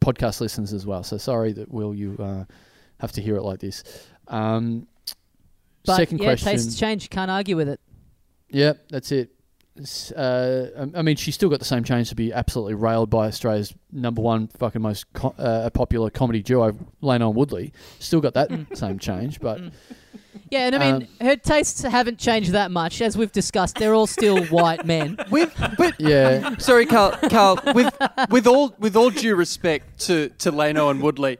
[0.00, 1.02] podcast listeners as well.
[1.02, 2.44] So sorry that Will, you uh,
[3.00, 3.82] have to hear it like this.
[4.28, 4.86] Um,
[5.86, 6.48] But second yeah, question.
[6.52, 7.08] tastes change.
[7.10, 7.80] Can't argue with it.
[8.50, 9.30] Yep, that's it.
[9.80, 13.10] S- Uh, I- I mean, she's still got the same change to be absolutely railed
[13.10, 16.72] by Australia's number one fucking most co- uh, popular comedy duo,
[17.02, 17.72] Lano and Woodley.
[17.98, 19.60] Still got that same change, but
[20.50, 23.76] Yeah, and I mean, Um, her tastes haven't changed that much, as we've discussed.
[23.76, 25.18] They're all still white men.
[25.30, 27.12] With, but yeah, sorry, Carl.
[27.30, 27.94] Carl, with
[28.30, 31.38] with all with all due respect to to Lano and Woodley,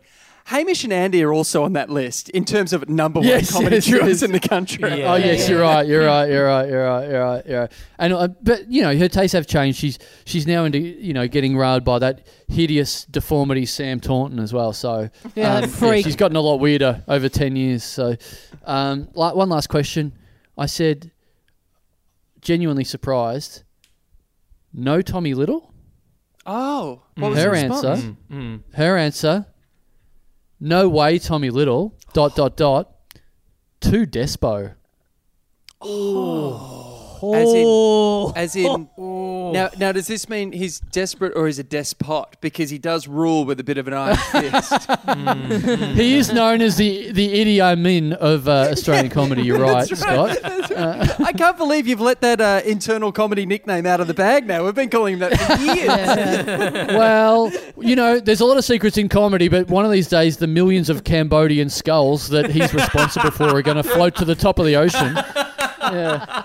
[0.49, 3.77] Hamish and Andy are also on that list in terms of number Yes, one comedy
[3.77, 4.23] yes, duos yes.
[4.23, 5.01] in the country.
[5.01, 5.13] Yeah.
[5.13, 7.73] oh yes, you're right, you're right, you're right, you're right, you're right, you're right.
[7.99, 9.79] And uh, but you know, her tastes have changed.
[9.79, 14.53] She's she's now into you know getting railed by that hideous deformity Sam Taunton as
[14.55, 14.73] well.
[14.73, 16.07] So Yeah, um, that freak.
[16.07, 17.85] she's gotten a lot weirder over ten years.
[17.85, 18.17] So
[18.65, 20.13] um, la- one last question.
[20.57, 21.11] I said,
[22.41, 23.65] genuinely surprised.
[24.73, 25.73] No Tommy Little.
[26.47, 27.85] Oh, what was Her the response?
[27.85, 28.17] answer.
[28.33, 28.61] Mm.
[28.75, 29.47] Her answer.
[30.61, 31.95] No way, Tommy Little.
[32.13, 32.91] Dot dot dot.
[33.81, 34.75] To Despo.
[35.81, 36.78] Oh.
[37.23, 38.33] As in, Oh.
[38.37, 38.89] as in.
[39.49, 42.37] Now, now, does this mean he's desperate or he's a despot?
[42.43, 44.91] Because he does rule with a bit of an iron fist.
[45.97, 49.41] He is known as the the Idi Amin of uh, Australian comedy.
[49.45, 50.37] You're right, Scott.
[50.45, 54.47] I can't believe you've let that uh, internal comedy nickname out of the bag.
[54.47, 55.87] Now we've been calling him that for years.
[55.87, 56.99] Yeah.
[56.99, 60.37] Well, you know, there's a lot of secrets in comedy, but one of these days,
[60.37, 64.35] the millions of Cambodian skulls that he's responsible for are going to float to the
[64.35, 65.17] top of the ocean.
[65.81, 66.43] Yeah.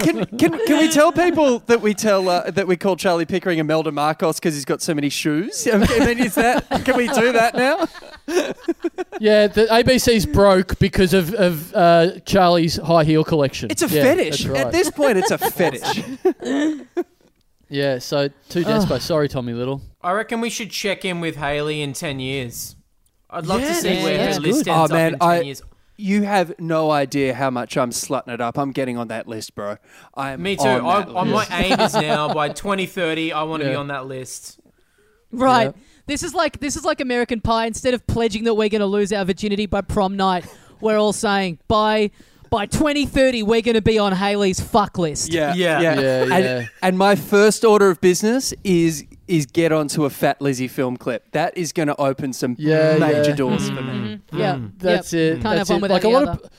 [0.00, 3.58] Can, can, can we tell people that we tell uh, that we call Charlie Pickering
[3.58, 5.66] a Imelda Marcos because he's got so many shoes?
[5.66, 7.86] I mean, is that can we do that now?
[9.20, 13.70] Yeah, the ABC's broke because of, of uh, Charlie's high heel collection.
[13.70, 14.46] It's a Yeah, fetish.
[14.46, 14.60] right.
[14.66, 16.02] At this point, it's a fetish.
[17.68, 19.00] Yeah, so to Despo.
[19.00, 19.80] Sorry, Tommy Little.
[20.00, 22.76] I reckon we should check in with Haley in 10 years.
[23.28, 24.70] I'd love Yeah, to see that's- where that's her list good.
[24.72, 25.62] ends Oh, man, up in 10 I- years.
[25.98, 28.58] You have no idea how much I'm slutting it up.
[28.58, 29.76] I'm getting on that list, bro.
[30.14, 30.42] I am.
[30.42, 30.64] Me too.
[30.66, 31.50] on I, that I, list.
[31.50, 34.60] my aim is now by 2030, I want to be on that list.
[35.32, 35.74] Right.
[35.74, 35.82] Yeah.
[36.06, 37.66] This is like this is like American Pie.
[37.66, 40.46] Instead of pledging that we're going to lose our virginity by prom night,
[40.80, 42.10] we're all saying by
[42.48, 45.32] by 2030 we're going to be on Haley's fuck list.
[45.32, 45.80] Yeah, Yeah.
[45.80, 46.66] yeah, Yeah, And, yeah.
[46.80, 51.30] and my first order of business is is get onto a Fat Lizzy film clip.
[51.32, 53.34] That is going to open some Yeah, major yeah.
[53.36, 54.20] doors for me.
[54.32, 54.58] Yeah.
[54.78, 55.20] That's Yep.
[55.38, 55.42] it.
[55.42, 55.82] Can't That's have one it.
[55.82, 56.42] without like the a lot other.
[56.44, 56.50] of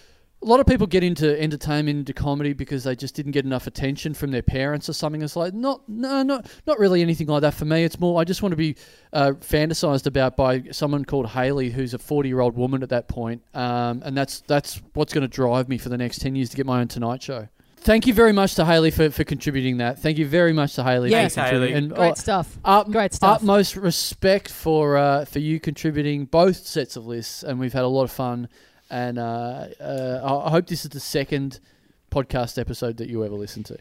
[0.44, 3.66] a lot of people get into entertainment into comedy because they just didn't get enough
[3.66, 5.24] attention from their parents or something.
[5.24, 7.84] It's like not no not not really anything like that for me.
[7.84, 8.76] It's more I just want to be
[9.14, 13.08] uh, fantasized about by someone called Haley, who's a forty year old woman at that
[13.08, 16.50] point, um, and that's that's what's going to drive me for the next ten years
[16.52, 17.48] to get my own Tonight Show.
[17.78, 20.00] Thank you very much to Haley for, for contributing that.
[20.00, 21.12] Thank you very much to Haley.
[21.12, 21.28] Yeah.
[21.28, 21.76] for Thanks, contributing.
[21.78, 22.58] And, Great oh, stuff.
[22.66, 23.38] Up, Great stuff.
[23.38, 27.88] Utmost respect for uh, for you contributing both sets of lists, and we've had a
[27.88, 28.50] lot of fun.
[28.90, 31.60] And uh, uh, I I hope this is the second
[32.12, 33.78] podcast episode that you ever listen to.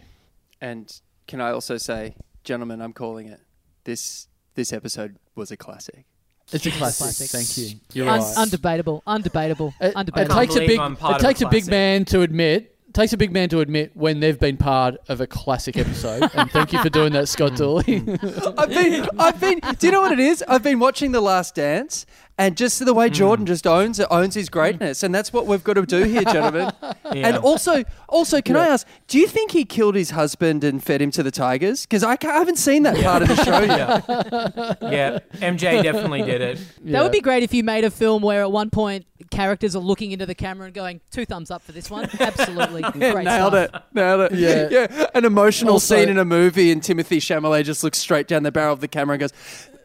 [0.60, 3.40] And can I also say, gentlemen, I'm calling it.
[3.85, 6.06] This this episode was a classic.
[6.52, 7.05] It's a classic.
[7.05, 7.31] Classic.
[7.31, 7.81] Thank you.
[7.93, 8.35] You're Un- right.
[8.36, 9.02] undebatable.
[9.05, 9.74] Undebatable.
[9.81, 10.28] It, it undebatable.
[10.28, 10.81] can't takes a big.
[10.81, 12.76] It of a takes a big man to admit.
[12.97, 16.31] Takes a big man to admit when they've been part of a classic episode.
[16.32, 17.56] and thank you for doing that, Scott mm.
[17.59, 17.97] Dooley.
[18.56, 19.60] I've been, I've been.
[19.78, 20.43] Do you know what it is?
[20.48, 22.06] I've been watching The Last Dance,
[22.39, 23.15] and just the way mm.
[23.15, 26.23] Jordan just owns it, owns his greatness, and that's what we've got to do here,
[26.25, 26.71] gentlemen.
[27.13, 27.29] Yeah.
[27.29, 28.87] And also, also, can I ask?
[29.09, 31.83] Do you think he killed his husband and fed him to the tigers?
[31.83, 34.79] Because I, I haven't seen that part of the show yet.
[34.83, 36.61] yeah, MJ definitely did it.
[36.85, 39.81] That would be great if you made a film where at one point characters are
[39.81, 42.09] looking into the camera and going, two thumbs up for this one.
[42.21, 42.83] Absolutely.
[42.83, 43.75] Great Nailed stuff.
[43.75, 43.83] it.
[43.95, 44.39] Nailed it.
[44.39, 44.69] Yeah.
[44.71, 45.07] yeah.
[45.15, 48.53] An emotional Also- scene in a movie, and Timothée Chalamet just looks straight down the
[48.53, 49.33] barrel of the camera and goes,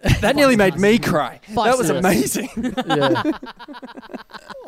[0.22, 1.40] "That nearly made me cry.
[1.54, 2.00] Five that was stars.
[2.00, 2.50] amazing."
[2.88, 3.24] yeah.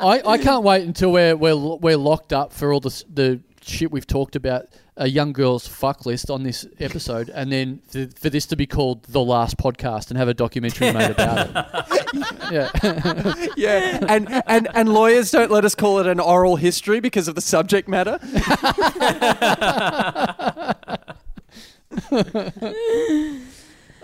[0.00, 3.90] I, I can't wait until we're we're we're locked up for all the the shit
[3.90, 4.66] we've talked about
[4.96, 8.66] a young girl's fuck list on this episode, and then for, for this to be
[8.66, 11.54] called the last podcast and have a documentary made about it.
[12.52, 13.98] yeah, yeah.
[14.08, 17.40] And and and lawyers don't let us call it an oral history because of the
[17.40, 18.18] subject matter.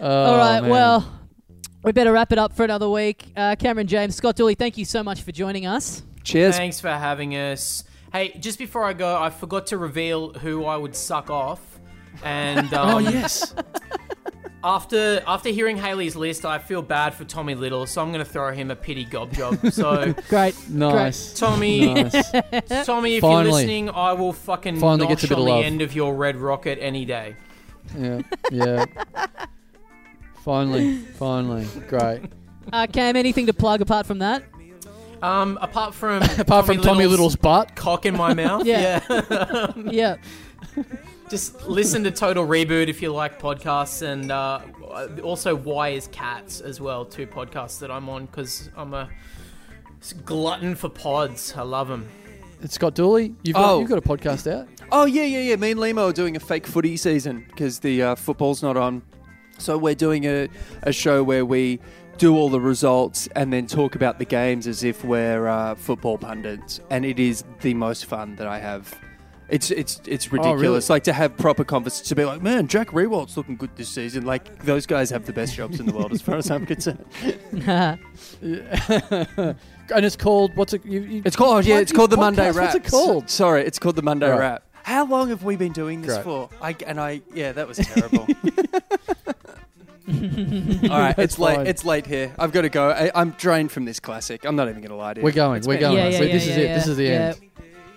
[0.03, 0.71] Oh, All right, man.
[0.71, 1.20] well,
[1.83, 3.33] we better wrap it up for another week.
[3.37, 6.03] Uh, Cameron James, Scott Dooley, thank you so much for joining us.
[6.25, 6.57] Cheers.
[6.57, 7.85] Thanks for having us.
[8.13, 11.61] Hey, just before I go, I forgot to reveal who I would suck off.
[12.23, 13.55] And um, oh yes,
[14.65, 18.31] after after hearing Haley's list, I feel bad for Tommy Little, so I'm going to
[18.31, 19.59] throw him a pity gob job.
[19.73, 20.55] So, Great.
[20.69, 22.31] nice, Tommy, nice.
[22.85, 23.45] Tommy, if Finally.
[23.45, 25.65] you're listening, I will fucking Finally notch gets a bit on of the love.
[25.65, 27.37] end of your red rocket any day.
[27.97, 28.21] Yeah,
[28.51, 28.85] yeah.
[30.45, 32.23] Finally, finally, great.
[32.73, 34.43] Uh, Cam, anything to plug apart from that?
[35.23, 39.01] Um, apart from Apart from Tommy Little's butt, cock in my mouth, Yeah.
[39.11, 39.73] yeah.
[39.77, 40.17] Yeah.
[41.29, 44.61] Just listen to Total Reboot if you like podcasts, and uh,
[45.23, 49.09] also Why is Cats as well, two podcasts that I'm on because I'm a
[50.25, 51.53] glutton for pods.
[51.57, 52.09] I love them.
[52.63, 53.35] it's Scott Dooley.
[53.43, 53.81] You've got, Oh.
[53.81, 54.69] you've got a podcast out.
[54.91, 55.57] Oh yeah, yeah, yeah.
[55.57, 59.03] Me and Limo are doing a fake footy season because the uh, football's not on.
[59.61, 60.49] So we're doing a,
[60.83, 61.81] a show where we
[62.19, 66.19] do all the results and then talk about the games as if we're uh, football
[66.19, 68.95] pundits, and it is the most fun that I have.
[69.49, 70.49] It's it's it's really?
[70.49, 70.89] ridiculous.
[70.91, 74.25] Like to have proper conversations to be like, man, Jack Riewoldt's looking good this season.
[74.25, 77.05] Like those guys have the best jobs in the world, as far as I'm concerned.
[78.43, 80.85] and it's called what's it?
[80.85, 82.21] You, you, It's called yeah, What it's called the podcast?
[82.21, 82.75] Monday Wrap.
[82.75, 83.29] What's it called?
[83.29, 84.39] Sorry, it's called the Monday Right.
[84.39, 84.65] Wrap.
[84.85, 86.25] How long have we been doing this Great.
[86.25, 86.49] for?
[86.63, 88.29] I and I yeah, that was terrible.
[90.91, 91.57] All right, it's late.
[91.57, 91.67] fine.
[91.67, 92.33] It's late here.
[92.39, 92.91] I've got to go.
[92.91, 94.45] I, I'm drained from this classic.
[94.45, 95.25] I'm not even going to lie to you.
[95.25, 95.59] We're going.
[95.59, 95.97] It's We're going.
[95.97, 96.75] Yeah, yeah, So yeah, this is yeah, it.
[96.75, 97.11] This is the Yeah.
[97.11, 97.41] end.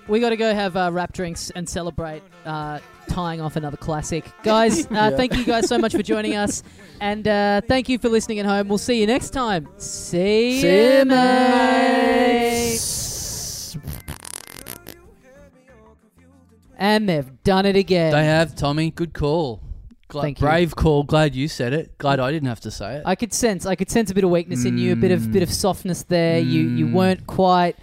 [0.08, 4.26] We got to go have uh, rap drinks and celebrate uh, tying off another classic.
[4.44, 5.10] Guys, uh, Yeah.
[5.12, 6.62] thank you guys so much for joining us.
[7.00, 8.68] And uh, thank you for listening at home.
[8.68, 9.68] We'll see you next time.
[9.78, 12.70] See, See you, you, mate.
[12.72, 13.78] mates.
[16.78, 18.12] And they've done it again.
[18.12, 18.92] They have Tommy.
[18.92, 19.62] Good call.
[20.14, 20.48] Gla- Thank you.
[20.48, 21.04] brave call.
[21.04, 21.98] Glad you said it.
[21.98, 23.04] Glad I didn't have to say it.
[23.06, 25.22] I could sense, I could sense a bit of weakness in you, a bit of
[25.22, 25.34] Mm.
[25.34, 26.40] bit of softness there.
[26.40, 26.94] You you Mm.
[26.94, 27.76] weren't quite.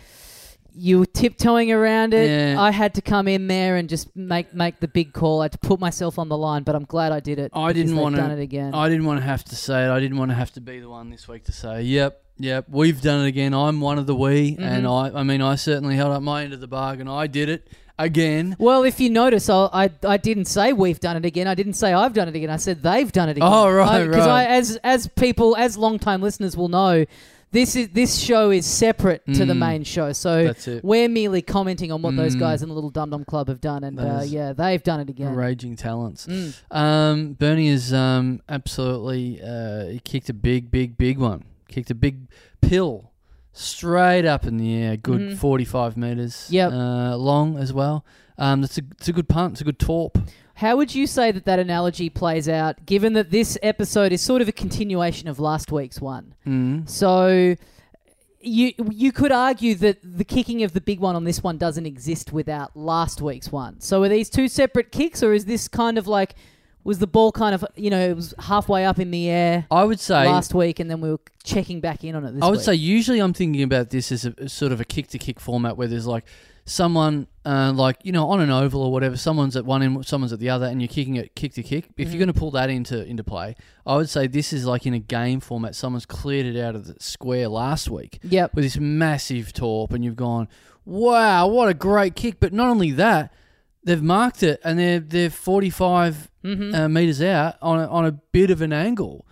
[0.72, 2.30] You were tiptoeing around it.
[2.30, 2.60] Yeah.
[2.60, 5.40] I had to come in there and just make make the big call.
[5.40, 7.50] I had to put myself on the line, but I'm glad I did it.
[7.52, 8.72] I because didn't they've done it again.
[8.74, 9.90] I didn't want to have to say it.
[9.90, 12.66] I didn't want to have to be the one this week to say, "Yep, yep,
[12.70, 15.12] we've done it again." I'm one of the we, and Mhm.
[15.16, 17.08] I, I mean, I certainly held up my end of the bargain.
[17.08, 17.66] I did it
[18.04, 18.56] again.
[18.58, 21.46] Well, if you notice, I, I I didn't say we've done it again.
[21.46, 22.50] I didn't say I've done it again.
[22.50, 23.48] I said they've done it again.
[23.52, 24.50] Oh, right, Because I, right.
[24.50, 27.04] as as people, as long time listeners will know,
[27.52, 29.58] this is this show is separate to the Mm.
[29.58, 30.12] main show.
[30.12, 32.40] So we're merely commenting on what those Mm.
[32.40, 35.08] guys in the Little Dum Dum Club have done, and uh, yeah, they've done it
[35.10, 35.34] again.
[35.34, 36.26] Raging talents.
[36.26, 36.54] Mm.
[36.70, 41.44] Um, Bernie has um, absolutely uh, kicked a big, big, big one.
[41.68, 42.28] Kicked a big
[42.60, 43.09] pill
[43.60, 44.96] straight up in the air.
[44.96, 45.36] Good Mhm.
[45.36, 46.72] 45 meters Yep.
[46.72, 48.04] uh, long as well.
[48.38, 49.52] Um, that's a, it's a good punt.
[49.54, 50.18] It's a good torp.
[50.54, 54.42] How would you say that that analogy plays out, given that this episode is sort
[54.42, 56.34] of a continuation of last week's one?
[56.46, 56.88] Mm.
[56.88, 57.56] So
[58.42, 61.84] you you could argue that the kicking of the big one on this one doesn't
[61.86, 63.80] exist without last week's one.
[63.80, 66.34] So are these two separate kicks, or is this kind of like
[66.84, 69.84] was the ball kind of you know it was halfway up in the air I
[69.84, 72.46] would say last week, and then we were checking back in on it this I
[72.46, 72.64] would week.
[72.64, 75.76] say usually I'm thinking about this as a, sort of a kick to kick format
[75.76, 76.24] where there's like
[76.66, 80.32] someone uh, like you know on an oval or whatever, someone's at one end, someone's
[80.32, 81.88] at the other, and you're kicking it kick to kick.
[81.96, 82.12] If Mhm.
[82.12, 84.94] you're going to pull that into into play, I would say this is like in
[84.94, 85.74] a game format.
[85.74, 88.54] Someone's cleared it out of the square last week Yep.
[88.54, 90.48] with this massive torp, and you've gone,
[90.84, 92.38] wow, what a great kick!
[92.40, 93.32] But not only that,
[93.84, 96.74] they've marked it, and they're they're 45 Mm-hmm.
[96.74, 99.26] uh, meters out on a, on a bit of an angle.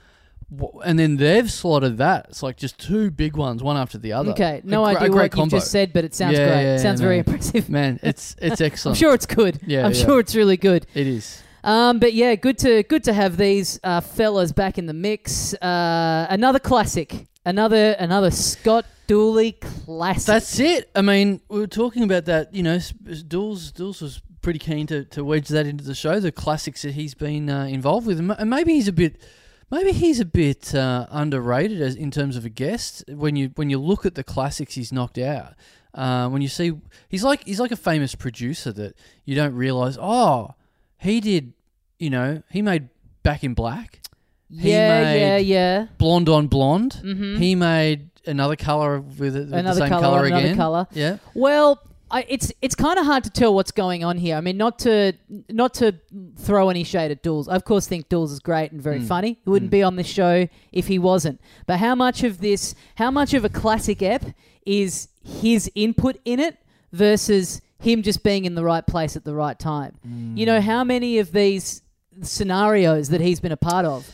[0.85, 2.27] And then they've slotted that.
[2.29, 4.33] It's like just two big ones, one after the other.
[4.33, 4.61] okay.
[4.63, 5.57] A No gr- a idea what combo.
[5.57, 6.63] you've just said, but it sounds Yeah, great.
[6.65, 7.71] yeah, sounds yeah, very impressive.
[7.71, 8.99] Man, it's it's I'm excellent.
[8.99, 9.59] sure it's good.
[9.67, 10.05] Yeah, I'm yeah.
[10.05, 10.87] sure it's really good.
[10.93, 11.43] it is.
[11.65, 15.55] Um, but yeah, good to good to have these uh, fellas back in the mix.
[15.55, 20.27] Uh, another classic, another another Scott Dooley classic.
[20.27, 20.91] That's it.
[20.95, 22.55] I mean, we were talking about that.
[22.55, 26.21] You know, Dools Dools was pretty keen to, to wedge that into the show.
[26.21, 29.21] The classics that he's been uh, involved with, and maybe he's a bit.
[29.71, 33.05] Maybe he's a bit uh, underrated as in terms of a guest.
[33.09, 35.55] When you when you look at the classics he's knocked out,
[35.95, 36.73] uh, when you see
[37.09, 38.97] he's like he's like a famous producer that
[39.27, 39.99] you don't realize.
[40.01, 40.55] Oh,
[40.99, 41.53] he did.
[41.99, 42.89] You know, he made
[43.25, 44.01] Back in Black,
[44.49, 45.87] he yeah, made- yeah, yeah.
[45.99, 46.99] Blonde on Blonde.
[47.05, 47.37] Mm-hmm.
[47.37, 50.57] He made another color with, it, with Another the same colour, color another again.
[50.57, 50.87] colour.
[50.93, 51.19] Yeah.
[51.35, 54.37] Well, I, it's it's kind of hard to tell what's going on here.
[54.37, 55.13] I mean, not to
[55.51, 55.95] not to
[56.37, 57.49] throw any shade at Dools.
[57.51, 59.07] I of course think Dools is great and very Mm.
[59.07, 59.39] funny.
[59.45, 59.79] He wouldn't Mm.
[59.79, 61.41] be on this show if he wasn't.
[61.67, 64.25] But how much of this, how much of a classic ep
[64.65, 66.57] is his input in it
[66.93, 69.93] versus him just being in the right place at the right time?
[70.35, 71.83] You know, how many of these
[72.23, 74.11] scenarios that he's been a part of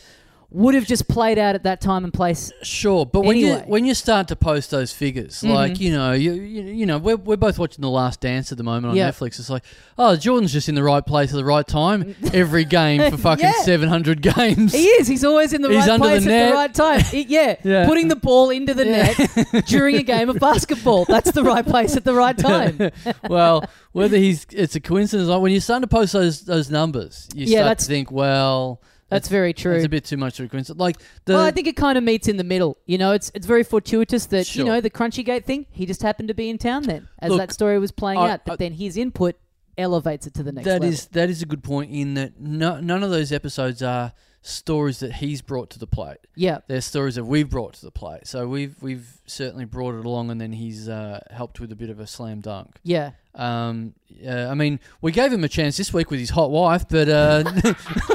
[0.51, 2.51] would have just played out at that time and place?
[2.61, 5.79] Sure, but when you when you start to post those figures, like Mhm.
[5.79, 8.63] you know, you, you you know, we're, we're both watching The Last Dance at the
[8.63, 9.09] moment on Yeah.
[9.09, 9.39] Netflix.
[9.39, 9.63] It's like,
[9.97, 13.43] oh, Jordan's just in the right place at the right time every game for fucking
[13.45, 13.61] Yeah.
[13.63, 14.71] seven hundred games.
[14.73, 15.07] He is.
[15.07, 17.01] He's always in the He's right under the place at the right time.
[17.11, 17.55] Yeah.
[17.63, 17.85] Yeah.
[17.87, 21.05] putting the ball into the net during a game of basketball.
[21.05, 22.91] That's the right place at the right time.
[23.29, 27.27] well, whether he's it's a coincidence, like when you start to post those those numbers,
[27.33, 29.73] you Yeah, start to think, well, That's very true.
[29.75, 30.79] It's a bit too much of a coincidence.
[30.79, 32.77] Like the well, I think it kind of meets in the middle.
[32.85, 35.67] You know, it's it's very fortuitous that you know the Crunchy Gate thing.
[35.71, 38.31] He just happened to be in town then, as Look, that story was playing I-
[38.31, 38.45] out.
[38.45, 39.35] But I- then his input
[39.77, 40.89] elevates it to the next That level.
[40.89, 41.91] is that is a good point.
[41.91, 46.17] In that no, none of those episodes are stories that he's brought to the plate.
[46.35, 48.25] yeah, They're stories that we've brought to the plate.
[48.27, 51.89] So we've we've certainly brought it along, and then he's uh, helped with a bit
[51.89, 52.77] of a slam dunk.
[52.83, 53.11] yeah.
[53.35, 53.93] Um,
[54.25, 57.43] I mean, we gave him a chance this week with his hot wife, but uh,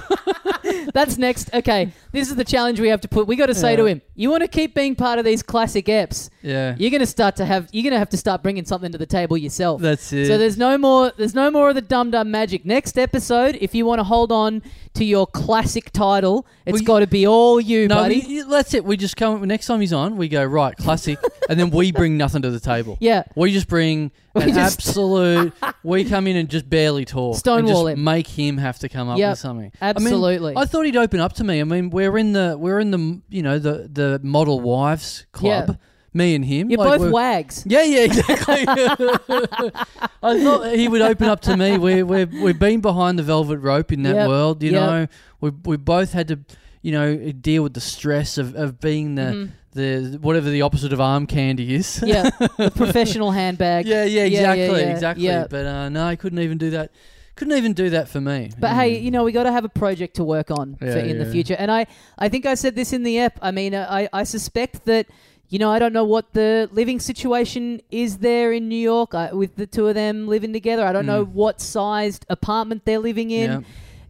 [0.95, 1.53] That's next.
[1.55, 3.27] Okay, this is the challenge we have to put.
[3.27, 5.87] We got to say to him, you want to keep being part of these classic
[5.87, 6.31] eps.
[6.43, 7.69] yeah, You're going to start to have.
[7.73, 9.81] You're going to have to start bringing something to the table yourself.
[9.81, 10.27] that's it.
[10.27, 11.13] So there's no more.
[11.17, 12.65] There's no more of the dum dum magic.
[12.65, 14.63] Next episode, if you want to hold on
[14.95, 18.25] to your classic title, it's Well, got to be all you, no, buddy.
[18.27, 18.85] y- that's it.
[18.85, 20.17] We just come next time he's on.
[20.17, 21.19] We go right classic,
[21.49, 22.97] and then we bring nothing to the table.
[23.01, 25.53] yeah, We just bring We an just- absolute.
[25.85, 27.37] we come in and just barely talk.
[27.37, 28.05] Stonewall just him.
[28.05, 29.73] Make him have to come up Yep, with something.
[29.81, 30.55] I mean, absolutely.
[30.57, 31.61] I thought he'd open up to me.
[31.61, 35.69] I mean, we're in the we're in the you know the the model wives club.
[35.71, 35.75] Yeah.
[36.13, 36.71] Me and him.
[36.71, 37.63] You're like, both we're- wags.
[37.67, 38.65] Yeah, yeah, exactly.
[40.23, 41.79] I thought he would open up to me.
[41.79, 44.63] We we we've been behind the velvet rope in that Yep, world.
[44.63, 44.81] You yep.
[44.81, 45.07] know,
[45.41, 46.39] we we both had to,
[46.83, 49.51] you know, deal with the stress of, of being the Mhm.
[50.13, 52.03] the whatever the opposite of arm candy is.
[52.05, 53.87] yeah, the professional handbag.
[53.87, 55.25] yeah, yeah, Yeah, yeah, exactly, yeah, exactly.
[55.27, 55.47] yeah.
[55.49, 56.91] But uh, no, I couldn't even do that.
[57.37, 58.51] Couldn't even do that for me.
[58.59, 58.75] But Mm.
[58.75, 61.19] hey, you know, we got to have a project to work on for Yeah, in
[61.19, 61.55] the future.
[61.59, 61.87] And I,
[62.19, 63.39] I think I said this in the app.
[63.41, 65.07] I mean, I, I suspect that,
[65.51, 69.33] you know, I don't know what the living situation is there in New York I,
[69.33, 70.85] with the two of them living together.
[70.87, 71.33] I don't know Mm.
[71.33, 73.51] what sized apartment they're living in.
[73.51, 73.61] Yeah.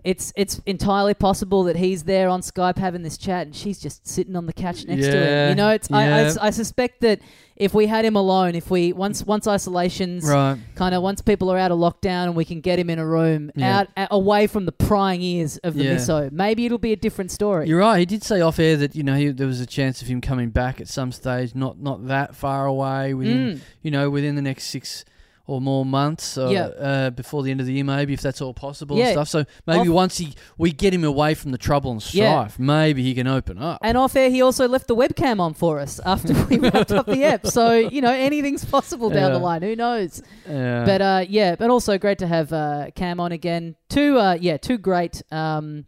[0.03, 4.07] It's it's entirely possible that he's there on Skype having this chat and she's just
[4.09, 5.49] sitting on the couch next to him.
[5.51, 6.47] You know, it's I, I.
[6.49, 7.21] I suspect that
[7.61, 10.59] if we had him alone, if we once once isolations right.
[10.75, 13.07] kind of once people are out of lockdown and we can get him in a
[13.07, 13.81] room Yeah.
[13.81, 15.97] out a away from the prying ears of the Yeah.
[15.97, 17.99] miso maybe it'll be a different story You're right.
[18.01, 20.21] He did say off air that you know he, there was a chance of him
[20.21, 23.61] coming back at some stage, not not that far away, within Mm.
[23.83, 25.05] you know within the next six
[25.51, 26.67] or more months, Yeah.
[26.67, 29.07] uh, before the end of the year, maybe if that's all possible Yeah.
[29.07, 29.29] and stuff.
[29.29, 32.31] So maybe Off- once he we get him away from the trouble and Yeah.
[32.47, 33.79] strife, maybe he can open up.
[33.83, 37.07] and off air he also left the webcam on for us after we wrapped up
[37.07, 40.85] the app so you know anything's possible down the line who knows Yeah.
[40.85, 44.57] but uh yeah but also great to have uh cam on again two uh yeah
[44.57, 45.85] two great um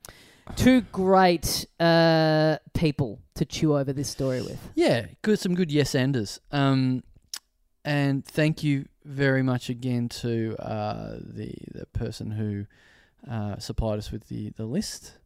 [0.56, 5.38] two great uh people to chew over this story with Yeah, good.
[5.38, 6.40] Some good yes enders.
[6.50, 7.02] Um,
[7.84, 12.66] and thank you very much again to uh, the the person who
[13.30, 15.18] uh, supplied us with the, the list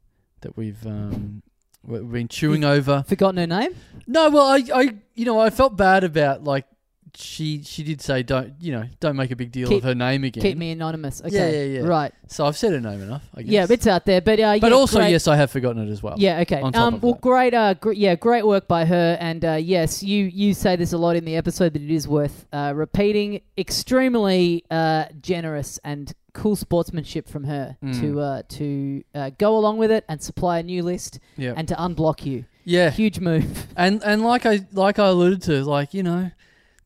[0.43, 1.43] that we've um,
[1.85, 3.05] we- we've been chewing over.
[3.07, 3.75] Forgotten her name?
[4.07, 6.67] No, well, I, I, you know, I felt bad about like
[7.15, 9.95] she she did say don't you know don't make a big deal Keep- of her
[9.95, 10.43] name again.
[10.43, 11.23] Keep me anonymous.
[11.25, 11.35] Okay.
[11.35, 11.81] yeah, yeah.
[11.83, 11.87] yeah.
[11.89, 12.13] Right.
[12.29, 13.23] So I've said her name enough.
[13.35, 13.51] I guess.
[13.53, 14.21] Yeah, it's out there.
[14.21, 15.11] But uh, but yeah, also great.
[15.13, 16.17] yes, I have forgotten it as well.
[16.19, 16.41] Yeah.
[16.41, 16.61] Okay.
[16.61, 17.01] Um.
[17.01, 17.21] Well, that.
[17.21, 17.55] great.
[17.55, 17.75] Uh.
[17.75, 18.15] Gr- yeah.
[18.17, 19.17] Great work by her.
[19.21, 22.07] And uh, yes, you you say this a lot in the episode, but it is
[22.09, 23.41] worth uh, repeating.
[23.57, 28.01] Extremely uh, generous and cool sportsmanship from her Mm.
[28.01, 31.69] to uh, to uh, go along with it and supply a new list yeah, and
[31.69, 32.45] to unblock you.
[32.65, 32.91] yeah.
[32.91, 33.67] Huge move.
[33.77, 36.31] And and like I like I alluded to, like you know,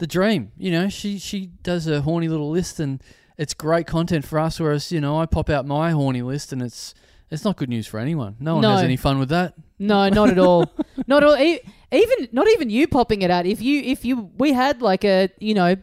[0.01, 0.51] the dream.
[0.59, 3.01] You know, she she does a horny little list, and
[3.39, 4.59] it's great content for us.
[4.59, 6.95] Whereas you know, I pop out my horny list, and it's
[7.31, 8.35] it's not good news for anyone.
[8.41, 8.73] No one No.
[8.73, 9.55] has any fun with that.
[9.79, 10.65] No, not at all.
[11.07, 11.37] not at all.
[11.37, 11.61] E-
[11.93, 13.47] Even not even you popping it out.
[13.47, 15.77] If you if you we had like a you know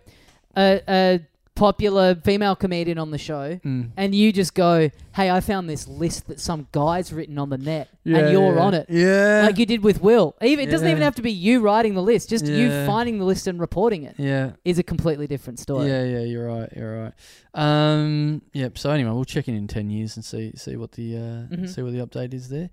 [0.58, 1.20] a, a
[1.58, 3.90] popular female comedian on the show, Mm.
[3.98, 7.58] and you just go, "Hey, I found this list that some guy's written on the
[7.58, 8.62] net, and you're yeah.
[8.62, 10.36] on it." Yeah, Like you did with Will.
[10.42, 12.30] Even it doesn't even have to be you writing the list.
[12.30, 14.52] Just you finding the list and reporting it yeah.
[14.64, 15.88] is a completely different story.
[15.90, 16.70] Yeah, yeah, you're right.
[16.76, 17.14] You're right.
[17.56, 18.78] Um, yep.
[18.78, 21.20] So anyway, we'll check in in ten years and see see what the uh,
[21.56, 21.70] Mhm.
[21.70, 22.70] see what the update is there.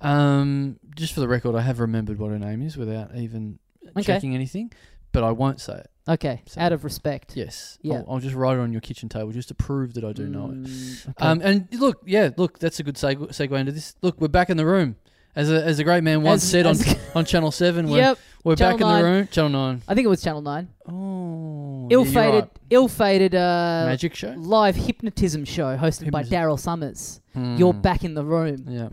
[0.00, 3.58] Um, just for the record, I have remembered what her name is without even
[3.96, 4.02] Okay.
[4.02, 4.72] checking anything,
[5.14, 5.90] but I won't say it.
[6.06, 6.42] Okay.
[6.46, 7.34] So- Out of respect.
[7.34, 7.78] Yes.
[7.80, 7.94] Yeah.
[7.94, 10.28] I'll, I'll just write it on your kitchen table just to prove that I do
[10.28, 10.62] know it.
[10.64, 11.26] Mm, okay.
[11.26, 13.94] Um, and look, yeah, look, that's a good seg- segue into this.
[14.02, 14.96] Look, we're back in the room.
[15.36, 17.96] As a, as a great man once As- said as- on, on Channel 7, we're,
[17.96, 18.18] yep.
[18.44, 19.02] we're Channel back in 9.
[19.02, 19.28] the room.
[19.28, 19.82] Channel 9.
[19.88, 20.68] I think it was Channel Nine.
[20.86, 21.88] Oh.
[21.90, 22.50] Ill-fated, yeah, you're right.
[22.70, 24.34] ill-fated uh, Magic show?
[24.36, 26.30] live hypnotism show hosted by Hypnotism.
[26.32, 27.20] Daryl Somers.
[27.34, 27.80] You're Hmm.
[27.80, 28.64] back in the room.
[28.68, 28.88] Yeah.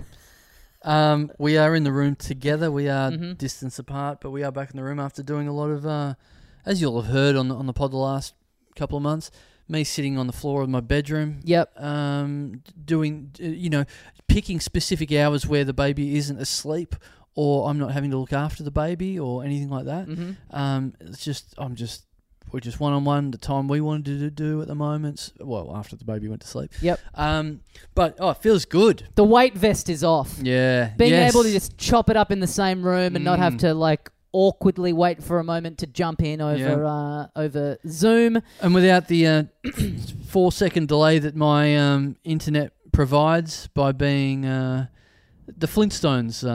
[0.83, 2.71] Um, we are in the room together.
[2.71, 3.37] We are Mhm.
[3.37, 6.15] distance apart, but we are back in the room after doing a lot of, uh,
[6.65, 8.33] as you'll have heard on the, on the pod the last
[8.75, 9.29] couple of months,
[9.67, 11.79] me sitting on the floor of my bedroom, Yep.
[11.81, 13.85] um, doing, you know,
[14.27, 16.95] picking specific hours where the baby isn't asleep
[17.35, 20.05] or I'm not having to look after the baby or anything like that.
[20.07, 22.05] hmm Um, it's just, I'm just,
[22.51, 23.31] we're just one on one.
[23.31, 25.31] The time we wanted to do at the moment.
[25.39, 26.71] Well, after the baby went to sleep.
[26.81, 26.99] Yep.
[27.15, 27.61] Um,
[27.95, 29.07] but oh, it feels good.
[29.15, 30.37] The weight vest is off.
[30.41, 30.91] Yeah.
[30.97, 31.33] Being yes.
[31.33, 33.59] able to just chop it up in the same room and not have Mm.
[33.59, 36.85] to like awkwardly wait for a moment to jump in over Yeah.
[36.87, 38.41] uh, over Zoom.
[38.61, 39.43] and without the uh,
[40.27, 44.87] four second delay that my um, internet provides by being uh,
[45.47, 46.45] the Flintstones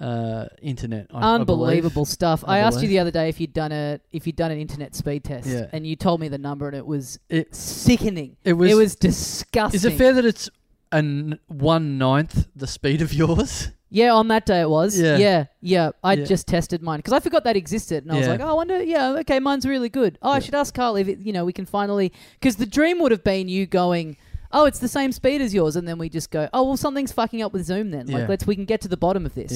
[0.00, 1.06] uh, internet.
[1.12, 1.34] I- I.
[1.34, 2.44] Unbelievable stuff.
[2.46, 2.90] I, I asked you believe.
[2.90, 5.66] the other day if you'd done a if you'd done an internet speed test, Yeah.
[5.72, 8.36] and you told me the number, and it was It- sickening.
[8.44, 8.70] It was.
[8.70, 9.76] it was disgusting.
[9.76, 10.48] Is it fair that it's
[10.92, 13.70] an one ninth the speed of yours?
[13.90, 15.00] Yeah, on that day it was.
[15.00, 15.16] Yeah.
[15.16, 15.90] yeah, yeah.
[16.04, 16.24] I Yeah.
[16.26, 18.32] just tested mine because I forgot that existed, and I was Yeah.
[18.32, 18.82] like, oh, I wonder.
[18.82, 20.18] Yeah, okay, mine's really good.
[20.20, 20.40] Oh, I Yeah.
[20.40, 23.24] should ask Carl if it, you know we can finally because the dream would have
[23.24, 24.16] been you going.
[24.50, 26.48] Oh, it's the same speed as yours, and then we just go.
[26.54, 27.90] Oh, well, something's fucking up with Zoom.
[27.90, 28.26] Then, like, Yeah.
[28.28, 29.52] let's we can get to the bottom of this.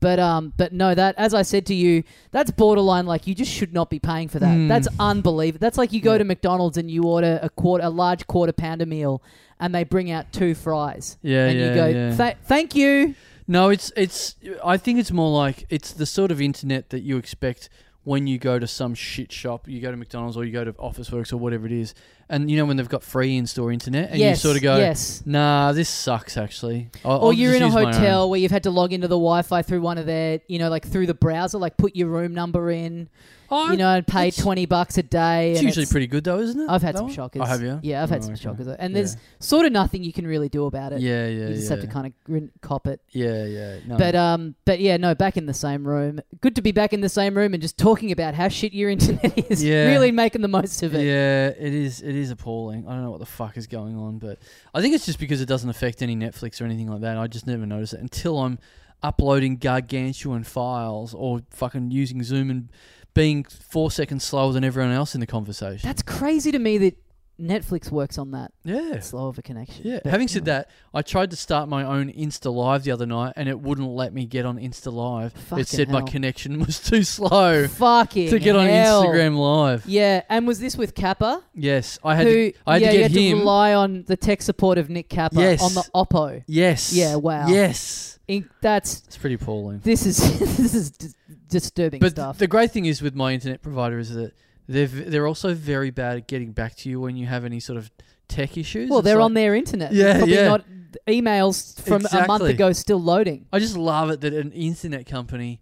[0.00, 3.06] But um, but no, that as I said to you, that's borderline.
[3.06, 4.56] Like, you just should not be paying for that.
[4.56, 4.68] Mm.
[4.68, 5.60] That's unbelievable.
[5.60, 8.86] That's like you go to McDonald's and you order a quarter, a large quarter pounder
[8.86, 9.22] meal,
[9.58, 12.10] and they bring out two fries, Yeah, and yeah, you go, yeah.
[12.14, 13.14] "Tha- "Thank you."
[13.46, 14.36] No, it's it's.
[14.64, 17.68] I think it's more like it's the sort of internet that you expect
[18.02, 19.68] when you go to some shit shop.
[19.68, 21.94] You go to McDonald's or you go to Officeworks or whatever it is,
[22.34, 24.76] and you know when they've got free in-store internet, and yes, you sort of go,
[24.76, 25.22] yes.
[25.24, 28.30] "Nah, this sucks." Actually, I'll, or I'll you're just in a use my own." hotel
[28.30, 30.86] where you've had to log into the Wi-Fi through one of their, you know, like
[30.86, 33.08] through the browser, like put your room number in,
[33.50, 35.50] Oh, you know, and pay it's- twenty bucks a day.
[35.52, 36.68] it's and usually pretty good though, isn't it?
[36.68, 37.14] I've had that some one?
[37.14, 37.42] shockers.
[37.42, 37.78] Oh, have you?
[37.82, 38.42] Yeah, I've had Oh, some okay.
[38.42, 38.94] shockers, and Yeah.
[38.94, 41.00] there's sort of nothing you can really do about it.
[41.00, 41.76] Yeah, yeah, you just yeah.
[41.76, 43.00] have to kind of grin- cop it.
[43.12, 43.76] Yeah, yeah.
[43.86, 43.96] No.
[43.98, 46.20] But um, but yeah, no, back in the same room.
[46.40, 48.90] Good to be back in the same room and just talking about how shit your
[48.96, 49.62] internet is.
[49.62, 49.86] Yeah.
[49.86, 51.04] Really making the most of it.
[51.04, 52.00] Yeah, it is.
[52.00, 52.86] It is appalling.
[52.86, 54.38] I don't know what the fuck is going on, but
[54.72, 57.16] I think it's just because it doesn't affect any Netflix or anything like that.
[57.16, 58.58] I just never notice it until I'm
[59.02, 62.70] uploading gargantuan files or fucking using Zoom and
[63.12, 65.86] being four seconds slower than everyone else in the conversation.
[65.86, 66.98] That's crazy to me that
[67.40, 69.00] Netflix works on that yeah.
[69.00, 69.82] slow of a connection.
[69.84, 69.98] Yeah.
[70.04, 70.58] But Having said anyway.
[70.58, 73.88] that, I tried to start my own Insta Live the other night, and it wouldn't
[73.88, 75.32] let me get on Insta Live.
[75.32, 78.66] Fucking it said my connection was too slow fucking to get on.
[78.66, 79.84] Instagram Live.
[79.86, 81.42] Yeah, and was this with Capper?
[81.54, 82.58] Yes, I had who to.
[82.66, 83.32] I had yeah, to you had him.
[83.32, 85.60] to rely on the tech support of Nick Capper Yes.
[85.62, 86.44] on the Oppo.
[86.46, 86.92] yes.
[86.92, 87.48] Yeah, wow.
[87.48, 88.18] Yes.
[88.26, 89.80] In, that's It's pretty appalling.
[89.80, 90.16] this is
[90.56, 91.14] this is dis-
[91.48, 92.38] disturbing But stuff.
[92.38, 94.32] the great thing is with my internet provider is that
[94.68, 97.60] they're v- they're also very bad at getting back to you when you have any
[97.60, 97.90] sort of
[98.28, 98.88] tech issues.
[98.90, 99.92] well, It's they're like- on their internet.
[99.92, 100.48] Yeah, Probably yeah.
[100.48, 100.64] not
[101.08, 102.50] emails from a month Exactly.
[102.52, 103.46] ago still loading.
[103.52, 105.60] I just love it that an internet company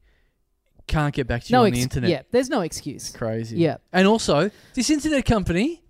[0.86, 2.10] can't get back to you No, on ex- the internet.
[2.10, 3.08] yeah, there's no excuse.
[3.08, 3.56] It's crazy.
[3.56, 3.76] Yeah.
[3.92, 5.82] And also, this internet company,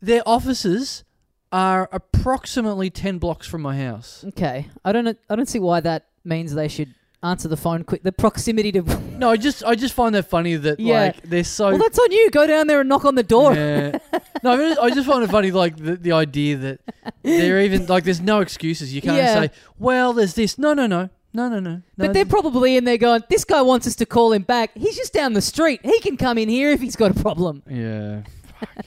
[0.00, 1.04] their offices
[1.52, 4.24] are approximately ten blocks from my house.
[4.28, 5.18] Okay, I don't.
[5.28, 8.02] I don't see why that means they should answer the phone quick.
[8.02, 8.82] The proximity to.
[9.20, 11.00] No, I just I just find that funny that Yeah.
[11.00, 11.68] like they're so.
[11.68, 12.30] well, that's on you.
[12.30, 13.54] Go down there and knock on the door.
[13.54, 13.98] Yeah.
[14.42, 16.80] No, I, mean, I just find it funny, like the, the idea that
[17.22, 18.94] they're even like there's no excuses.
[18.94, 19.34] You can't Yeah.
[19.34, 21.82] say, "Well, there's this." No, no, no, no, no, no.
[21.98, 24.70] But they're probably in there going, "This guy wants us to call him back.
[24.74, 25.80] He's just down the street.
[25.84, 28.22] He can come in here if he's got a problem." Yeah.
[28.58, 28.86] Fuck.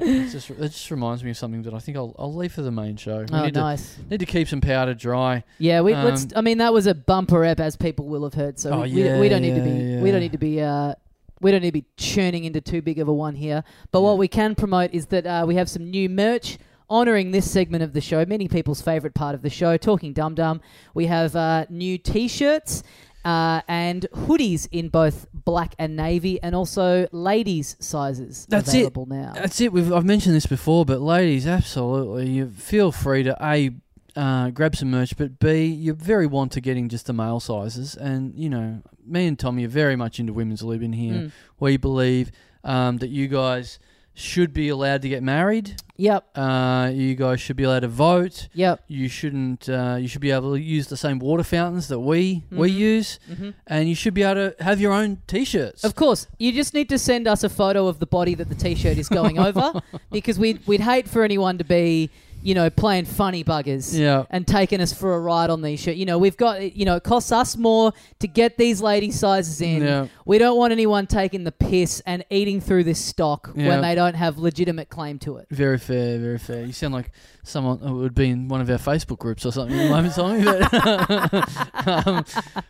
[0.00, 2.62] It just, it just reminds me of something that I think I'll, I'll leave for
[2.62, 3.20] the main show.
[3.20, 3.94] We Oh, need, nice.
[3.96, 5.44] to, need to keep some powder dry.
[5.58, 6.24] Yeah, we, let's.
[6.24, 8.58] Um, I mean, that was a bumper ep, as people will have heard.
[8.58, 9.70] So Oh, we, we- yeah, we don't need to be.
[9.70, 10.60] yeah, We don't need to be.
[10.60, 10.94] Uh,
[11.40, 13.62] we don't need to be churning into too big of a one here.
[13.92, 16.58] But what we can promote is that uh, we have some new merch
[16.90, 18.24] honoring this segment of the show.
[18.24, 20.60] Many people's favorite part of the show, talking dum dum.
[20.94, 22.82] We have uh, new T-shirts.
[23.28, 28.78] Uh, and hoodies in both black and navy, and also ladies' sizes That's it.
[28.78, 29.32] available now.
[29.34, 29.70] That's it.
[29.70, 33.70] We've, I've mentioned this before, but ladies, absolutely, you feel free to a
[34.16, 37.94] uh, grab some merch, but b you're very want to getting just the male sizes,
[37.94, 41.14] and you know, me and Tommy are very much into women's lib in here.
[41.14, 41.32] Mm.
[41.60, 42.32] We believe
[42.64, 43.78] um, that you guys
[44.18, 45.76] should be allowed to get married.
[45.96, 48.48] Yep, Uh, you guys should be allowed to vote.
[48.54, 48.82] yep.
[48.88, 49.68] You shouldn't.
[49.68, 52.74] Uh, you should be able to use the same water fountains that we we Mhm.
[52.76, 55.82] use, hmm and you should be able to have your own t-shirts.
[55.84, 58.54] Of course, you just need to send us a photo of the body that the
[58.54, 59.80] t-shirt is going over,
[60.12, 62.10] because we'd we'd hate for anyone to be,
[62.48, 64.24] you know, playing funny buggers yeah.
[64.30, 65.98] and taking us for a ride on these shit.
[65.98, 69.60] You know, we've got, you know, it costs us more to get these lady sizes
[69.60, 69.82] in.
[69.82, 70.06] Yeah.
[70.24, 73.68] We don't want anyone taking the piss and eating through this stock Yeah.
[73.68, 75.48] when they don't have legitimate claim to it.
[75.50, 76.64] Very fair, very fair.
[76.64, 77.10] You sound like
[77.48, 80.14] someone who would be in one of our Facebook groups or something at the moment,
[80.14, 80.44] Tommy.
[80.44, 82.24] But, um,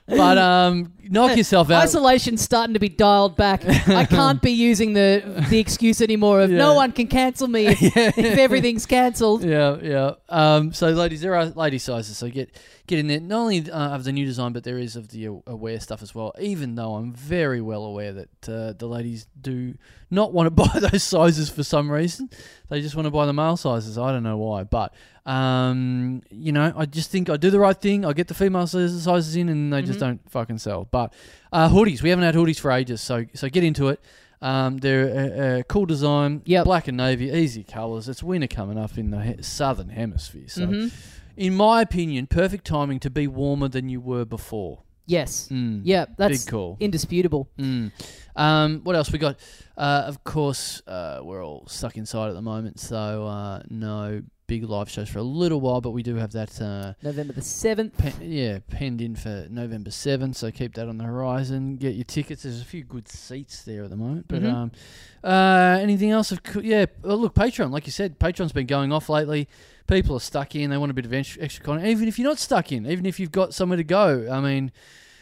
[0.07, 1.83] but um, knock yourself out.
[1.83, 3.65] Isolation's starting to be dialed back.
[3.89, 7.97] I can't be using the the excuse anymore of no one can cancel me if,
[7.97, 9.45] if everything's cancelled.
[9.45, 10.13] Yeah, yeah.
[10.29, 12.17] Um, so, ladies, there are lady sizes.
[12.17, 12.57] So get
[12.87, 13.21] get in there.
[13.21, 16.15] Not only uh, of the new design, but there is of the aware stuff as
[16.15, 16.35] well.
[16.41, 19.75] Even though I'm very well aware that uh, the ladies do
[20.11, 22.31] not want to buy those sizes for some reason,
[22.69, 23.97] they just want to buy the male sizes.
[23.99, 24.93] I don't know why, but
[25.27, 28.05] um, you know, I just think I do the right thing.
[28.05, 30.03] I get the female sizes sizes in, and they just Mhm.
[30.03, 30.87] don't fucking sell.
[30.91, 31.13] But
[31.53, 34.01] uh, hoodies, we haven't had hoodies for ages, so so get into it.
[34.41, 35.09] Um, they're
[35.57, 36.65] a, a cool design, Yep.
[36.65, 38.09] black and navy, easy colours.
[38.09, 40.93] It's winter coming up in the he- southern hemisphere, so Mhm.
[41.37, 44.83] in my opinion, perfect timing to be warmer than you were before.
[45.07, 45.49] Yes.
[45.51, 45.81] Mm.
[45.85, 46.77] Yeah, that's big call.
[46.81, 47.49] indisputable.
[47.59, 47.91] Mm.
[48.39, 49.39] Um, what else we got?
[49.77, 54.65] Uh, of course, uh, we're all stuck inside at the moment, so uh, no big
[54.65, 55.81] live shows for a little while.
[55.81, 57.97] But we do have that, uh, November the 7th.
[57.99, 60.37] pen, yeah, penned in for November seventh.
[60.37, 61.77] So keep that on the horizon.
[61.77, 62.45] Get your tickets.
[62.45, 64.27] There's a few good seats there at the moment.
[64.29, 64.53] But Mhm.
[64.55, 64.73] um,
[65.23, 66.33] uh, anything else?
[66.33, 67.71] Of cou- yeah, oh, look, Patreon.
[67.73, 69.49] Like you said, Patreon's been going off lately.
[69.89, 70.71] People are stuck in.
[70.71, 71.89] They want a bit of extra, extra content.
[71.89, 74.29] Even if you're not stuck in, even if you've got somewhere to go.
[74.31, 74.71] I mean.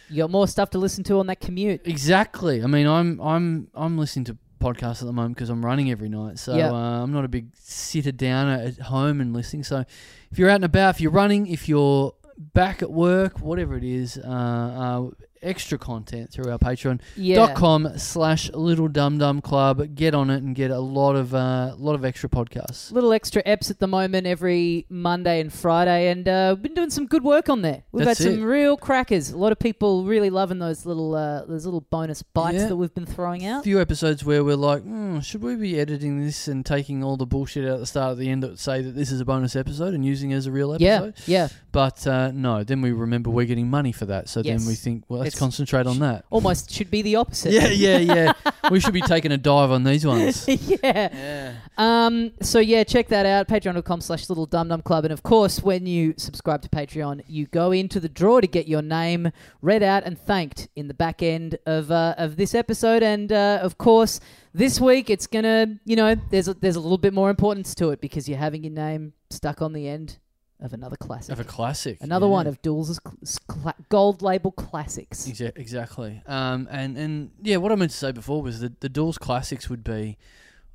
[0.09, 1.83] You got more stuff to listen to on that commute.
[1.87, 2.63] Exactly.
[2.63, 6.09] I mean, I'm I'm I'm listening to podcasts at the moment because I'm running every
[6.09, 6.39] night.
[6.39, 6.71] So Yeah.
[6.71, 9.65] uh, I'm not a big sitter down at home and listening.
[9.65, 9.85] So
[10.31, 13.85] if you're out and about, if you're running, if you're back at work, whatever it
[13.85, 15.11] is, uh, uh,
[15.47, 17.37] extra content through our Patreon Yeah.
[17.37, 19.95] dot com slash Little Dum Dum Club.
[19.95, 22.91] Get on it and get a lot of uh, lot of extra podcasts.
[22.93, 26.91] Little extra eps at the moment every Monday and Friday, and uh, we've been doing
[26.91, 27.83] some good work on there.
[27.93, 28.47] We've That's had some it.
[28.47, 29.31] real crackers.
[29.31, 32.67] A lot of people really loving those little uh, those little bonus bites Yeah.
[32.69, 33.61] that we've been throwing out.
[33.61, 37.17] A few episodes where we're like, hmm, should we be editing this and taking all
[37.17, 39.25] the bullshit out at the start at the end that say that this is a
[39.25, 41.15] bonus episode and using it as a real episode?
[41.27, 41.49] Yeah, yeah.
[41.73, 44.29] But uh, no, then we remember we're getting money for that.
[44.29, 44.61] So Yes.
[44.61, 46.25] then we think, well, let's Concentrate on that.
[46.31, 47.53] Almost should be the opposite.
[47.53, 48.33] Yeah, yeah, yeah.
[48.71, 50.47] we should be taking a dive on these ones.
[50.49, 50.77] yeah.
[50.83, 51.55] Yeah.
[51.79, 53.49] Um, so yeah, check that out.
[53.49, 55.05] Patreon.com slash little dum dum club.
[55.05, 58.67] And of course, when you subscribe to Patreon, you go into the draw to get
[58.67, 59.31] your name
[59.63, 63.03] read out and thanked in the back end of uh, of this episode.
[63.03, 64.21] And uh, of course,
[64.55, 67.91] this week it's gonna, you know, there's a, there's a little bit more importance to
[67.91, 70.19] it because you're having your name stuck on the end
[70.61, 71.33] of another classic.
[71.33, 71.99] Of a classic.
[72.01, 72.33] Another yeah.
[72.33, 75.27] one of Dools' cl- gold label classics.
[75.27, 76.23] Exa- exactly.
[76.27, 79.69] Um, and, and yeah, what I meant to say before was that the Dools classics
[79.69, 80.17] would be.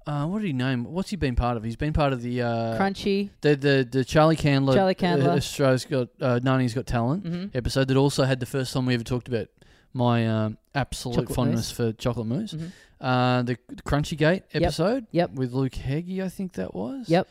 [0.07, 0.83] Uh, what did he name?
[0.85, 1.63] What's he been part of?
[1.63, 3.29] He's been part of the uh, Crunchy.
[3.41, 5.29] the the the Charlie Candler, Charlie Candler.
[5.29, 8.87] uh, Australia's got uh, Nani's got talent hmm episode that also had the first time
[8.87, 9.47] we ever talked about
[9.93, 11.71] my um, absolute Chocolate fondness mousse.
[11.77, 12.51] for chocolate mousse.
[12.53, 12.65] hmm
[12.99, 14.63] Uh, the Crunchy Gate Yep.
[14.63, 15.33] episode, Yep.
[15.33, 17.07] with Luke Heggie, I think that was.
[17.07, 17.27] Yep.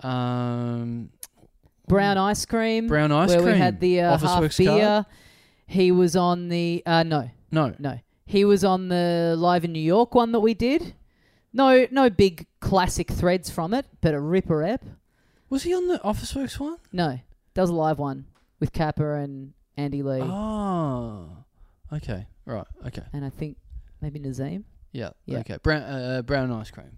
[0.00, 1.10] Um,
[1.88, 2.86] Brown ice cream.
[2.86, 3.52] brown ice where cream.
[3.54, 4.66] we had the uh, Office half Works beer.
[4.80, 5.06] card.
[5.66, 7.98] He was on the uh, no, No, no.
[8.26, 10.94] He was on the live in New York one that we did.
[11.52, 14.84] No, no big classic threads from it, but a ripper ep.
[15.48, 16.76] Was he on the Officeworks one?
[16.92, 17.18] No,
[17.54, 18.26] that was a live one
[18.60, 21.28] with Capper and Andy Lee, Oh,
[21.92, 23.56] okay, right, okay, and I think
[24.02, 24.64] maybe Nazim.
[24.92, 25.38] yeah, Yeah.
[25.38, 25.56] okay.
[25.62, 26.96] Brown, uh, brown ice cream.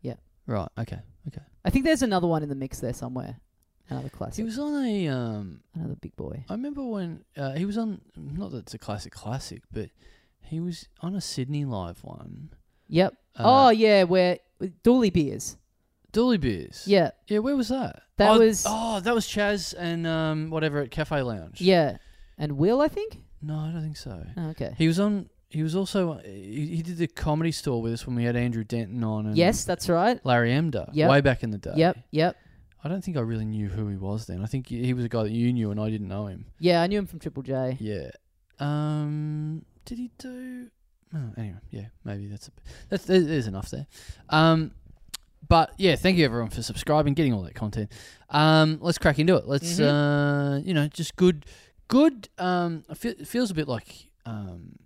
[0.00, 0.14] Yeah.
[0.46, 0.68] Right.
[0.78, 0.98] Okay.
[1.28, 1.42] Okay.
[1.64, 3.38] I think there's another one in the mix there somewhere.
[3.88, 4.36] Another classic.
[4.36, 5.08] He was on a.
[5.08, 6.44] Um, another big boy.
[6.48, 8.00] I remember when uh, he was on.
[8.16, 9.90] Not that it's a classic, classic, but
[10.40, 12.50] he was on a Sydney live one.
[12.88, 13.14] Yep.
[13.38, 15.56] Uh, oh yeah, where with Dooley beers.
[16.12, 16.84] Dooley Beers.
[16.86, 17.40] Yeah, Yeah.
[17.40, 18.02] Where was that?
[18.16, 21.60] That oh, was- Oh, that was Chaz and um whatever at Cafe Lounge.
[21.60, 21.98] yeah,
[22.38, 23.18] and Will I think.
[23.42, 24.24] No, I don't think so.
[24.36, 24.74] Oh, okay.
[24.78, 25.28] He was on.
[25.50, 26.18] He was also.
[26.24, 29.26] He, he did the comedy store with us when we had Andrew Denton on.
[29.26, 30.18] And Yes, that's right.
[30.24, 30.88] Larry Emdur.
[30.92, 31.10] Yep.
[31.10, 31.74] Way back in the day.
[31.76, 32.36] Yep, yep.
[32.84, 34.42] I don't think I really knew who he was then.
[34.42, 36.46] I think he was a guy that you knew and I didn't know him.
[36.58, 37.76] Yeah, I knew him from Triple J.
[37.80, 38.10] Yeah.
[38.58, 39.64] Um.
[39.84, 40.68] Did he do?
[41.14, 41.86] Oh, anyway, yeah.
[42.04, 42.50] Maybe that's a.
[42.88, 43.86] That's there's enough there.
[44.28, 44.72] Um.
[45.48, 47.92] But yeah, thank you everyone for subscribing, getting all that content.
[48.30, 48.78] Um.
[48.80, 49.46] Let's crack into it.
[49.46, 49.78] Let's.
[49.80, 50.60] Uh.
[50.64, 51.46] You know, just good.
[51.88, 52.28] Good.
[52.38, 52.84] Um.
[52.88, 54.08] I feel, it feels a bit like.
[54.24, 54.78] Um.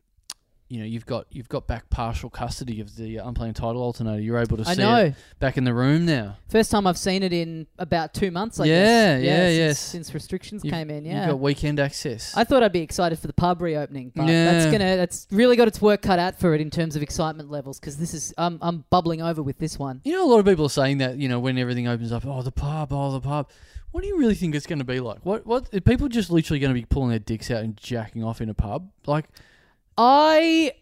[0.70, 4.20] You know, you've got you've got back partial custody of the uh, unplaying title alternator.
[4.22, 4.97] You're able to I see know.
[5.06, 6.36] it back in the room now.
[6.48, 8.60] First time I've seen it in about two months.
[8.60, 9.24] I Yeah, guess.
[9.24, 9.78] yeah, since, yes.
[9.80, 11.10] Since restrictions You've- came in, yeah.
[11.10, 11.26] You've yeah.
[11.30, 12.36] got weekend access.
[12.36, 14.52] I thought I'd be excited for the pub reopening, but Yeah.
[14.52, 17.51] that's gonna that's really got its work cut out for it in terms of excitement
[17.51, 20.01] levels because this is I'm I'm bubbling over with this one.
[20.05, 22.24] You know, a lot of people are saying that, you know, when everything opens up,
[22.24, 23.51] oh, the pub, oh, the pub.
[23.90, 25.18] What do you really think it's going to be like?
[25.26, 28.22] What, what, are people just literally going to be pulling their dicks out and jacking
[28.22, 28.88] off in a pub?
[29.05, 29.24] Like,
[29.97, 30.73] I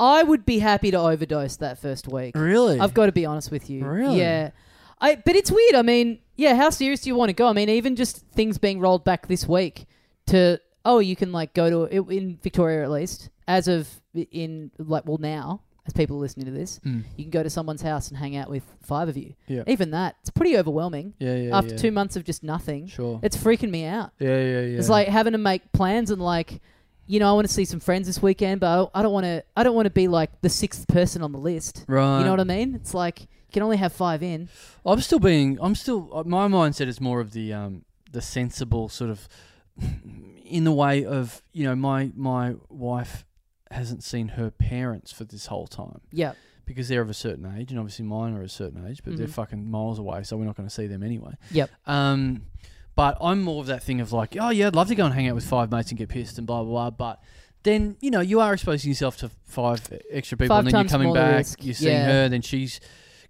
[0.00, 2.36] I would be happy to overdose that first week.
[2.36, 2.78] really?
[2.78, 3.84] I've got to be honest with you.
[3.84, 4.18] Really?
[4.18, 4.50] Yeah.
[5.00, 5.74] I but it's weird.
[5.74, 7.48] I mean, yeah, how serious do you want to go?
[7.48, 9.86] I mean, even just things being rolled back this week
[10.26, 15.06] to oh, you can like go to in Victoria at least as of in like
[15.06, 17.02] well now as people are listening to this, Mm.
[17.16, 19.32] you can go to someone's house and hang out with five of you.
[19.46, 19.62] Yeah.
[19.66, 21.14] Even that, it's pretty overwhelming.
[21.18, 21.76] Yeah, yeah, After yeah.
[21.78, 23.18] two months of just nothing, Sure.
[23.22, 24.10] it's freaking me out.
[24.18, 24.78] yeah, yeah, yeah.
[24.78, 26.60] It's like having to make plans and like,
[27.08, 29.42] you know, I want to see some friends this weekend, but I don't- want to.
[29.56, 31.84] I don't want to be like the sixth person on the list.
[31.88, 32.18] right.
[32.20, 32.74] You know what I mean?
[32.74, 34.48] It's like you can only have five in.
[34.86, 35.58] I'm still being.
[35.60, 36.10] I'm still.
[36.12, 39.28] uh, My mindset is more of the um the sensible sort of,
[40.44, 43.24] in the way of you know my my wife
[43.70, 46.32] hasn't seen her parents for this whole time Yeah.
[46.64, 49.26] because they're of a certain age and obviously mine are a certain age, but they're
[49.26, 49.30] Mhm.
[49.30, 51.34] fucking miles away, so we're not going to see them anyway.
[51.50, 51.70] Yep.
[51.86, 52.42] Um,
[52.98, 55.14] but I'm more of that thing of like, oh yeah, I'd love to go and
[55.14, 57.12] hang out with five mates and get pissed and blah blah blah.
[57.12, 57.22] But
[57.62, 59.80] then you know you are exposing yourself to five
[60.10, 61.64] extra people, Five and then you're times coming more the back, risk.
[61.64, 62.06] you're seeing Yeah.
[62.06, 62.80] her, then she's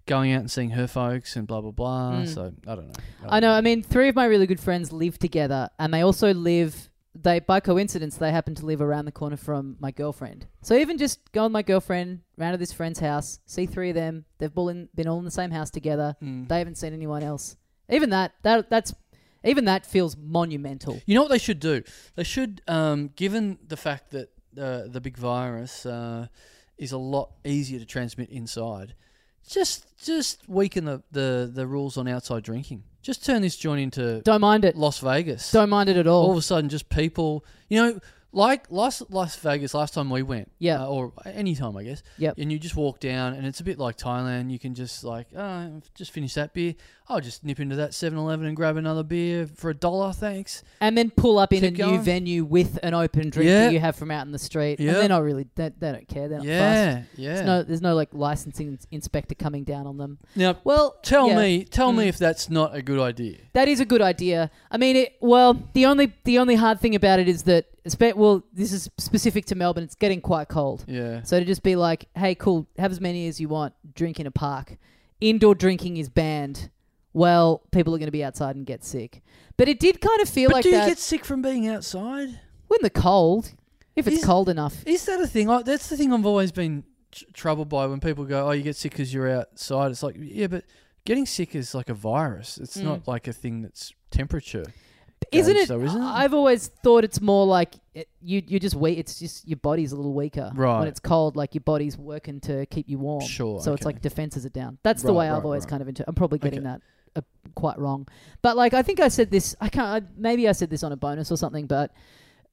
[0.07, 2.13] going out and seeing her folks and blah blah blah.
[2.13, 2.33] Mm.
[2.33, 2.93] So I don't know.
[3.29, 3.51] I know.
[3.51, 6.89] I mean, three of my really good friends live together, and they also live.
[7.13, 10.47] They by coincidence they happen to live around the corner from my girlfriend.
[10.63, 13.95] So even just go with my girlfriend round to this friend's house, see three of
[13.95, 14.25] them.
[14.39, 16.15] They've all in, been all in the same house together.
[16.23, 16.47] Mm.
[16.47, 17.55] They haven't seen anyone else.
[17.89, 18.95] Even that that that's
[19.43, 21.01] even that feels monumental.
[21.05, 21.83] You know what they should do?
[22.15, 24.29] They should, um, given the fact that
[24.59, 26.27] uh, the big virus uh,
[26.77, 28.95] is a lot easier to transmit inside,
[29.47, 32.83] just just weaken the, the, the rules on outside drinking.
[33.01, 34.75] Just turn this joint into Don't mind it.
[34.75, 35.51] Las Vegas.
[35.51, 36.25] Don't mind it at all.
[36.25, 37.99] all of a sudden, just people, you know,
[38.31, 40.83] like Las Las Vegas last time we went, Yeah.
[40.83, 42.03] uh, or any time I guess.
[42.17, 42.35] Yep.
[42.37, 44.51] And you just walk down, and it's a bit like Thailand.
[44.51, 46.75] You can just like, oh, just finish that beer.
[47.11, 50.61] I'll just nip into that 7-Eleven and grab another beer for a dollar, thanks.
[50.79, 53.65] and then pull up in Keep a new venue with an open drink Yeah.
[53.65, 54.79] that you have from out in the street.
[54.79, 54.89] Yeah.
[54.89, 56.27] And they're not really they, they don't care.
[56.27, 56.45] They're not.
[56.45, 57.33] Yeah, yeah.
[57.33, 60.19] There's no there's no like licensing inspector coming down on them.
[60.35, 61.37] now, Well, tell yeah.
[61.39, 62.09] me, tell me Mm.
[62.09, 63.37] if that's not a good idea.
[63.53, 64.51] That is a good idea.
[64.69, 67.65] I mean, it, well, the only the only hard thing about it is that,
[68.15, 69.83] well, this is specific to Melbourne.
[69.83, 71.21] It's getting quite cold, Yeah.
[71.23, 73.73] so to just be like, hey, cool, have as many as you want.
[73.95, 74.77] Drink in a park.
[75.21, 76.69] Indoor drinking is banned.
[77.13, 79.21] Well, people are going to be outside and get sick.
[79.57, 81.67] But it did kind of feel But like do you that get sick from being
[81.67, 82.39] outside?
[82.67, 83.51] when the cold,
[83.95, 84.83] if it's Is- cold enough.
[84.85, 85.49] Is that a thing?
[85.49, 88.61] I, that's the thing I've always been tr- troubled by when people go, "Oh, you
[88.61, 90.65] get sick because you're outside." It's like, yeah, but
[91.03, 92.57] getting sick is like a virus.
[92.59, 92.83] It's Mm.
[92.83, 94.65] not like a thing that's temperature.
[95.31, 95.67] Isn't it?
[95.67, 96.05] though, isn't it?
[96.05, 98.97] I've always thought it's more like it, you you just wait.
[98.97, 100.79] It's just your body's a little weaker Right.
[100.79, 101.35] when it's cold.
[101.35, 103.21] Like your body's working to keep you warm.
[103.25, 103.87] Sure, So it's okay.
[103.93, 104.77] like defenses are down.
[104.83, 105.69] That's the Right, way I've right, always right.
[105.69, 105.87] kind of.
[105.87, 106.67] Inter- I'm probably getting Okay.
[106.69, 106.81] that
[107.15, 107.21] uh,
[107.55, 108.07] quite wrong.
[108.41, 109.55] But like I think I said this.
[109.61, 110.03] I can't.
[110.03, 111.65] I, maybe I said this on a bonus or something.
[111.67, 111.91] But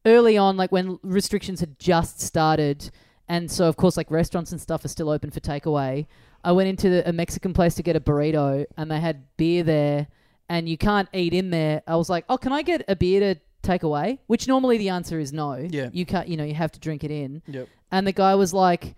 [0.05, 2.91] early on, like when restrictions had just started,
[3.29, 6.07] and so of course like restaurants and stuff are still open for takeaway.
[6.45, 9.65] I went into the, a Mexican place to get a burrito, and they had beer
[9.65, 10.07] there,
[10.49, 11.83] and you can't eat in there.
[11.87, 14.21] I was like, oh, can I get a beer to take away?
[14.27, 15.55] Which normally the answer is no.
[15.57, 15.89] Yeah.
[15.93, 16.29] You can't.
[16.29, 17.43] You know, you have to drink it in.
[17.47, 17.69] Yep.
[17.91, 18.95] And the guy was like,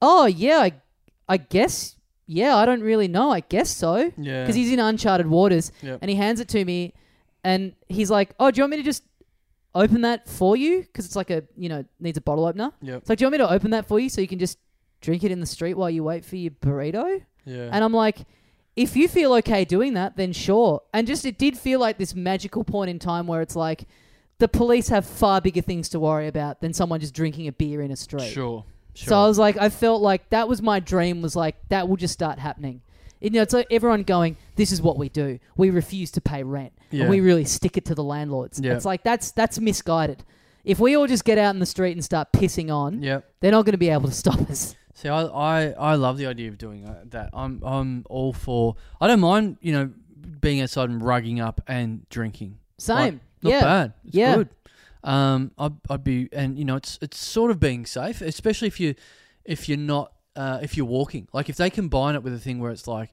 [0.00, 0.72] "Oh yeah, I,
[1.28, 1.96] I guess
[2.26, 3.30] yeah, I don't really know.
[3.30, 4.12] I guess so.
[4.16, 4.42] Yeah.
[4.42, 5.98] Because he's in uncharted waters, Yep.
[6.02, 6.94] and he hands it to me,
[7.44, 9.04] and he's like, "Oh, do you want me to just
[9.74, 10.82] open that for you?
[10.82, 12.72] Because it's like a you know needs a bottle opener.
[12.82, 13.02] Yep.
[13.02, 14.58] It's like, do you want me to open that for you so you can just
[15.00, 17.68] drink it in the street while you wait for your burrito?" Yeah.
[17.72, 18.18] And I'm like,
[18.76, 20.82] if you feel okay doing that, then sure.
[20.94, 23.84] And just it did feel like this magical point in time where it's like
[24.38, 27.80] the police have far bigger things to worry about than someone just drinking a beer
[27.82, 28.28] in a street.
[28.30, 28.64] sure.
[28.94, 29.08] Sure.
[29.08, 31.22] So I was like, I felt like that was my dream.
[31.22, 32.82] Was like that will just start happening.
[33.22, 35.38] You know, it's like everyone going, "This is what we do.
[35.56, 37.02] We refuse to pay rent, Yeah.
[37.02, 38.74] and we really stick it to the landlords." Yeah.
[38.74, 40.24] It's like that's that's misguided.
[40.64, 43.24] If we all just get out in the street and start pissing on, Yep.
[43.40, 44.74] they're not going to be able to stop us.
[44.94, 47.30] See, I, I, I love the idea of doing uh, that.
[47.32, 48.76] I'm I'm all for.
[49.00, 49.90] I don't mind, you know,
[50.40, 52.58] being outside and rugging up and drinking.
[52.78, 53.92] Same, Like, not yeah, bad.
[54.06, 54.34] It's Yeah.
[54.34, 54.48] good.
[55.04, 58.78] Um, I'd, I'd be, and you know, it's it's sort of being safe, especially if
[58.78, 58.94] you
[59.44, 61.26] if you're not uh, if you're walking.
[61.32, 63.10] Like if they combine it with a thing where it's like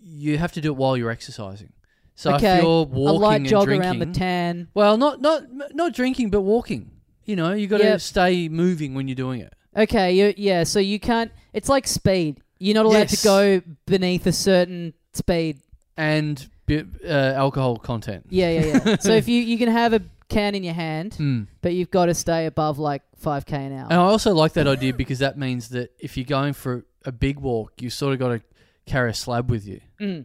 [0.00, 1.72] you have to do it while you're exercising.
[2.14, 4.68] So okay, if you're walking a light and jog drinking, around the tan.
[4.72, 5.42] well, not not
[5.74, 6.92] not drinking, but walking.
[7.24, 8.00] You know, you got to Yep.
[8.00, 9.52] stay moving when you're doing it.
[9.78, 10.64] Okay, you, yeah.
[10.64, 11.30] So you can't.
[11.52, 12.40] It's like speed.
[12.58, 13.20] You're not allowed Yes.
[13.20, 15.60] to go beneath a certain speed.
[15.96, 18.26] and bi- uh, alcohol content.
[18.30, 18.96] Yeah, yeah, yeah.
[19.00, 21.46] so if you you can have a can in your hand, Mm.
[21.62, 23.84] but you've got to stay above like five k an hour.
[23.90, 27.10] And I also like that idea because that means that if you're going for a
[27.12, 28.40] big walk, you sort of got to
[28.86, 29.80] carry a slab with you.
[30.00, 30.24] Mm.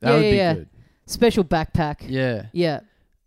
[0.00, 0.54] That Yeah, would yeah, be yeah.
[0.54, 0.68] good.
[1.06, 1.96] Special backpack.
[2.08, 2.46] Yeah.
[2.52, 2.80] Yeah.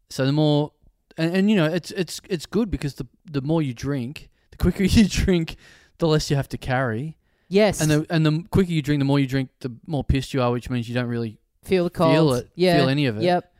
[0.10, 0.72] So the more,
[1.18, 4.64] and, and you know, it's it's it's good because the the more you drink, the
[4.64, 5.56] quicker you drink,
[5.98, 7.18] the less you have to carry,
[7.49, 7.82] Yes.
[7.82, 10.41] and the and the quicker you drink, the more you drink, the more pissed you
[10.41, 12.14] are, which means you don't really feel the cold.
[12.14, 12.77] feel it, Yeah.
[12.80, 13.23] feel any of it.
[13.23, 13.52] Yep.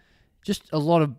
[0.44, 1.16] Just a lot of.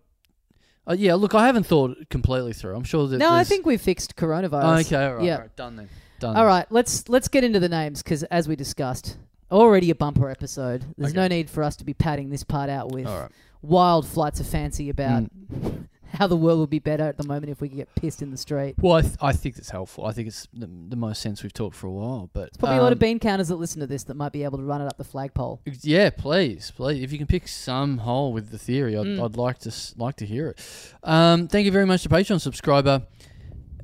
[0.89, 2.77] Uh, yeah, look, I haven't thought completely through.
[2.77, 3.19] I'm sure that.
[3.19, 4.87] No, I think we've fixed Oh, coronavirus.
[4.87, 5.35] okay, all right, Yeah.
[5.35, 5.89] all right, done then.
[6.21, 6.37] Done.
[6.37, 9.17] All right, let's let's get into the names because as we discussed,
[9.51, 10.85] already a bumper episode.
[10.97, 11.21] There's Okay.
[11.21, 13.29] no need for us to be padding this part out with right.
[13.63, 15.89] wild flights of fancy about Mm.
[16.17, 18.31] How the world would be better at the moment if we could get pissed in
[18.31, 18.75] the street.
[18.79, 20.05] Well, I, th- I think it's helpful.
[20.07, 22.31] I think it's the, the most sense we've talked for a while.
[22.33, 24.33] But There's probably a lot of um, bean counters that listen to this that might
[24.33, 25.61] be able to run it up the flagpole.
[25.83, 27.03] Yeah, please, please.
[27.03, 29.25] If you can pick some hole with the theory, I'd, Mm.
[29.25, 30.93] I'd like to like to hear it.
[31.05, 33.03] Um, thank you very much to Patreon subscriber.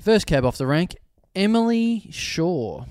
[0.01, 0.97] First cab off the rank,
[1.37, 2.85] Emily Shaw,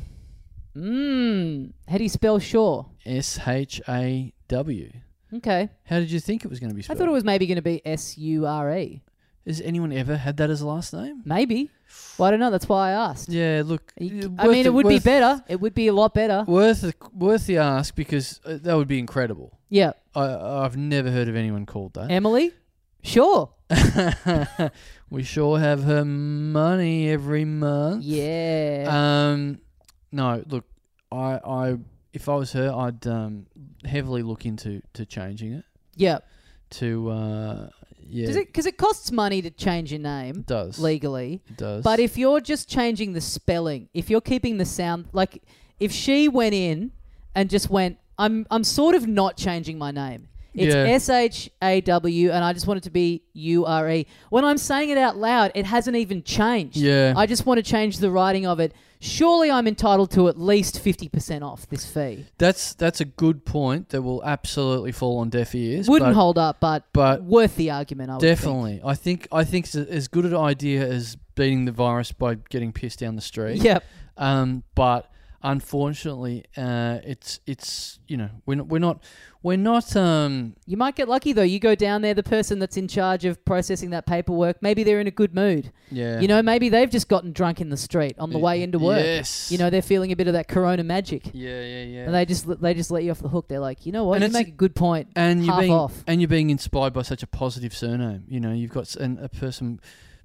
[0.76, 1.73] Mmm.
[1.88, 2.85] How do you spell Shaw?
[3.05, 4.91] S H A W.
[5.34, 5.69] Okay.
[5.85, 7.55] How did you think it was going to be I thought it was maybe going
[7.57, 9.01] to be S U R E.
[9.45, 11.22] Has anyone ever had that as a last name?
[11.26, 11.72] Maybe.
[12.18, 12.51] Well, I don't know.
[12.51, 13.30] That's why I asked.
[13.30, 13.91] Yeah, look.
[13.99, 15.43] You- uh, I mean, the- it would be better.
[15.47, 16.43] It would be a lot better.
[16.47, 19.57] Worth the, worth the ask because uh, that would be incredible.
[19.69, 19.93] Yeah.
[20.15, 22.11] I, I've never heard of anyone called that.
[22.11, 22.53] Emily?
[23.03, 23.49] Sure.
[25.09, 28.03] we sure have her money every month.
[28.03, 28.85] Yeah.
[28.89, 29.59] Um,
[30.11, 30.65] no, look,
[31.11, 31.77] I, I,
[32.13, 33.47] if I was her, I'd um
[33.85, 35.65] heavily look into to changing it
[35.95, 36.19] yeah.
[36.72, 37.69] to uh
[38.11, 38.27] yeah.
[38.27, 38.47] Does it?
[38.47, 40.79] Because it costs money to change your name It does.
[40.79, 41.41] legally.
[41.49, 41.83] It does.
[41.83, 45.41] But if you're just changing the spelling, if you're keeping the sound, like
[45.79, 46.91] if she went in
[47.35, 50.27] and just went, I'm, I'm sort of not changing my name.
[50.53, 50.81] It's Yeah.
[50.83, 54.05] S H A W, and I just want it to be U R E.
[54.29, 56.75] When I'm saying it out loud, it hasn't even changed.
[56.75, 58.73] yeah, I just want to change the writing of it.
[59.03, 62.28] Surely I'm entitled to at least 50% off this fee.
[62.38, 65.90] that's that's a good point that will absolutely fall on deaf ears.
[65.90, 68.38] Wouldn't but, hold up, but, but worth the argument, I would think.
[68.38, 72.36] definitely, I think I think it's as good an idea as beating the virus by
[72.49, 73.64] getting pissed down the street.
[73.64, 73.84] Yep.
[74.18, 75.10] Um, but
[75.43, 79.03] unfortunately, uh, it's it's you know we're not, we're not
[79.43, 81.41] we're not um You might get lucky though.
[81.41, 84.99] You go down there, the person that's in charge of processing that paperwork, maybe they're
[84.99, 85.72] in a good mood.
[85.89, 88.80] yeah You know, maybe they've just gotten drunk in the street on the way into
[88.80, 89.03] work.
[89.03, 89.51] Yes.
[89.51, 91.30] You know, they're feeling a bit of that corona magic.
[91.34, 92.05] Yeah, yeah, yeah.
[92.05, 93.47] And they just they just let you off the hook.
[93.47, 95.09] They're like, you know what, And you make a good point.
[95.15, 96.03] and you're being off.
[96.07, 98.26] and you're being inspired by such a positive surname.
[98.27, 99.80] You know, you've got s- an, a person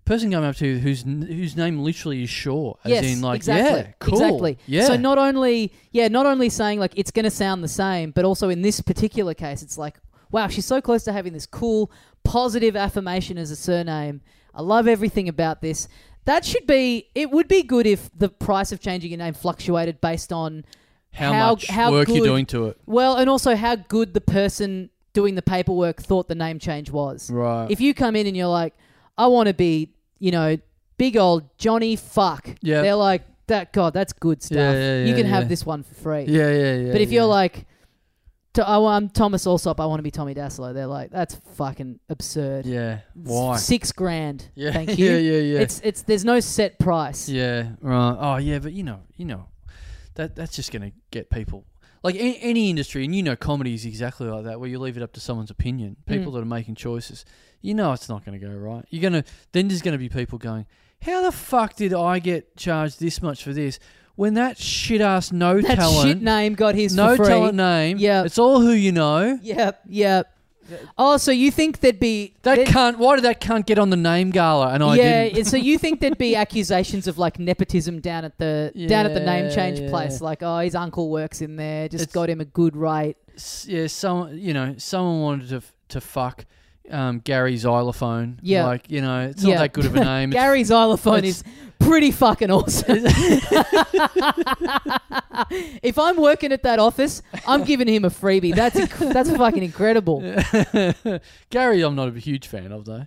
[0.06, 3.80] person coming up to whose whose name literally is Shaw, as yes, in like exactly,
[3.80, 4.58] yeah, cool, exactly.
[4.66, 4.86] yeah.
[4.86, 8.24] So not only yeah, not only saying like it's going to sound the same, but
[8.24, 9.96] also in this particular case, it's like
[10.30, 11.90] wow, she's so close to having this cool
[12.24, 14.20] positive affirmation as a surname.
[14.54, 15.86] I love everything about this.
[16.24, 17.08] That should be.
[17.14, 20.64] It would be good if the price of changing your name fluctuated based on
[21.12, 24.20] how, how- much how work you're doing to it, well, and also how good the
[24.20, 27.30] person doing the paperwork thought the name change was.
[27.30, 27.70] right?
[27.70, 28.74] If you come in and you're like,
[29.16, 30.56] I want to be, you know,
[30.96, 32.48] big old Johnny Fuck.
[32.62, 32.82] Yeah.
[32.82, 34.56] They're like, that God, that's good stuff.
[34.58, 36.24] Yeah, yeah, you yeah, can have this one for free.
[36.24, 36.92] yeah, yeah, yeah.
[36.92, 37.66] but if you're like,
[38.54, 40.72] to, oh, I'm Thomas Allsop, I want to be Tommy Dassalo.
[40.72, 42.66] They're like, that's fucking absurd.
[42.66, 43.56] yeah, why?
[43.56, 44.50] Six grand.
[44.54, 45.10] Yeah, Thank you.
[45.10, 45.60] yeah, yeah, yeah.
[45.60, 47.28] It's it's there's no set price.
[47.28, 48.16] yeah, right.
[48.18, 49.48] Oh, yeah, but you know, you know,
[50.14, 51.66] that that's just gonna get people.
[52.06, 54.96] Like a- any industry, and you know, comedy is exactly like that, where you leave
[54.96, 55.96] it up to someone's opinion.
[56.06, 56.34] People Mm.
[56.36, 57.24] that are making choices,
[57.62, 58.84] you know, it's not going to go right.
[58.90, 60.66] You're gonna then there's going to be people going,
[61.02, 63.78] "How the fuck did I get charged this much for this?"
[64.14, 67.26] When that shit ass no That talent, shit name got his no for free.
[67.34, 68.24] talent name, Yeah.
[68.24, 69.38] it's all who you know.
[69.42, 70.32] Yep, yep.
[70.98, 72.98] Oh, so you think there'd be That there'd- can't.
[72.98, 75.44] Why did that can't get on the name gala and I yeah, didn't?
[75.46, 79.20] so you think there'd be accusations of like nepotism down at the down at the
[79.20, 79.90] name Yeah, change yeah.
[79.90, 83.16] place, like oh his uncle works in there, just It's- got him a good rate.
[83.36, 86.44] S- yeah, someone you know, someone wanted to f- to fuck
[86.90, 88.38] um, Gary Xylophone.
[88.42, 88.66] Yeah.
[88.66, 89.54] like you know, it's Yeah.
[89.54, 90.30] not that good of a name.
[90.32, 91.42] It's- Gary Xylophone is
[91.78, 92.98] pretty fucking awesome.
[95.82, 98.54] if I'm working at that office, I'm giving him a freebie.
[98.54, 100.20] That's inc- that's fucking incredible.
[101.50, 103.06] Gary, I'm not a huge fan of though.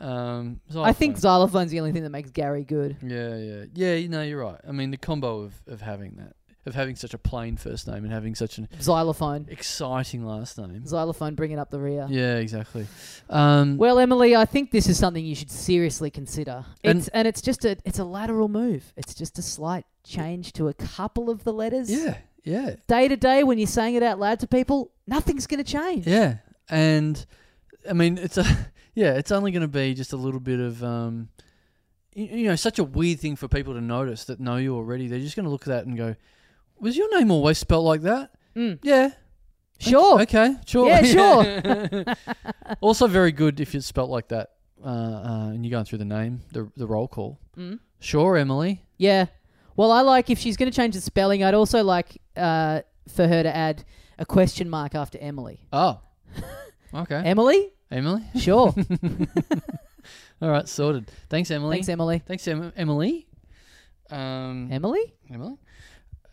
[0.00, 2.96] Um, I think xylophone's the only thing that makes Gary good.
[3.02, 3.94] Yeah, yeah, yeah.
[3.94, 4.58] You know, you're right.
[4.66, 6.34] I mean, the combo of, of having that,
[6.64, 10.86] of having such a plain first name and having such an Xylophone, exciting last name.
[10.86, 12.06] xylophone, bringing up the rear.
[12.08, 12.86] Yeah, exactly.
[13.30, 16.64] Um, Well, Emily, I think this is something you should seriously consider.
[16.84, 18.92] And- It's and it's just a it's a lateral move.
[18.96, 21.90] It's just a slight change to a couple of the letters.
[21.90, 25.62] yeah, yeah, Day to day, when you're saying it out loud to people, nothing's going
[25.64, 26.06] to change.
[26.06, 26.36] yeah.
[26.68, 27.24] And
[27.90, 28.44] I mean, it's a
[28.94, 29.14] yeah.
[29.14, 31.28] It's only going to be just a little bit of um,
[32.14, 35.08] you, you know, such a weird thing for people to notice that know you already.
[35.08, 36.14] They're just going to look at that and go,
[36.82, 38.78] "Was your name always spelt like that?" Mm.
[38.82, 39.12] Yeah.
[39.78, 40.20] Sure.
[40.22, 40.56] Okay.
[40.66, 40.86] Sure.
[40.88, 42.04] Yeah, sure.
[42.80, 44.50] also, very good if it's spelt like that,
[44.84, 47.38] uh, uh, and you're going through the name, the the roll call.
[47.56, 47.78] Mm.
[48.00, 48.84] Sure, Emily.
[48.98, 49.26] Yeah.
[49.74, 51.42] Well, I like if she's going to change the spelling.
[51.42, 53.84] I'd also like uh, for her to add
[54.18, 55.66] a question mark after Emily.
[55.72, 56.00] Oh.
[56.94, 57.22] Okay.
[57.24, 57.70] Emily?
[57.90, 58.22] Emily.
[58.38, 58.74] Sure.
[60.42, 61.10] All right, sorted.
[61.30, 61.76] Thanks, Emily.
[61.76, 62.18] Thanks, Emily.
[62.18, 63.26] Thanks, em- Emily.
[64.10, 65.14] Um, Emily?
[65.32, 65.56] Emily.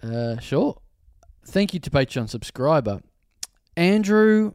[0.04, 0.80] Uh, sure.
[1.46, 3.02] Thank you to Patreon subscriber
[3.76, 4.54] Andrew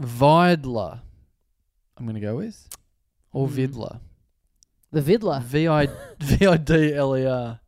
[0.00, 1.00] Vidler.
[1.96, 2.68] I'm going to go with
[3.32, 3.52] or Mm.
[3.52, 4.00] Vidler.
[4.92, 5.42] The Vidler.
[5.42, 5.86] V I
[6.20, 7.60] V I D L E R.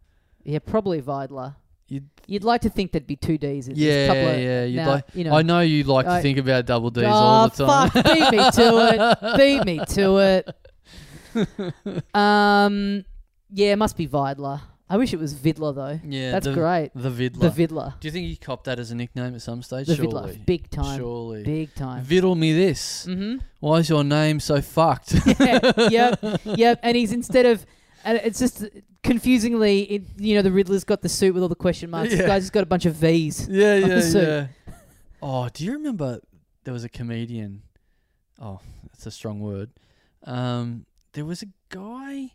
[0.45, 1.55] Yeah, probably Vidler.
[1.89, 3.67] You'd- You'd like to think there'd be two D's.
[3.67, 4.65] in Yeah, this couple of, yeah.
[4.65, 5.05] You'd now, like.
[5.15, 5.35] you know.
[5.35, 7.91] I know you like I- to think about double D's oh, all the time.
[7.91, 8.05] fuck.
[8.05, 9.37] Beat me to it.
[9.37, 10.57] Beat me to it.
[12.15, 13.05] Um,
[13.53, 14.61] yeah, it must be Vidler.
[14.91, 16.01] I wish it was Vidler, though.
[16.05, 16.91] Yeah, That's the, great.
[16.97, 17.39] The Vidler.
[17.39, 18.01] The Vidler.
[18.01, 19.87] Do you think he copped that as a nickname at some stage?
[19.87, 20.33] The Surely.
[20.33, 20.47] Vidler.
[20.47, 20.99] Big time.
[20.99, 21.45] Surely.
[21.45, 22.05] Big time.
[22.05, 23.07] Viddle me this.
[23.07, 23.37] mm-hmm.
[23.61, 25.15] Why is your name so fucked?
[25.39, 26.81] yeah, yep, yep.
[26.83, 27.65] And he's instead of,
[28.05, 28.65] and it's just
[29.05, 32.11] confusingly, it, you know, the Riddler's got the suit with all the question marks.
[32.11, 32.23] Yeah.
[32.23, 33.47] The guy's just got a bunch of V's.
[33.51, 34.23] yeah, yeah, suit.
[34.23, 34.47] yeah.
[35.23, 36.19] Oh, do you remember
[36.65, 37.63] there was a comedian?
[38.41, 39.71] Oh, that's a strong word.
[40.25, 42.33] Um, there was a guy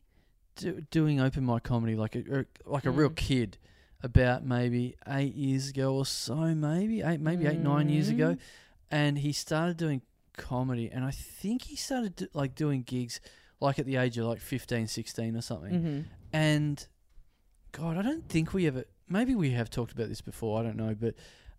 [0.55, 3.15] do, doing open mic comedy, like a er, like a real Mm.
[3.15, 3.57] kid,
[4.03, 8.39] about maybe eight years ago or so, maybe eight, maybe eight nine years ago, Mm.
[8.91, 10.01] and he started doing
[10.37, 13.19] comedy, and I think he started do, like doing gigs
[13.61, 15.73] like at the age of like 15, 16 or something.
[15.73, 15.99] Mm-hmm.
[16.33, 16.85] And
[17.71, 18.83] God, I don't think we ever.
[19.07, 20.59] Maybe we have talked about this before.
[20.59, 21.15] I don't know, but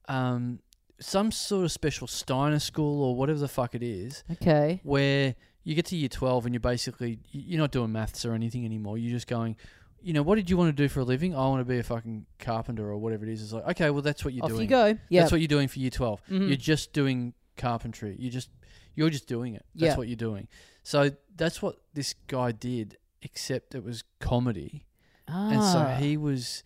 [0.09, 0.60] um,
[1.01, 4.81] some sort of special Steiner school or whatever the fuck it is, Okay.
[4.85, 5.35] where
[5.66, 8.97] you get to year twelve and you're basically you're not doing maths or anything anymore.
[8.98, 9.56] You're just going.
[10.02, 11.34] You know, what did you want to do for a living?
[11.34, 13.43] I want to be a fucking carpenter or whatever it is.
[13.43, 14.62] It's like, okay, well, that's what you're Off doing.
[14.62, 14.97] you go.
[15.09, 15.22] Yeah.
[15.22, 16.20] That's what you're doing for year 12.
[16.30, 16.47] Mhm.
[16.48, 18.14] You're just doing carpentry.
[18.18, 18.48] You just
[18.94, 19.64] you're just doing it.
[19.74, 19.97] That's Yeah.
[19.97, 20.47] what you're doing.
[20.84, 24.84] So that's what this guy did, except it was comedy.
[25.26, 25.97] And so Ah.
[25.97, 26.62] he was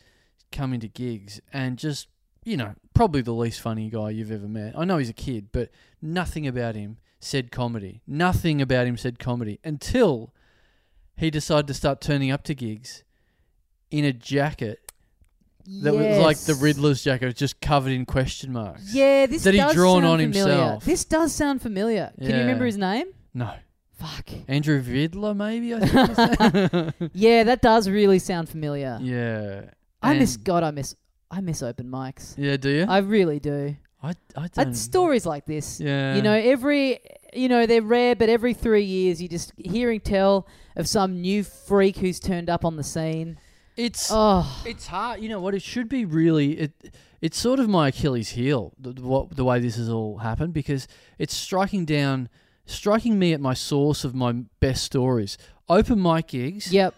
[0.53, 2.09] coming to gigs and just,
[2.45, 4.77] you know, probably the least funny guy you've ever met.
[4.79, 5.71] I know he's a kid, but
[6.03, 8.01] nothing about him said comedy.
[8.07, 10.33] Nothing about him said comedy until
[11.17, 13.05] he decided to start turning up to gigs
[13.91, 14.79] in a jacket
[15.83, 16.63] that was like the Yes.
[16.63, 18.93] Riddler's jacket, just covered in question marks.
[18.95, 20.49] Yeah, this that he does drawn sound on familiar.
[20.55, 20.85] himself.
[20.85, 22.13] This does sound familiar.
[22.19, 23.07] Can you remember his name?
[23.35, 23.53] No.
[23.99, 24.31] Fuck.
[24.49, 25.75] Andrew Vidler, maybe?
[25.75, 26.09] I think.
[26.09, 27.11] his name?
[27.13, 28.99] Yeah, that does really sound familiar.
[29.03, 29.71] yeah.
[30.03, 30.63] I miss God.
[30.63, 30.97] I miss.
[31.31, 32.35] I miss open mics.
[32.39, 32.87] Yeah, do you?
[32.89, 33.77] I really do.
[34.03, 34.75] I, I don't.
[34.75, 35.81] stories like this.
[35.81, 36.15] Yeah.
[36.17, 37.01] You know, every
[37.35, 40.47] you know they're rare, but every three years you're just hearing tell
[40.77, 43.39] of some new freak who's turned up on the scene.
[43.77, 45.21] it's Oh, it's hard.
[45.21, 45.55] You know what?
[45.55, 46.53] It should be really.
[46.53, 46.73] It
[47.21, 48.73] it's sort of my Achilles heel.
[48.79, 52.31] The, the, what, the way this has all happened because it's striking down,
[52.65, 55.37] striking me at my source of my best stories.
[55.69, 56.95] Open mic gigs yep.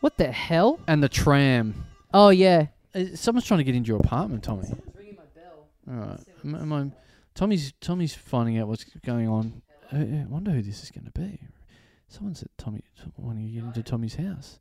[0.00, 0.78] What the hell?
[0.86, 1.86] and the tram.
[2.12, 2.66] Oh yeah.
[2.94, 4.68] Uh, Someone's trying to get into your apartment, Tommy.
[5.88, 6.20] All right.
[6.44, 6.90] Am, am I-
[7.34, 9.62] Tommy's Tommy's finding out what's going on.
[9.92, 11.40] I wonder who this is going to be.
[12.08, 12.82] Someone's at Tommy
[13.16, 14.58] wanting to get into Tommy's house.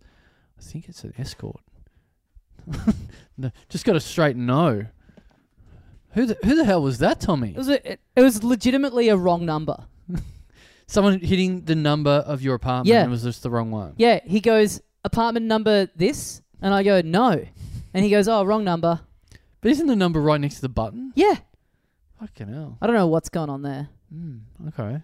[0.58, 1.62] I think it's an escort.
[3.38, 4.86] no, just got a straight no.
[6.14, 7.52] Who the, who the hell was that, Tommy?
[7.52, 9.86] It was a, it, it was legitimately a wrong number.
[10.88, 13.02] Someone hitting the number of your apartment Yeah.
[13.02, 13.94] and it was just the wrong one.
[13.98, 17.46] Yeah, he goes apartment number this, and I go no,
[17.94, 19.00] and he goes oh wrong number.
[19.61, 21.11] But isn't the number right next to the button?
[21.15, 21.36] Yeah,
[22.19, 22.77] Fucking hell.
[22.81, 23.88] I don't know what's going on there.
[24.14, 25.02] Mm, okay.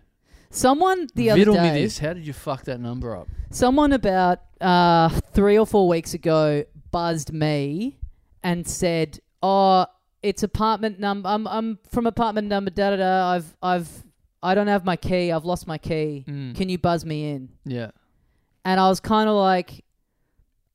[0.50, 1.98] Someone the other Riddle day, me this.
[2.00, 3.28] How did you fuck that number up?
[3.52, 7.98] someone about uh, three or four weeks ago buzzed me
[8.44, 9.86] and said, "Oh,
[10.22, 11.30] it's apartment number.
[11.30, 13.32] I'm I'm from apartment number da da da.
[13.32, 14.04] I've I've
[14.44, 15.32] I don't have my key.
[15.32, 16.26] I've lost my key.
[16.28, 16.54] Mm.
[16.56, 17.92] Can you buzz me in?" Yeah.
[18.66, 19.85] And I was kind of like,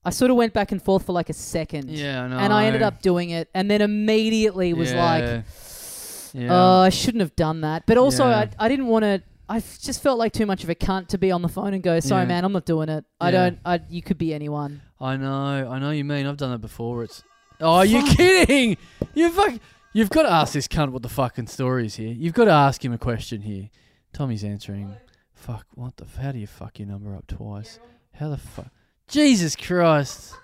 [0.05, 1.91] I sort of went back and forth for like a second.
[1.91, 2.39] Yeah, I know.
[2.39, 5.43] And I ended up doing it, and then immediately was like, yeah.
[6.33, 6.49] yeah.
[6.51, 8.47] "Oh, I shouldn't have done that." But also, Yeah.
[8.59, 9.23] I, I didn't want to.
[9.49, 11.75] I f- just felt like too much of a cunt to be on the phone
[11.75, 12.29] and go, "Sorry, Yeah.
[12.29, 13.05] man, I'm not doing it.
[13.21, 13.31] I Yeah.
[13.51, 13.59] don't.
[13.65, 16.27] I you could be anyone." I know, I know you mean.
[16.27, 17.05] I've done that before.
[17.05, 17.23] It's
[17.61, 18.17] oh, you Fuck.
[18.17, 18.77] kidding?
[19.15, 19.55] You fuck.
[19.93, 22.13] You've got to ask this cunt what the fucking story is here.
[22.13, 23.71] You've got to ask him a question here.
[24.13, 24.95] Tommy's answering.
[25.35, 25.67] Fuck.
[25.75, 26.05] What the?
[26.05, 27.81] f- How do you fuck your number up twice?
[28.15, 28.69] How the fuck?
[29.11, 30.35] Jesus Christ.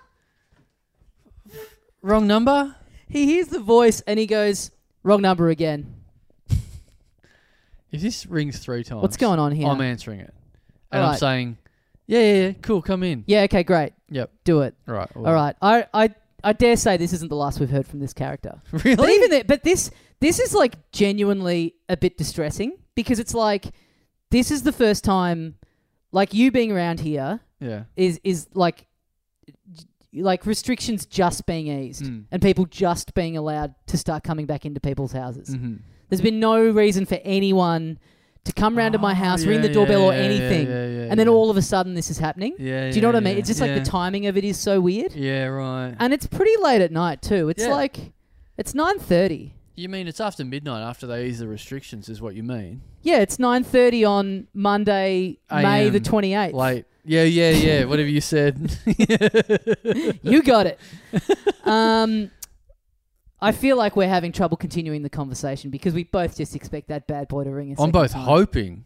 [2.01, 2.75] Wrong number.
[3.07, 4.71] He hears the voice and he goes,
[5.03, 5.93] "Wrong number again."
[7.89, 9.67] If this rings three times, What's going on here?
[9.67, 10.33] I'm answering it,
[10.91, 11.19] and I'm Alright.
[11.19, 11.57] saying,
[12.05, 13.23] yeah, yeah, yeah, cool, come in.
[13.27, 13.43] yeah.
[13.43, 13.63] Okay.
[13.63, 13.93] Great.
[14.09, 14.29] Yep.
[14.43, 14.75] Do it.
[14.87, 15.09] All right.
[15.15, 15.55] All right.
[15.61, 16.09] I I
[16.43, 18.61] I dare say this isn't the last we've heard from this character.
[18.71, 18.95] Really?
[18.97, 19.89] But even that, but this
[20.19, 23.67] this is like genuinely a bit distressing because it's like
[24.31, 25.55] this is the first time,
[26.11, 27.83] like you being around here yeah.
[27.95, 28.87] is is like
[30.13, 32.25] like restrictions just being eased Mm.
[32.31, 35.49] and people just being allowed to start coming back into people's houses.
[35.55, 35.75] Mm-hmm.
[36.09, 37.99] There's been no reason for anyone
[38.45, 41.57] to come round to my house, ring the doorbell or anything, and then all of
[41.57, 42.55] a sudden this is happening.
[42.57, 42.89] Yeah.
[42.89, 43.37] Do you know what I mean?
[43.37, 43.67] It's just yeah.
[43.73, 45.93] like the timing of it is so weird, Yeah, right.
[45.99, 47.49] and it's pretty late at night too.
[47.49, 47.71] It's Yeah.
[47.73, 48.13] like
[48.57, 49.53] it's nine thirty.
[49.75, 52.81] You mean it's after midnight after they ease the restrictions, is what you mean?
[53.03, 56.53] Yeah, it's nine thirty on Monday, May the twenty eighth.
[56.55, 56.85] Late.
[57.07, 57.83] Yeah, yeah, yeah.
[57.85, 58.77] Whatever you said.
[60.21, 60.79] you got it.
[61.65, 62.29] um,
[63.41, 67.07] I feel like we're having trouble continuing the conversation because we both just expect that
[67.07, 67.79] bad boy to ring us.
[67.79, 68.83] I'm both hoping.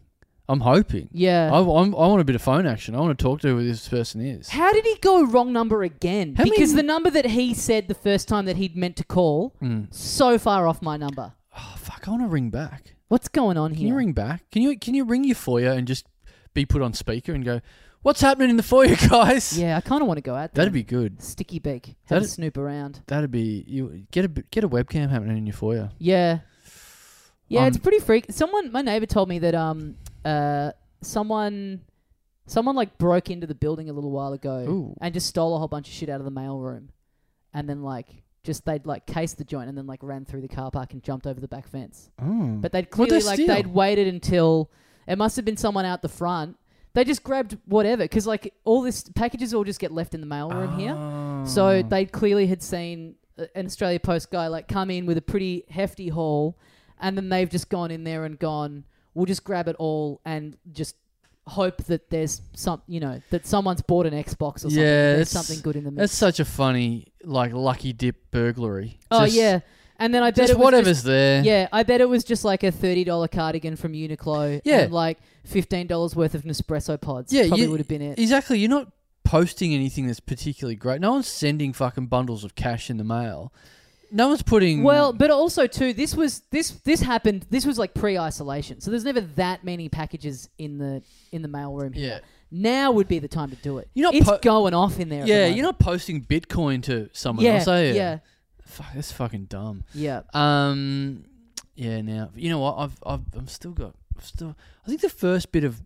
[0.48, 1.08] I'm hoping.
[1.12, 1.50] Yeah.
[1.52, 2.94] I, I'm, I want a bit of phone action.
[2.94, 4.48] I want to talk to who this person is.
[4.50, 6.34] How did he go wrong number again?
[6.36, 9.04] How because many- the number that he said the first time that he'd meant to
[9.04, 9.92] call, Mm.
[9.94, 11.32] so far off my number.
[11.56, 12.06] Oh, fuck!
[12.06, 12.94] I want to ring back.
[13.08, 13.88] What's going on Can here?
[13.88, 14.50] you ring back?
[14.50, 16.06] Can you can you ring your foyer and just
[16.54, 17.60] be put on speaker and go,
[18.02, 20.62] "What's happening in the foyer, guys?" Yeah, I kind of want to go out there.
[20.64, 21.22] That'd be good.
[21.22, 21.86] sticky beak.
[21.86, 23.00] Have That'd- a snoop around.
[23.06, 25.90] That'd be you get a get a webcam happening in your foyer.
[25.98, 26.40] Yeah.
[27.48, 28.26] Yeah, it's Um, pretty freak.
[28.30, 30.72] Someone, my neighbor told me that um, uh,
[31.02, 31.82] someone,
[32.46, 34.96] someone like broke into the building a little while ago Ooh.
[35.02, 36.88] and just stole a whole bunch of shit out of the mail room,
[37.52, 38.06] and then like
[38.42, 41.02] just they'd like cased the joint and then like ran through the car park and
[41.02, 42.10] jumped over the back fence.
[42.22, 42.56] Oh.
[42.60, 43.46] But they'd What'd clearly they like steal?
[43.48, 44.70] they'd waited until
[45.06, 46.56] it must have been someone out the front.
[46.94, 50.26] They just grabbed whatever because like all this packages all just get left in the
[50.26, 50.94] mail room here.
[50.96, 51.44] Oh.
[51.46, 53.14] So they clearly had seen
[53.54, 56.58] an Australia Post guy like come in with a pretty hefty haul,
[57.00, 60.56] and then they've just gone in there and gone, we'll just grab it all and
[60.72, 60.96] just
[61.48, 64.78] hope that there's some, you know, that someone's bought an Xbox or something.
[64.78, 66.18] Yeah, there's that's- something good in the That's mix.
[66.18, 69.00] such a funny, like, lucky dip burglary.
[69.10, 69.60] Oh Just- yeah,
[69.98, 71.42] and then I bet Just it was whatever's just- there.
[71.44, 74.60] yeah, I bet it was just like a thirty dollar cardigan from Uniqlo.
[74.64, 74.80] Yeah.
[74.80, 77.32] and like fifteen dollars worth of Nespresso pods.
[77.32, 78.18] Yeah, probably would have been it.
[78.18, 78.58] Exactly.
[78.58, 78.88] You're not
[79.24, 81.00] posting anything that's particularly great.
[81.00, 83.52] No one's sending fucking bundles of cash in the mail.
[84.14, 84.82] No one's putting.
[84.82, 87.46] Well, but also too, this was this this happened.
[87.48, 91.92] This was like pre-isolation, so there's never that many packages in the in the mailroom.
[91.94, 92.18] yeah,
[92.50, 93.88] Now would be the time to do it.
[93.94, 95.20] You're not it's po- going off in there.
[95.22, 95.46] at the yeah.
[95.46, 97.94] You're not posting Bitcoin to someone Yeah, else, are you?
[97.94, 98.18] yeah,
[98.72, 99.84] Fuck, that's fucking dumb.
[99.94, 100.22] yeah.
[100.34, 101.24] Um,
[101.74, 102.00] yeah.
[102.00, 102.76] Now you know what?
[102.78, 104.56] I've I've I'm still got I've still.
[104.84, 105.80] I think the first bit of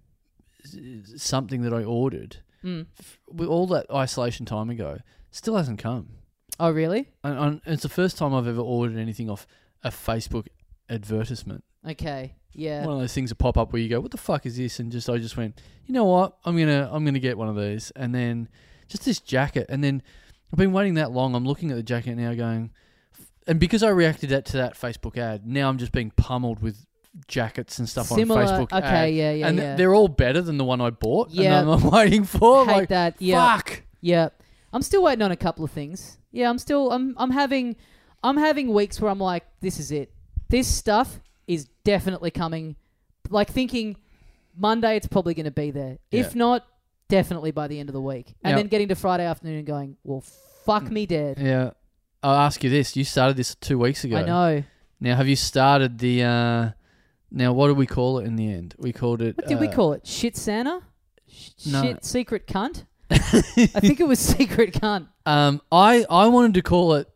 [1.16, 2.86] something that I ordered Mm.
[2.98, 4.98] f- with all that isolation time ago
[5.30, 6.08] still hasn't come.
[6.58, 7.10] Oh, really?
[7.22, 9.46] And, and it's the first time I've ever ordered anything off
[9.84, 10.46] a Facebook
[10.88, 11.62] advertisement.
[11.88, 12.34] Okay.
[12.54, 12.84] Yeah.
[12.84, 14.80] One of those things that pop up where you go, "What the fuck is this?"
[14.80, 16.38] And just I just went, "You know what?
[16.44, 18.48] I'm gonna I'm gonna get one of these." And then
[18.88, 20.02] just this jacket, and then
[20.52, 21.34] I've been waiting that long.
[21.34, 22.70] I'm looking at the jacket now, going,
[23.46, 26.86] and because I reacted that to that Facebook ad, now I'm just being pummeled with
[27.28, 28.42] jackets and stuff Similar.
[28.42, 28.72] on Facebook.
[28.72, 28.86] okay.
[28.86, 29.14] ad.
[29.14, 29.32] Yeah.
[29.32, 29.48] Yeah.
[29.48, 29.76] and yeah.
[29.76, 31.30] they're all better than the one I bought.
[31.30, 31.60] Yeah.
[31.60, 32.66] and I'm, I'm waiting for.
[32.66, 33.16] Hate like, that.
[33.18, 33.56] Yeah.
[33.56, 33.82] fuck.
[34.00, 34.28] Yeah.
[34.72, 36.18] I'm still waiting on a couple of things.
[36.32, 36.50] Yeah.
[36.50, 36.92] I'm still.
[36.92, 37.14] I'm.
[37.18, 37.76] I'm having.
[38.22, 40.12] I'm having weeks where I'm like, this is it.
[40.48, 42.76] This stuff is definitely coming.
[43.30, 43.96] Like thinking,
[44.56, 45.98] Monday it's probably going to be there.
[46.10, 46.38] If Yeah.
[46.38, 46.66] not,
[47.08, 48.34] definitely by the end of the week.
[48.42, 48.56] And Yeah.
[48.56, 50.22] then getting to Friday afternoon and going, well,
[50.64, 51.38] fuck me dead.
[51.40, 51.70] Yeah.
[52.22, 54.16] I'll ask you this: You started this two weeks ago.
[54.16, 54.62] I know.
[55.00, 56.24] Now, have you started the?
[56.24, 56.70] Uh,
[57.30, 58.74] now, what did we call it in the end?
[58.78, 59.36] We called it.
[59.36, 60.06] What did we uh, call it?
[60.06, 60.80] Shit Santa?
[61.28, 61.82] Sh- No.
[61.82, 62.84] Shit secret cunt?
[63.10, 65.06] I think it was secret cunt.
[65.24, 67.08] Um, I I wanted to call it.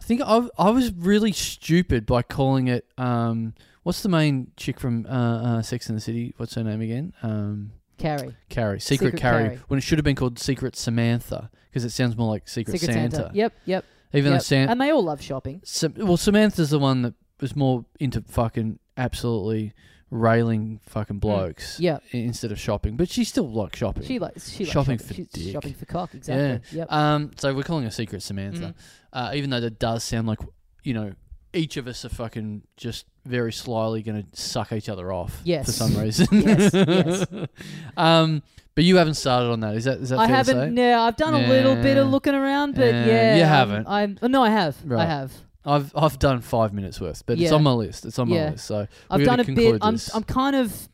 [0.00, 2.86] I think I I was really stupid by calling it.
[2.98, 3.54] Um,
[3.84, 6.34] what's the main chick from uh, uh, Sex and the City?
[6.38, 7.12] What's her name again?
[7.22, 8.36] Um, Carrie.
[8.48, 9.60] Carrie, Secret, Secret Carrie, Carrie.
[9.68, 12.92] when it should have been called Secret Samantha because it sounds more like Secret, Secret
[12.94, 13.30] Santa.
[13.34, 13.84] Yep, yep.
[14.12, 14.40] Even yep.
[14.40, 15.60] though Santa, And they all love shopping.
[15.64, 19.72] Sam, well, Samantha's the one that was more into fucking absolutely
[20.10, 21.98] railing fucking blokes Yeah.
[22.10, 24.04] instead of shopping, but she still likes shopping.
[24.04, 25.52] She likes she likes Shopping for She's dick.
[25.52, 26.14] shopping for cock.
[26.14, 26.60] Exactly.
[26.78, 26.92] Yep.
[26.92, 28.74] Um, so we're calling her Secret Samantha, Mhm.
[29.14, 30.40] uh, even though that does sound like
[30.84, 31.12] you know
[31.54, 35.66] each of us are fucking just very slyly going to suck each other off Yes.
[35.66, 36.26] for some reason.
[36.32, 37.26] Yes, yes.
[37.96, 38.42] um,
[38.74, 39.74] but you haven't started on that.
[39.76, 40.52] Is that is that I fair to say?
[40.54, 40.74] haven't.
[40.74, 43.86] No, I've done a little bit of looking around, but Yeah, yeah, you haven't.
[43.86, 44.18] I'm.
[44.22, 44.76] oh, no, I have.
[44.90, 45.32] I have.
[45.64, 48.06] I've I've done five minutes worth, but it's on my list.
[48.06, 48.66] It's on my list.
[48.66, 49.78] So I've done a bit.
[49.82, 49.94] I'm.
[49.94, 50.12] this.
[50.14, 50.88] I'm kind of.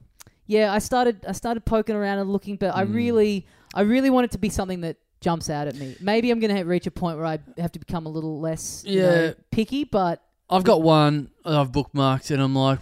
[0.47, 1.25] Yeah, I started.
[1.27, 2.95] I started poking around and looking, but I Mm.
[2.95, 5.95] really, I really want it to be something that jumps out at me.
[6.01, 8.83] Maybe I'm going to reach a point where I have to become a little less,
[8.87, 9.33] you know, Yeah.
[9.51, 9.85] picky.
[9.85, 12.79] But I've got one that I've bookmarked, and I'm like,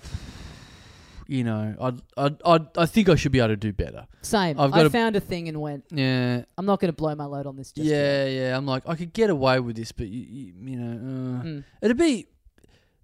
[1.27, 1.75] you know,
[2.17, 4.07] I I I I think I should be able to do better.
[4.23, 4.61] same.
[4.61, 5.85] I've got a- found a thing and went.
[5.91, 7.73] Yeah, I'm not going to blow my load on this.
[7.73, 8.33] Just yeah, Yet.
[8.33, 8.57] yeah.
[8.57, 10.93] I'm like, I could get away with this, but you, you, you know,
[11.41, 11.65] uh, Mm.
[11.83, 12.27] it'd be,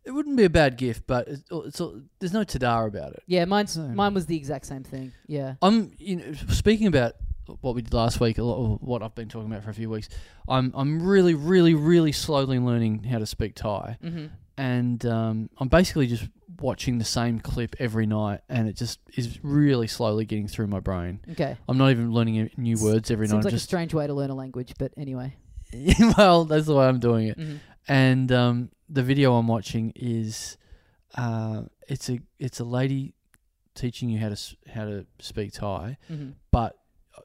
[0.05, 1.83] it wouldn't be a bad gift, but it's, it's
[2.21, 3.23] there's no tada about it.
[3.27, 5.13] Yeah, mine's mine was the exact same thing.
[5.27, 5.55] Yeah.
[5.61, 7.15] I'm, you know, speaking about
[7.61, 9.75] what we did last week, a lot of what I've been talking about for a
[9.75, 10.09] few weeks.
[10.49, 14.27] I'm, I'm really, really, really slowly learning how to speak Thai, Mm-hmm.
[14.63, 16.29] And um, I'm basically just
[16.61, 20.79] watching the same clip every night, and it just is really slowly getting through my
[20.79, 21.21] brain.
[21.33, 21.57] Okay.
[21.69, 23.45] I'm not even learning new words every Seems night.
[23.47, 25.35] like I'm a strange way to learn a language, but anyway.
[26.17, 27.39] well, that's the way I'm doing it.
[27.39, 27.59] Mhm.
[27.89, 30.57] And um, the video I'm watching is
[31.17, 33.15] uh, it's a it's a lady
[33.75, 34.37] teaching you how to
[34.73, 36.35] how to speak Thai, Mhm.
[36.53, 36.79] but
[37.19, 37.23] uh,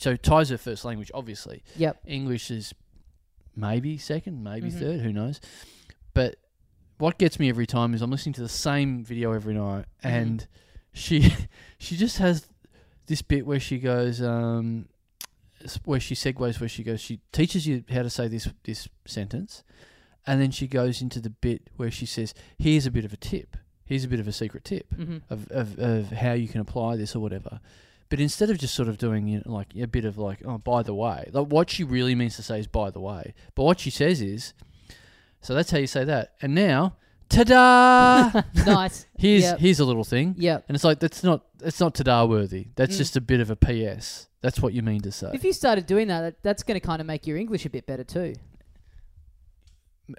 [0.00, 1.62] so Thai's her first language, obviously.
[1.76, 2.00] Yep.
[2.06, 2.72] English is
[3.54, 4.78] maybe second, maybe Mhm.
[4.78, 5.40] third, who knows?
[6.14, 6.36] But
[6.98, 10.10] what gets me every time is I'm listening to the same video every night, Mhm.
[10.10, 10.46] and
[10.92, 11.32] she
[11.78, 12.46] she just has
[13.06, 14.88] this bit where she goes, um,
[15.84, 19.62] where she segues, where she goes, she teaches you how to say this this sentence,
[20.26, 23.16] and then she goes into the bit where she says, "Here's a bit of a
[23.16, 23.56] tip.
[23.84, 25.22] Here's a bit of a secret tip." Mhm.
[25.30, 27.60] of, of, of how you can apply this or whatever.
[28.10, 30.56] But instead of just sort of doing you know, like a bit of like, oh,
[30.58, 33.34] by the way, like what she really means to say is by the way.
[33.54, 34.54] But what she says is,
[35.40, 36.34] so that's how you say that.
[36.42, 36.96] And now,
[37.28, 38.42] ta-da!
[38.66, 39.06] nice.
[39.18, 39.58] here's Yep.
[39.58, 40.64] here's a little thing, Yep.
[40.68, 42.68] and it's like that's not that's not ta-da worthy.
[42.76, 42.98] That's Mm.
[42.98, 44.26] just a bit of a PS.
[44.40, 45.30] That's what you mean to say.
[45.34, 47.70] If you started doing that, that that's going to kind of make your English a
[47.70, 48.34] bit better too.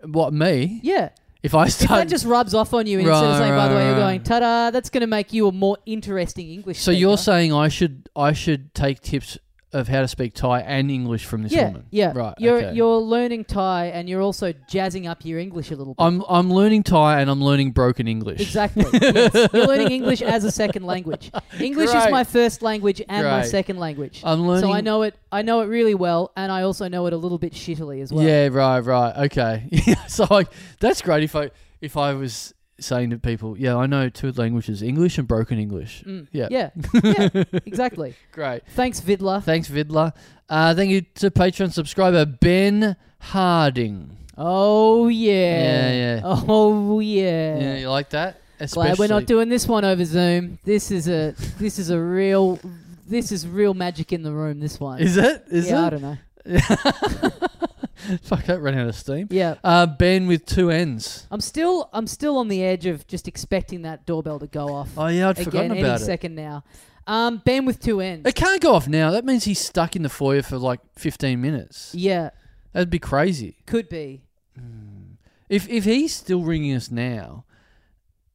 [0.05, 0.79] what me?
[0.83, 1.09] Yeah.
[1.41, 3.69] If I If that just rubs off on you, and instead of Right, saying, by
[3.69, 3.99] the way, you're right.
[3.99, 6.99] going, ta da, that's going to make you a more interesting English so speaker.
[6.99, 9.37] you're saying I should I should take tips
[9.71, 11.85] of how to speak Thai and English from this yeah, woman?
[11.91, 12.11] yeah.
[12.15, 12.33] Right.
[12.37, 12.73] You're okay.
[12.73, 16.03] you're learning Thai, and you're also jazzing up your English a little bit.
[16.03, 18.41] I'm I'm learning Thai and I'm learning broken English.
[18.41, 18.85] Exactly.
[18.93, 19.49] yes.
[19.53, 21.31] You're learning English as a second language.
[21.59, 24.21] English is my first language and my second language.
[24.23, 24.69] I'm learning.
[24.69, 25.15] So I know it.
[25.31, 28.11] I know it really well, and I also know it a little bit shittily as
[28.11, 28.25] well.
[28.25, 29.67] Yeah, right, right, okay.
[29.71, 31.23] Yeah, so like that's great.
[31.23, 31.51] If I
[31.81, 36.03] if I was saying to people, yeah, I know two languages, English and broken English.
[36.05, 36.27] Mm.
[36.31, 36.47] Yeah.
[36.51, 36.69] Yeah.
[37.03, 37.43] Yeah.
[37.65, 38.15] exactly.
[38.31, 38.63] Great.
[38.75, 39.43] Thanks, Vidla.
[39.43, 40.13] Thanks, Vidla.
[40.49, 44.17] Uh, thank you to Patreon subscriber Ben Harding.
[44.37, 45.33] Oh yeah.
[45.33, 46.21] Yeah, yeah.
[46.23, 47.59] Oh yeah.
[47.59, 48.41] Yeah, you like that?
[48.71, 50.59] Glad we're not doing this one over Zoom.
[50.63, 52.59] This is a this is a real
[53.07, 54.59] this is real magic in the room.
[54.59, 54.99] This one.
[54.99, 55.43] Is it?
[55.49, 56.17] Is yeah, I don't know.
[58.23, 59.27] Fuck, that ran out of steam.
[59.29, 59.55] Yeah.
[59.63, 61.27] Uh, Ben with two ends.
[61.31, 64.89] I'm still I'm still on the edge of just expecting that doorbell to go off.
[64.97, 66.05] Oh yeah, I'd Again, forgotten any about it.
[66.05, 66.63] second now.
[67.07, 68.27] Um, Ben with two ends.
[68.29, 69.11] It can't go off now.
[69.11, 71.93] That means he's stuck in the foyer for like 15 minutes.
[71.95, 72.29] Yeah,
[72.71, 73.57] That'd be crazy.
[73.65, 74.23] could be.
[75.49, 77.45] If if he's still ringing us now,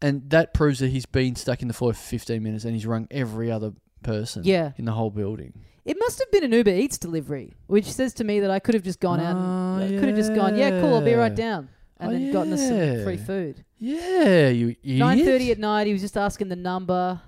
[0.02, 2.84] and that proves that he's been stuck in the foyer for 15 minutes and he's
[2.86, 3.72] rung every other
[4.02, 4.72] person Yeah.
[4.76, 5.54] in the whole building.
[5.84, 8.74] It must have been an Uber Eats delivery, which says to me that I could
[8.74, 11.12] have just gone out and ah, I could have just gone, yeah, cool, I'll be
[11.14, 11.68] right down,
[12.00, 13.04] and Oh, then gotten us some yeah.
[13.04, 13.64] free food.
[13.78, 17.20] Yeah, you Nine thirty at night, he was just asking the number.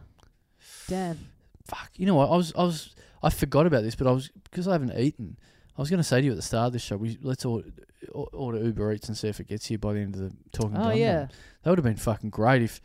[0.88, 1.18] Damn.
[1.66, 1.90] Fuck.
[1.96, 2.30] You know what?
[2.30, 5.36] I was I was I forgot about this, but I was because I haven't eaten.
[5.76, 7.44] I was going to say to you at the start of this show, we let's
[7.44, 7.68] order,
[8.12, 10.76] order Uber Eats and see if it gets here by the end of the talking.
[10.76, 11.26] Oh yeah.
[11.62, 12.80] that would have been fucking great if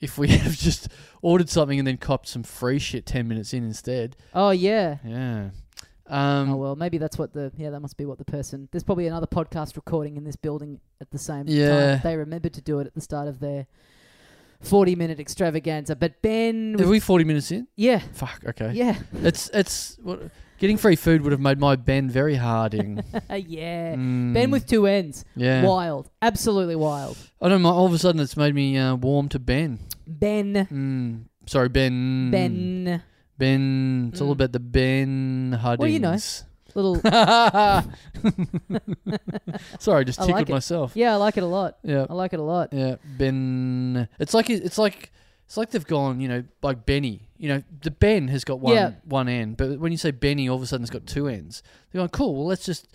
[0.00, 0.88] if we have just
[1.22, 4.16] ordered something and then copped some free shit ten minutes in instead.
[4.34, 4.98] Oh yeah.
[5.04, 5.50] Yeah.
[6.08, 8.68] Um, oh well, maybe that's what the yeah that must be what the person.
[8.70, 11.92] There's probably another podcast recording in this building at the same Yeah.
[11.96, 12.00] time.
[12.04, 13.66] They remembered to do it at the start of their
[14.60, 15.96] 40 minute extravaganza.
[15.96, 17.66] But Ben, Are we 40 minutes in?
[17.76, 18.72] yeah, Fuck, okay.
[18.72, 23.02] yeah, It's it's what, getting free food would have made my Ben very harding.
[23.30, 23.94] yeah.
[23.94, 25.62] Mm, Ben with two ends, yeah.
[25.64, 27.16] wild, absolutely wild.
[27.40, 27.70] I don't know.
[27.70, 29.78] All of a sudden, it's made me uh, warm to Ben.
[30.06, 32.30] Ben, Mm, sorry, Ben.
[32.30, 33.02] Ben,
[33.38, 34.10] Ben.
[34.12, 34.32] It's all Mm.
[34.32, 35.78] about the Ben Huddings.
[35.80, 36.16] Well, you know.
[36.74, 36.96] little.
[39.78, 40.92] sorry, just tickled like myself.
[40.94, 41.78] Yeah, I like it a lot.
[41.82, 42.06] Yeah.
[42.08, 42.72] I like it a lot.
[42.72, 44.08] Yeah, Ben.
[44.18, 45.10] It's like it's like
[45.46, 46.20] it's like they've gone.
[46.20, 47.22] You know, like Benny.
[47.38, 48.92] You know, the Ben has got one Yeah.
[49.04, 51.62] one end, but when you say Benny, all of a sudden it's got two ends.
[51.92, 52.34] They're going, cool.
[52.34, 52.88] Well, let's just.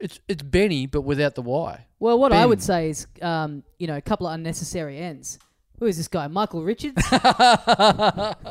[0.00, 1.86] It's it's Benny, but without the Y.
[2.00, 5.38] Well, what I would say is, um, you know, a couple of unnecessary ends.
[5.78, 6.26] Who is this guy?
[6.28, 7.02] Michael Richards?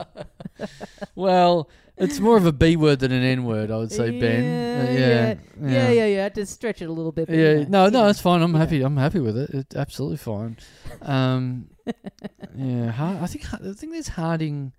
[1.15, 3.71] well, it's more of a B word than an N word.
[3.71, 4.43] I would say Ben.
[4.43, 6.19] Uh, yeah, yeah, yeah, yeah, yeah.
[6.19, 7.29] I had to stretch it a little bit.
[7.29, 8.41] Yeah, you know, no, no, it's fine.
[8.41, 8.81] I'm happy.
[8.81, 9.49] I'm happy with it.
[9.51, 10.57] It's absolutely fine.
[11.01, 11.67] Um,
[12.55, 14.73] yeah, I think I think there's Harding.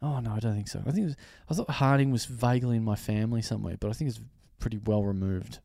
[0.00, 0.80] Oh no, I don't think so.
[0.86, 1.16] I think it was,
[1.50, 4.20] I thought Harding was vaguely in my family somewhere, but I think it's
[4.58, 5.60] pretty well removed.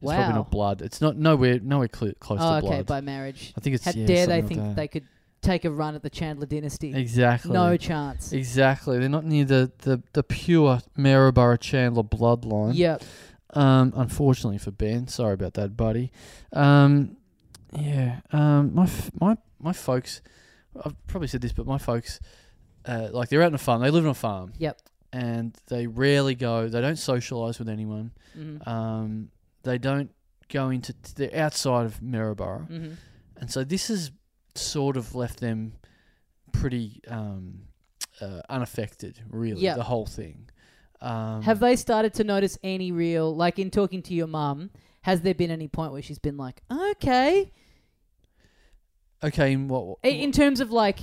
[0.00, 0.34] It's probably Wow.
[0.36, 0.82] not blood.
[0.82, 2.86] It's not nowhere nowhere cl- close Oh, to okay, blood.
[2.86, 3.52] by marriage.
[3.56, 4.76] I think it's How yeah, dare they something think that.
[4.76, 5.04] they could
[5.42, 6.94] take a run at the Chandler dynasty?
[6.94, 8.32] exactly No chance.
[8.32, 8.98] exactly.
[8.98, 12.74] They're not near the the, the pure Maryborough Chandler bloodline.
[12.74, 13.02] Yep.
[13.54, 16.10] Um, unfortunately for Ben, sorry about that, buddy.
[16.54, 17.16] Um,
[17.78, 18.20] yeah.
[18.32, 20.20] Um, my f- my my folks,
[20.84, 22.20] I've probably said this, but my folks,
[22.84, 23.82] uh, like they're out on a farm.
[23.82, 24.52] They live on a farm.
[24.58, 24.80] Yep.
[25.12, 26.68] And they rarely go.
[26.68, 28.12] They don't socialise with anyone.
[28.36, 28.66] Mhm.
[28.66, 29.28] Um,
[29.62, 30.10] they don't
[30.48, 30.94] go into.
[31.16, 32.96] They're outside of Maryborough, Mhm.
[33.36, 34.10] and so this has
[34.54, 35.74] sort of left them
[36.52, 37.62] pretty um,
[38.20, 39.20] uh, unaffected.
[39.30, 39.76] Really, Yep.
[39.76, 40.48] the whole thing.
[41.00, 44.70] Um, Have they started to notice any real, like in talking to your mum?
[45.02, 47.52] Has there been any point where she's been like, okay,
[49.22, 49.98] Okay, in what?
[50.04, 50.98] I- in terms of like,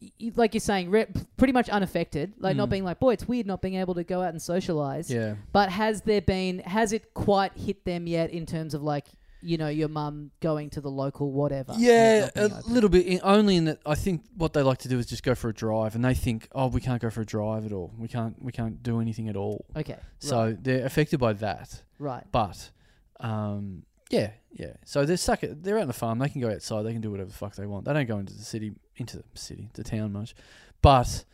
[0.00, 1.06] y- like you're saying, re-
[1.36, 2.72] pretty much unaffected, like not Mm.
[2.72, 5.10] being like, boy, it's weird not being able to go out and socialize.
[5.10, 5.34] Yeah.
[5.52, 9.06] But has there been, has it quite hit them yet in terms of like,
[9.42, 11.72] you know, your mum going to the local whatever?
[11.72, 12.74] and it Yeah, not a open?
[12.74, 13.06] little bit.
[13.06, 15.48] In, only in that I think what they like to do is just go for
[15.48, 17.90] a drive, and they think, oh, we can't go for a drive at all.
[17.98, 18.36] We can't.
[18.42, 19.64] We can't do anything at all.
[19.74, 19.96] Okay.
[20.18, 21.82] So right, they're affected by that.
[21.98, 22.22] right.
[22.30, 22.70] But,
[23.20, 24.72] um, yeah, yeah.
[24.84, 25.42] So they're stuck.
[25.44, 26.18] At, they're out on the farm.
[26.18, 26.82] They can go outside.
[26.82, 27.84] They can do whatever the fuck they want.
[27.86, 30.34] They don't go into the city, into the city, the town much.
[30.82, 31.24] But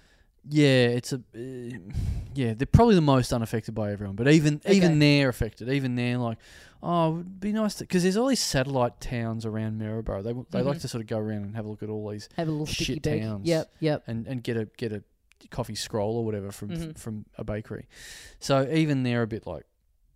[0.49, 1.79] yeah, it's a uh,
[2.35, 2.55] yeah.
[2.55, 4.15] They're probably the most unaffected by everyone.
[4.17, 4.75] But even Okay.
[4.77, 5.69] even they're affected.
[5.69, 6.39] Even they're like,
[6.83, 10.23] oh, it would be nice to because there's all these satellite towns around Maryborough.
[10.23, 10.83] They they like Mhm.
[10.83, 12.67] to sort of go around and have a look at all these Have a little
[12.67, 13.47] shit towns.
[13.47, 13.73] Yep.
[13.81, 14.05] Yep.
[14.07, 15.03] and and get a get a
[15.51, 16.99] coffee scroll or whatever from Mhm.
[16.99, 17.87] from a bakery.
[18.39, 19.65] So even they're a bit like.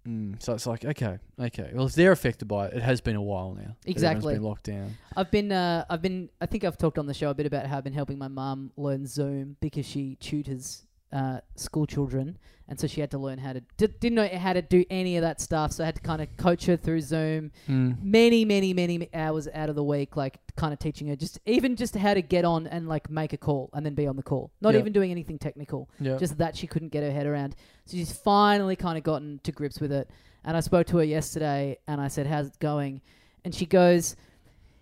[0.09, 1.71] Mm, so it's like okay, okay.
[1.75, 3.77] Well, if they're affected by it, it has been a while now.
[3.85, 4.35] Exactly.
[4.35, 4.97] been locked down.
[5.15, 7.67] I've been, uh, I've been, I think I've talked on the show a bit about
[7.67, 12.39] how I've been helping my mum learn Zoom because she tutors uh, school children,
[12.69, 15.17] and so she had to learn how to d- didn't know how to do any
[15.17, 17.51] of that stuff, so I had to kind of coach her through Zoom.
[17.69, 18.01] Mm.
[18.03, 21.75] Many, many, many hours out of the week, like kind of teaching her just even
[21.75, 24.23] just how to get on and like make a call and then be on the
[24.23, 24.81] call, not Yeah.
[24.81, 26.17] even doing anything technical Yeah.
[26.17, 27.57] just that she couldn't get her head around.
[27.87, 30.09] So she's finally kind of gotten to grips with it.
[30.45, 33.01] And I spoke to her yesterday and I said, How's it going?
[33.45, 34.15] And she goes,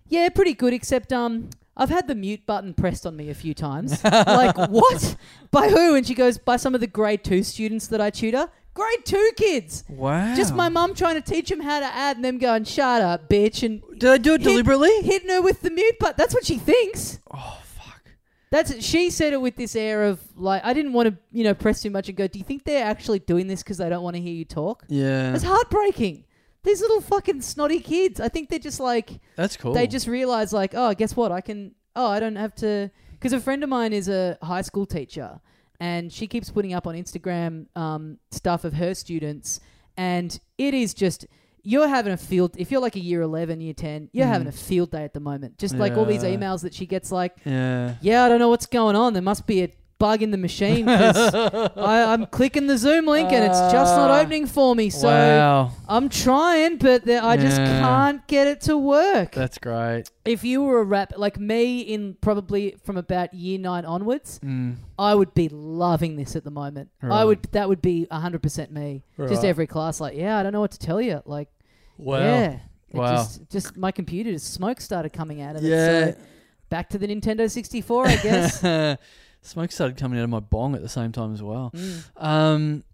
[0.09, 1.49] Yeah, pretty good, except um
[1.79, 4.03] I've had the mute button pressed on me a few times.
[4.05, 5.17] like, what?
[5.51, 5.95] By who?
[5.95, 8.49] And she goes, By some of the grade two students that I tutor.
[8.75, 9.85] Grade two kids.
[9.89, 10.35] wow.
[10.37, 13.29] Just my mum trying to teach them how to add and them going, Shut up,
[13.29, 13.63] bitch.
[13.65, 14.91] And Did I do it hit- deliberately?
[15.03, 16.15] hitting her with the mute button.
[16.19, 17.19] That's what she thinks.
[17.33, 18.03] Oh fuck.
[18.51, 21.55] That's she said it with this air of like I didn't want to you know
[21.55, 22.27] press too much and go.
[22.29, 24.85] Do you think they're actually doing this because they don't want to hear you talk?
[24.89, 25.35] Yeah.
[25.35, 26.25] It's heartbreaking.
[26.69, 28.21] These little fucking snotty kids.
[28.21, 29.73] I think they're just like That's cool.
[29.73, 33.33] they just realize like oh guess what I can oh I don't have to because
[33.33, 35.41] a friend of mine is a high school teacher
[35.81, 39.61] and she keeps putting up on Instagram um, stuff of her students
[39.97, 41.27] and it is just
[41.63, 44.33] you're having a field if you're like a year 11 year 10 you're Mm.
[44.37, 46.37] having a field day at the moment just like all these Yeah.
[46.37, 47.95] emails that she gets like Yeah.
[48.03, 49.13] yeah, I don't know what's going on.
[49.15, 51.35] There must be a bug in the machine 'cause
[51.77, 54.21] I, I'm clicking the Zoom link and it's just not Ah.
[54.21, 54.91] opening for me.
[54.91, 55.73] So wow.
[55.89, 57.81] I'm trying, but the, I just Yeah.
[57.81, 59.33] can't get it to work.
[59.33, 60.05] That's great.
[60.25, 64.77] if you were a rap like me, in probably from about year nine onwards, Mm.
[64.99, 66.91] I would be loving this at the moment.
[67.03, 67.25] I Right.
[67.25, 67.43] would.
[67.53, 69.03] That would be hundred percent me.
[69.19, 69.45] Just Right.
[69.45, 71.23] every class, like, yeah, I don't know what to tell you.
[71.25, 71.49] Like,
[71.97, 72.19] Wow.
[72.19, 72.51] yeah.
[72.91, 73.17] It Wow.
[73.17, 75.69] Just, just my computer, just smoke started coming out of it.
[75.69, 76.05] Yeah.
[76.13, 76.15] So
[76.71, 78.63] back to the Nintendo 64, I guess.
[79.49, 81.71] Smoke started coming out of my bong at the same time as well.
[81.75, 82.03] Mm.
[82.17, 82.85] Um,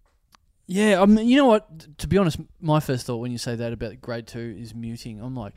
[0.67, 1.99] Yeah, I mean, you know what?
[1.99, 5.21] To be honest, my first thought when you say that about grade two is muting.
[5.21, 5.53] I'm like,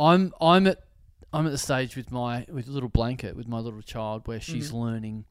[0.00, 0.78] I'm I'm at
[1.32, 4.70] I'm at the stage with my with little blanket with my little child where she's
[4.72, 4.80] Mhm.
[4.82, 5.24] learning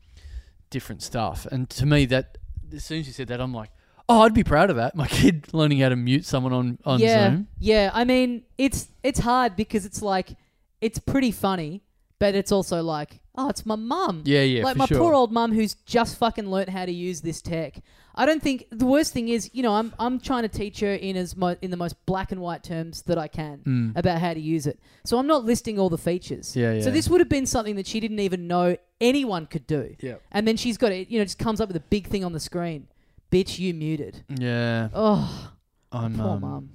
[0.69, 2.37] different stuff, and to me that
[2.73, 3.71] as soon as you said that, I'm like,
[4.07, 4.95] oh, I'd be proud of that.
[4.95, 7.47] My kid learning how to mute someone on on yeah, Zoom.
[7.59, 7.91] yeah.
[7.93, 10.37] I mean, it's it's hard because it's like
[10.79, 11.81] it's pretty funny,
[12.19, 14.23] but it's also like, oh, it's my mum.
[14.25, 14.97] Yeah, yeah, like for my sure.
[14.99, 17.81] poor old mum who's just fucking learnt how to use this tech.
[18.15, 20.93] I don't think the worst thing is, you know, I'm I'm trying to teach her
[20.93, 23.97] in as mo- in the most black and white terms that I can Mm.
[23.97, 24.77] about how to use it.
[25.05, 26.55] So I'm not listing all the features.
[26.55, 26.81] Yeah, yeah.
[26.81, 29.95] So this would have been something that she didn't even know anyone could do.
[30.01, 30.15] Yeah.
[30.33, 32.33] And then she's got it, you know, just comes up with a big thing on
[32.33, 32.87] the screen.
[33.31, 34.23] Bitch, you muted.
[34.27, 35.53] Yeah, Oh,
[35.93, 36.69] I'm poor um, mum.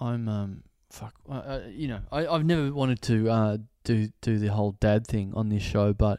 [0.00, 3.56] I'm um fuck uh, uh, you know I I've never wanted to uh
[3.86, 6.18] do do the whole dad thing on this show but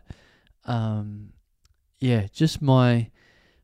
[0.65, 1.29] um
[1.99, 3.09] yeah just my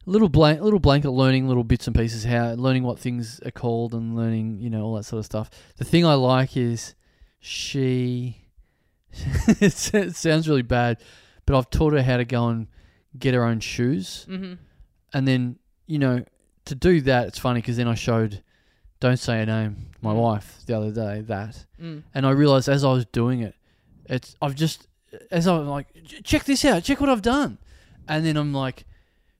[0.05, 3.93] little blank little blanket learning little bits and pieces how learning what things are called
[3.93, 6.95] and learning you know all that sort of stuff the thing I like is
[7.39, 8.37] she
[9.61, 9.71] it
[10.15, 10.97] sounds really bad
[11.45, 12.67] but I've taught her how to go and
[13.17, 14.53] get her own shoes Mm-hmm.
[15.13, 15.57] and then
[15.87, 16.23] you know
[16.65, 18.41] to do that it's funny because then I showed
[18.99, 20.17] don't say a name my Mm.
[20.21, 22.03] wife the other day that Mm.
[22.13, 23.55] and I realized as I was doing it
[24.05, 24.87] it's I've just
[25.31, 25.87] as I'm like
[26.23, 27.57] check this out check what I've done
[28.07, 28.85] and then I'm like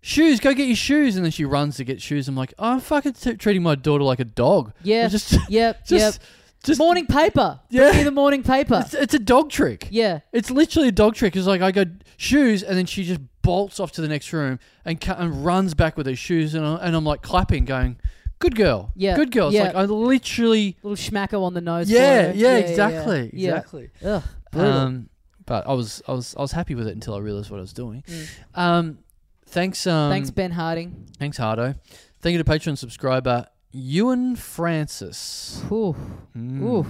[0.02, 2.73] shoes go get your shoes and then she runs to get shoes I'm like oh,
[2.73, 5.07] I'm fucking t- treating my daughter like a dog Yeah.
[5.07, 5.49] Just Yep.
[5.49, 5.85] yep.
[5.85, 6.22] just
[6.64, 7.60] just morning paper.
[7.69, 7.88] Yeah.
[7.90, 8.81] Bring me the morning paper.
[8.85, 10.19] it's, it's a dog trick yeah.
[10.31, 11.35] it's literally a dog trick.
[11.35, 11.84] It's like I go
[12.15, 15.73] shoes, and then she just bolts off to the next room and cu- and runs
[15.73, 17.98] back with her shoes, and, I, and I'm like clapping, going,
[18.40, 19.64] "Good girl, Yeah, good girl." It's yeah.
[19.64, 21.90] like I literally, Little schmacko on the nose.
[21.90, 22.34] yeah, her.
[22.34, 23.49] yeah, exactly, Yeah.
[23.57, 23.90] exactly.
[24.06, 24.23] Ugh.
[24.55, 25.09] Um,
[25.45, 27.61] but I was, I was, I was happy with it until I realized what I
[27.61, 28.03] was doing.
[28.07, 28.27] Mm.
[28.55, 28.99] Um,
[29.47, 31.07] thanks, um, Thanks, Ben Harding.
[31.19, 31.75] thanks, Hardo.
[32.21, 35.61] Thank you to Patreon subscriber Ewan Francis.
[35.71, 35.95] Ooh.
[36.38, 36.61] Mm.
[36.61, 36.85] Ooh.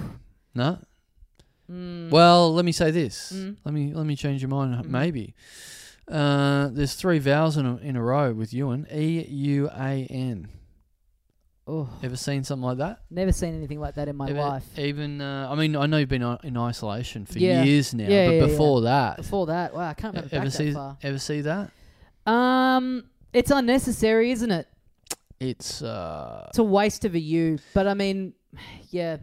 [0.53, 0.77] No.
[1.71, 2.09] Mm.
[2.11, 3.31] Well, let me say this.
[3.33, 3.57] Mm.
[3.63, 4.75] Let me let me change your mind.
[4.75, 4.89] Mm.
[4.89, 5.33] Maybe
[6.07, 8.85] uh, there's three vowels in a, in a row with Ewan.
[8.93, 10.49] E U A N.
[11.65, 11.87] Oh.
[12.03, 12.99] Ever seen something like that?
[13.09, 14.65] Never seen anything like that in my Ever- life.
[14.77, 17.63] Even uh, I mean, I know you've been i- in isolation for Yeah.
[17.63, 18.45] years now, Yeah, but yeah, yeah.
[18.47, 20.97] before that, Before that, wow, I can't remember ever back see that far.
[21.01, 21.71] ever see that?
[22.25, 24.67] Um, it's unnecessary, isn't it?
[25.39, 27.59] It's uh, It's a waste of a a U.
[27.73, 28.33] But I mean,
[28.89, 29.17] yeah,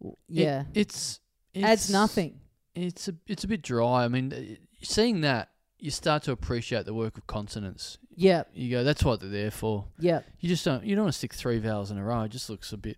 [0.00, 1.20] W- it- yeah, it's,
[1.54, 2.40] it's adds nothing.
[2.74, 4.04] It's a it's a bit dry.
[4.04, 4.40] I mean, uh,
[4.82, 5.48] seeing that
[5.80, 7.98] you start to appreciate the work of consonants.
[8.18, 9.84] Yeah, You go, that's what they're there for.
[9.98, 10.20] yeah.
[10.40, 10.82] You just don't.
[10.84, 12.22] You don't want to stick three vowels in a row.
[12.22, 12.96] It just looks a bit.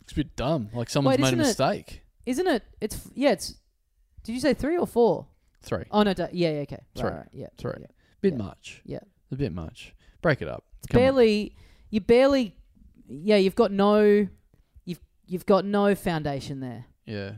[0.00, 0.68] Looks a bit dumb.
[0.74, 2.02] Like someone's Wait, made a isn't it- mistake.
[2.26, 2.62] Isn't it?
[2.80, 3.30] It's yeah.
[3.32, 3.54] It's.
[4.24, 5.26] Did you say three or four?
[5.62, 5.84] Three.
[5.90, 7.10] Oh no, da- yeah, yeah, okay, Three.
[7.10, 7.72] Right, yeah, Three.
[7.80, 7.86] yeah.
[8.20, 8.38] Bit yeah.
[8.38, 8.82] much.
[8.84, 8.98] Yeah.
[9.32, 9.94] A bit much.
[10.20, 10.64] Break it up.
[10.78, 11.04] It's Come on.
[11.04, 11.56] barely.
[11.90, 12.56] You barely.
[13.08, 14.26] Yeah, you've got no.
[14.84, 16.86] You've you've got no foundation there.
[17.06, 17.32] Yeah.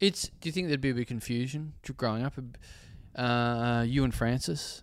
[0.00, 0.28] It's.
[0.40, 2.34] Do you think there'd be a bit of confusion growing up?
[3.16, 4.82] Uh, you and Francis.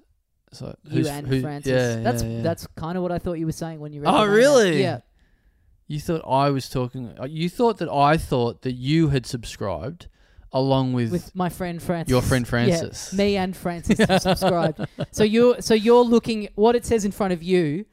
[0.54, 1.72] So You and who- Francis.
[1.72, 2.42] Yeah, that's yeah, yeah.
[2.42, 4.10] that's kind of what I thought you were saying when you read.
[4.10, 4.36] Oh, the name out.
[4.36, 4.82] really?
[4.82, 5.00] Yeah.
[5.88, 7.14] You thought I was talking.
[7.20, 10.08] uh, You thought that I thought that you had subscribed,
[10.54, 12.12] along with, With my friend Francis.
[12.12, 13.14] your friend Yeah, Francis.
[13.14, 14.86] me and Francis have subscribed.
[15.12, 16.50] So you're so you're looking.
[16.56, 17.86] What it says in front of you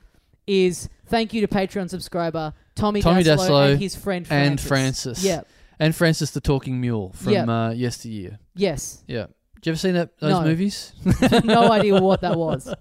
[0.47, 4.49] is thank you to Patreon subscriber Tommy, Tommy Dassalo, Dassalo and his friend Francis.
[4.51, 5.25] and Francis.
[5.25, 5.41] Yeah.
[5.81, 7.45] and Francis the Talking Mule from Yeah.
[7.45, 8.39] uh, yesteryear.
[8.55, 9.03] Yes.
[9.07, 9.27] Yeah.
[9.61, 10.43] Did you ever seen that those No.
[10.43, 10.93] movies?
[11.45, 12.73] no idea what that was.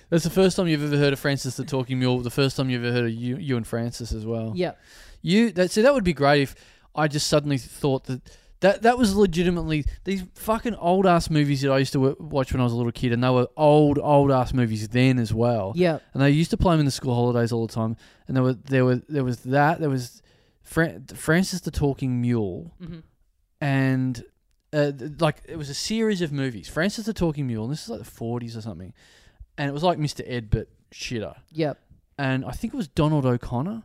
[0.09, 2.19] That's the first time you've ever heard of Francis the Talking Mule.
[2.19, 4.53] The first time you've ever heard of you, you and Francis as well.
[4.55, 4.73] Yeah.
[5.21, 6.55] You that see that would be great if
[6.95, 8.21] I just suddenly thought that
[8.59, 12.53] that that was legitimately these fucking old ass movies that I used to w- watch
[12.53, 15.33] when I was a little kid, and they were old old ass movies then as
[15.33, 15.73] well.
[15.75, 15.99] Yeah.
[16.13, 17.97] And they used to play them in the school holidays all the time.
[18.27, 20.21] And there were there were there was that there was
[20.61, 22.99] Fran- Francis the Talking Mule, hmm
[23.61, 24.23] and
[24.73, 26.67] uh, like it was a series of movies.
[26.67, 27.63] Francis the Talking Mule.
[27.63, 28.93] And this is like the forties or something,
[29.57, 30.23] and it was like Mr.
[30.25, 31.35] Ed but shitter.
[31.51, 31.79] Yep.
[32.17, 33.83] And I think it was Donald O'Connor.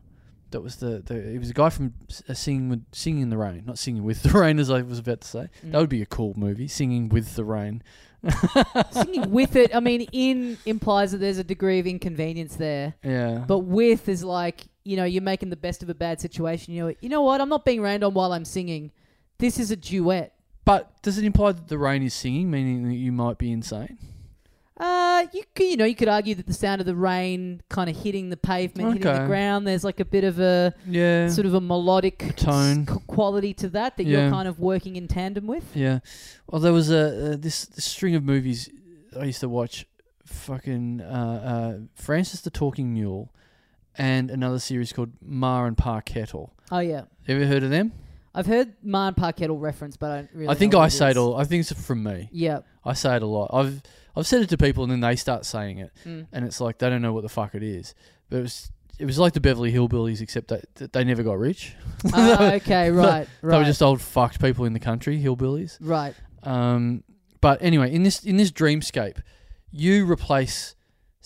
[0.51, 1.95] That was the, the he was a guy from
[2.29, 4.99] uh, singing with singing in the rain, not singing with the rain, as I was
[4.99, 5.49] about to say.
[5.65, 5.73] Mm.
[5.73, 7.83] That would be a cool movie, singing with the rain.
[8.91, 12.95] Singing with it, I mean, in implies that there's a degree of inconvenience there.
[13.05, 16.75] Yeah, But with is like, you know, you're making the best of a bad situation.
[16.75, 17.41] You know, you know what?
[17.41, 18.91] I'm not being rained on while I'm singing.
[19.39, 20.35] This is a duet.
[20.69, 23.97] But does it imply that the rain is singing, meaning that you might be insane?
[24.77, 27.91] Uh, you could, you know, you could argue that the sound of the rain kind
[27.91, 31.47] of hitting the pavement, hitting the ground, there's like a bit of a Yeah, sort
[31.47, 32.87] of a melodic tone.
[32.87, 34.21] quality to that that Yeah.
[34.23, 35.75] you're kind of working in tandem with.
[35.75, 35.99] Yeah.
[36.49, 38.69] Well, there was a uh, this, this string of movies
[39.19, 39.87] I used to watch
[40.27, 43.33] fucking uh, uh, Francis the Talking Mule,
[43.97, 46.53] and another series called Ma and Pa Kettle.
[46.71, 47.91] Oh yeah, Ever heard of them?
[48.35, 50.49] I've heard Ma and Pa Kettle reference, but I don't really.
[50.49, 51.37] I think I say it all.
[51.37, 52.29] I think it's from me.
[52.33, 52.61] Yeah.
[52.85, 53.51] I say it a lot.
[53.53, 53.83] I've
[54.17, 56.27] I've said it to people, and then they start saying it, Mm.
[56.33, 57.95] and it's like they don't know what the fuck it is.
[58.31, 61.75] But it was it was like the Beverly Hillbillies, except that, they never got rich.
[62.13, 63.51] Ah, okay, right, right.
[63.53, 65.77] They were just old fucked people in the country, hillbillies.
[65.81, 66.15] right.
[66.43, 67.05] Um,
[67.41, 69.23] but anyway, in this in this dreamscape,
[69.71, 70.75] you replace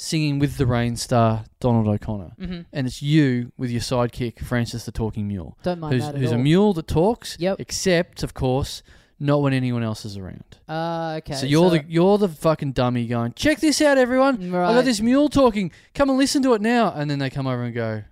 [0.03, 4.85] singing with the rain star Donald O'Connor, hmm and it's you with your sidekick Francis
[4.85, 6.39] the Talking Mule, Don't mind who's that at who's all.
[6.41, 7.37] a mule that talks.
[7.39, 7.57] Yep.
[7.61, 8.83] Except, of course,
[9.20, 10.59] not when anyone else is around.
[10.69, 11.35] Ah, okay.
[11.35, 13.33] so you're the you're the fucking dummy going.
[13.35, 14.51] Check this out, everyone.
[14.51, 14.70] right.
[14.70, 15.70] I got this mule talking.
[15.95, 16.93] Come and listen to it now.
[16.93, 18.03] And then they come over and go,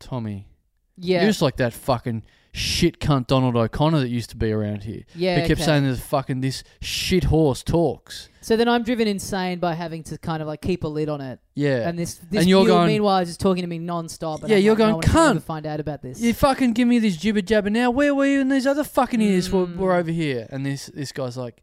[0.00, 0.48] Tommy,
[0.96, 1.20] Yeah.
[1.20, 5.02] you're just like that fucking shit cunt Donald O'Connor that used to be around here.
[5.14, 5.40] yeah.
[5.40, 5.64] Who kept okay.
[5.66, 8.28] saying this fucking this shit horse talks.
[8.42, 11.20] So then I'm driven insane by having to kind of like keep a lid on
[11.20, 11.88] it, Yeah.
[11.88, 14.40] and this this And you're going- meanwhile is just talking to me non-stop.
[14.42, 16.20] And Yeah, I'm you're like, going, ever "Cunt." Find out about this.
[16.20, 17.90] you fucking give me this jibber jabber now.
[17.90, 18.40] Where were you?
[18.40, 19.76] And these other fucking were, Mm.
[19.76, 20.46] were over here.
[20.50, 21.62] And this this guy's like,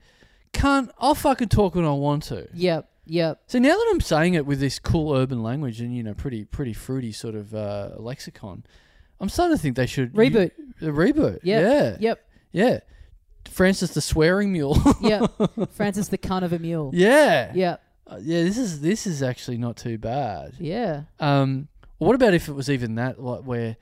[0.53, 2.47] cunt, I'll fucking talk when I want to.
[2.53, 2.89] Yep.
[3.05, 3.41] Yep.
[3.47, 6.45] So now that I'm saying it with this cool urban language and you know pretty
[6.45, 8.63] pretty fruity sort of uh, lexicon,
[9.19, 10.51] I'm starting to think they should Reboot.
[10.81, 11.39] a reboot.
[11.43, 11.63] Yep.
[11.63, 12.25] Yeah, Yep.
[12.51, 12.79] yeah.
[13.49, 14.77] Francis the swearing mule.
[15.01, 15.71] Yep.
[15.71, 16.91] Francis the cunt of a mule.
[16.93, 17.81] yeah, Yep.
[18.07, 18.43] Uh, yeah.
[18.43, 20.53] This is this is actually not too bad.
[20.59, 21.03] Yeah.
[21.19, 21.67] Um,
[21.97, 23.77] what about if it was even that like where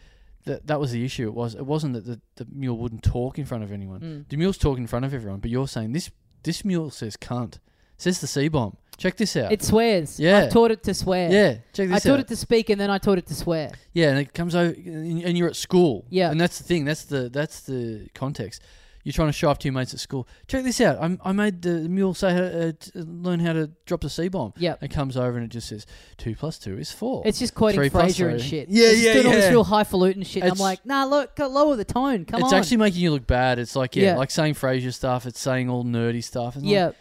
[0.45, 1.27] that that was the issue?
[1.27, 3.99] It was it wasn't that the, the mule wouldn't talk in front of anyone.
[4.01, 4.29] Mm.
[4.29, 6.09] The mule's talking in front of everyone, but you're saying this
[6.43, 7.59] this mule says cunt.
[7.97, 8.77] Says the C bomb.
[8.97, 9.51] Check this out.
[9.51, 10.19] It swears.
[10.19, 10.45] Yeah.
[10.45, 11.31] I taught it to swear.
[11.31, 13.35] yeah, check this I this taught it to speak, and then I taught it to
[13.35, 13.71] swear.
[13.93, 16.05] Yeah, and it comes over, and you're at school.
[16.09, 16.31] Yeah.
[16.31, 16.83] and that's the thing.
[16.85, 18.61] That's the that's the context.
[19.03, 20.27] You're trying to show off to your mates at school.
[20.47, 20.97] Check this out.
[20.99, 24.09] I'm, I made the mule say how to, uh, t- learn how to drop the
[24.09, 24.51] C bomb.
[24.57, 24.75] Yeah.
[24.81, 25.85] It comes over and it just says
[26.17, 27.21] two plus two is four.
[27.25, 28.49] It's just quoting Three plus Frasier and three.
[28.49, 28.67] shit.
[28.67, 29.51] Yeah, it's yeah, doing all this yeah.
[29.51, 30.43] real highfalutin shit.
[30.43, 32.25] and I'm It's- like, nah, look, go lower the tone.
[32.25, 32.47] Come on.
[32.47, 32.59] it's on.
[32.59, 33.59] actually making you look bad.
[33.59, 34.17] It's like yeah, Yeah.
[34.17, 35.25] like saying Frasier stuff.
[35.25, 36.57] It's saying all nerdy stuff.
[36.57, 36.91] It's yeah.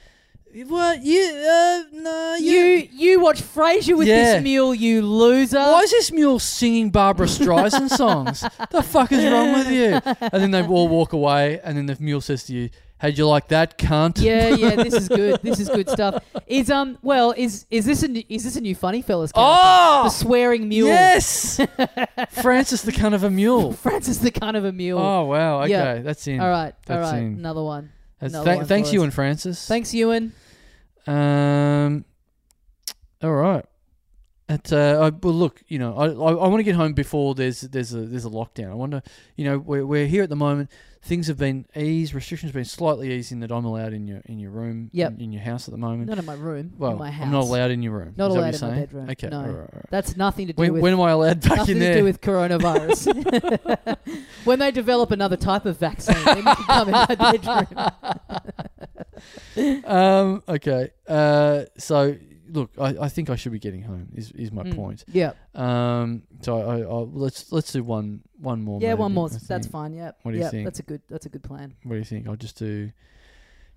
[0.64, 1.20] What you?
[1.22, 2.36] Uh, no.
[2.40, 4.34] You you watch Frasier with Yeah.
[4.34, 5.58] this mule, you loser.
[5.58, 8.40] Why is this mule singing Barbra Streisand songs?
[8.70, 10.00] the fuck is wrong with you?
[10.32, 13.28] And then they all walk away, and then the mule says to you, "How'd you
[13.28, 15.40] like that, cunt?" Yeah, yeah, this is good.
[15.42, 16.24] This is good stuff.
[16.46, 19.32] Is um, well, is is this a new, is this a new funny fellas?
[19.32, 19.52] character?
[19.54, 20.88] Oh, the swearing mule.
[20.88, 21.56] yes,
[22.30, 23.72] Francis the cunt of a mule.
[23.74, 24.98] Francis the kind of a mule.
[25.00, 25.98] Oh wow, okay, Yeah.
[26.00, 26.40] that's in.
[26.40, 27.34] all right, all That's right, in.
[27.34, 27.90] another one.
[28.20, 29.66] That's Another one thanks you and Francis.
[29.68, 30.32] Thanks, Ewan.
[31.06, 32.04] Um,
[33.22, 33.64] all right.
[34.48, 37.34] At, uh, I, well, look, you know, I, I, I want to get home before
[37.34, 38.70] there's there's a there's a lockdown.
[38.70, 39.02] I wonder,
[39.34, 40.70] you know, we're, we're here at the moment.
[41.06, 44.22] Things have been eased, restrictions have been slightly eased in that I'm allowed in your
[44.26, 45.12] in your room, Yep.
[45.12, 46.08] in, in your house at the moment.
[46.08, 46.72] Not in my room.
[46.76, 47.26] well, in my house.
[47.26, 48.14] I'm not allowed in your room.
[48.16, 49.10] Not allowed in my bedroom.
[49.10, 49.38] Okay, No.
[49.38, 49.86] all right, all right.
[49.88, 52.02] That's nothing to do When, with when am I allowed back nothing in to do
[52.04, 53.96] with coronavirus.
[54.44, 57.66] when they develop another type of vaccine, then you can come in my bedroom.
[59.84, 60.90] um, okay.
[61.06, 62.16] Uh, so
[62.51, 64.09] look, I, I think I should be getting home.
[64.14, 64.74] Is is my Mm.
[64.77, 65.05] point.
[65.12, 66.94] Yeah, Um, so I, I
[67.24, 68.81] let's let's do one one more.
[68.81, 69.28] yeah, one more.
[69.28, 69.94] That's fine.
[69.94, 70.64] Yeah, What do you think?
[70.64, 71.02] That's a good.
[71.09, 71.74] That's a good plan.
[71.85, 72.27] What do you think?
[72.28, 72.90] I'll just do.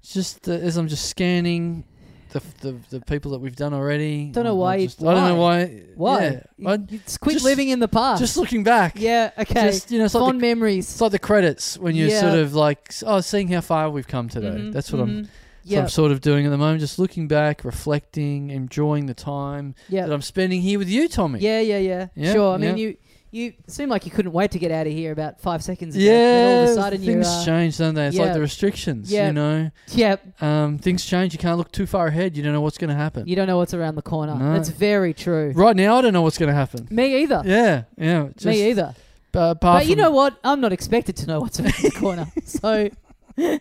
[0.01, 1.83] Just uh, as I'm just scanning
[2.31, 4.29] the, the the people that we've done already.
[4.31, 5.83] Don't know I'll- I'll why I don't know why.
[5.95, 6.21] Why?
[6.23, 6.41] Yeah,
[6.77, 8.21] You, you just quit just- living in the past.
[8.21, 8.93] just looking back.
[8.97, 9.31] yeah.
[9.37, 9.71] Okay.
[9.71, 10.89] Just you know, it's like, Fond the, memories.
[10.89, 12.21] it's like the credits when you're Yeah.
[12.21, 14.47] sort of like, oh, seeing how far we've come today.
[14.49, 15.27] Mhm, That's what I'm.
[15.69, 15.81] Yeah.
[15.81, 16.79] I'm sort of doing at the moment.
[16.81, 21.39] Just looking back, reflecting, enjoying the time that I'm spending here with you, Tommy.
[21.39, 21.59] Yeah.
[21.61, 21.77] Yeah.
[21.77, 22.07] Yeah.
[22.15, 22.53] Yeah, Sure.
[22.53, 22.97] I mean, you
[23.31, 26.03] you seemed like you couldn't wait to get out of here about five seconds ago.
[26.03, 26.15] Then
[26.47, 27.41] all Yeah, of a sudden things you're.
[27.41, 28.07] Uh, change, don't they?
[28.07, 28.23] It's yeah.
[28.23, 29.27] like the restrictions, Yeah.
[29.27, 29.69] you know.
[29.89, 30.15] yeah.
[30.41, 31.33] Um, things change.
[31.33, 32.35] You can't look too far ahead.
[32.35, 33.27] You don't know what's going to happen.
[33.27, 34.33] You don't know what's around the corner.
[34.33, 34.53] No.
[34.53, 35.51] That's very true.
[35.55, 36.87] Right now, I don't know what's going to happen.
[36.89, 37.43] Me either.
[37.45, 38.29] Yeah, yeah.
[38.43, 38.95] Me either.
[39.31, 40.39] Uh, But you know what?
[40.43, 42.25] I'm not expected to know what's around the corner.
[42.45, 42.89] So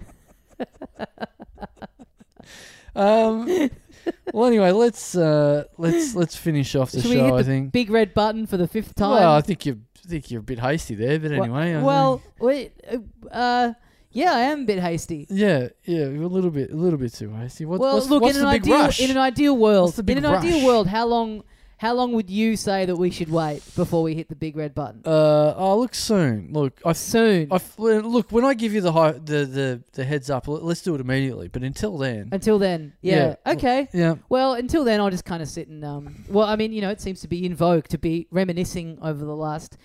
[2.99, 3.47] Um,
[4.33, 7.35] well, anyway, let's uh, let's let's finish off the Should we hit show.
[7.37, 7.73] I the think.
[7.73, 9.13] big red button for the fifth time.
[9.13, 11.75] Well, I think you think you're a bit hasty there, but anyway.
[11.75, 13.73] I well, think- wait, uh, uh,
[14.11, 15.27] yeah, I am a bit hasty.
[15.31, 17.65] yeah, yeah, a little bit, a little bit too hasty.
[17.67, 19.01] What, well, what's, look, what's in an the big ideal rush?
[19.01, 21.45] in an ideal world, What's the big in an ideal world, how long
[21.79, 24.75] how long would you say that we should wait before we hit the big red
[24.75, 25.01] button?
[25.05, 26.49] uh, oh, look soon.
[26.53, 27.49] Look, I, Soon.
[27.53, 30.47] I, look when I give you the high, the the the heads up.
[30.49, 31.49] let- Let's do it immediately.
[31.49, 33.37] But until then, Until then, yeah.
[33.47, 33.53] Yeah.
[33.55, 33.89] Okay.
[33.93, 36.25] yeah, Well, until then, I'll just kind of sit and um.
[36.29, 39.25] Well, I mean, you know, it seems to be in vogue to be reminiscing over
[39.25, 39.77] the last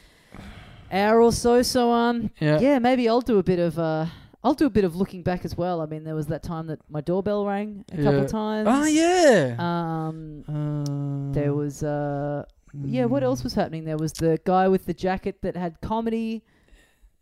[0.91, 1.61] hour or so.
[1.61, 4.05] So um, yeah, yeah, maybe I'll do a bit of uh,
[4.43, 5.79] I'll do a bit of looking back as well.
[5.81, 8.27] I mean, there was that time that my doorbell rang a couple Yeah.
[8.27, 8.67] times.
[8.69, 9.55] Oh yeah.
[9.59, 12.43] Um, Uh, there was uh,
[12.83, 13.05] yeah.
[13.05, 13.85] What else was happening?
[13.85, 16.43] There was the guy with the jacket that had comedy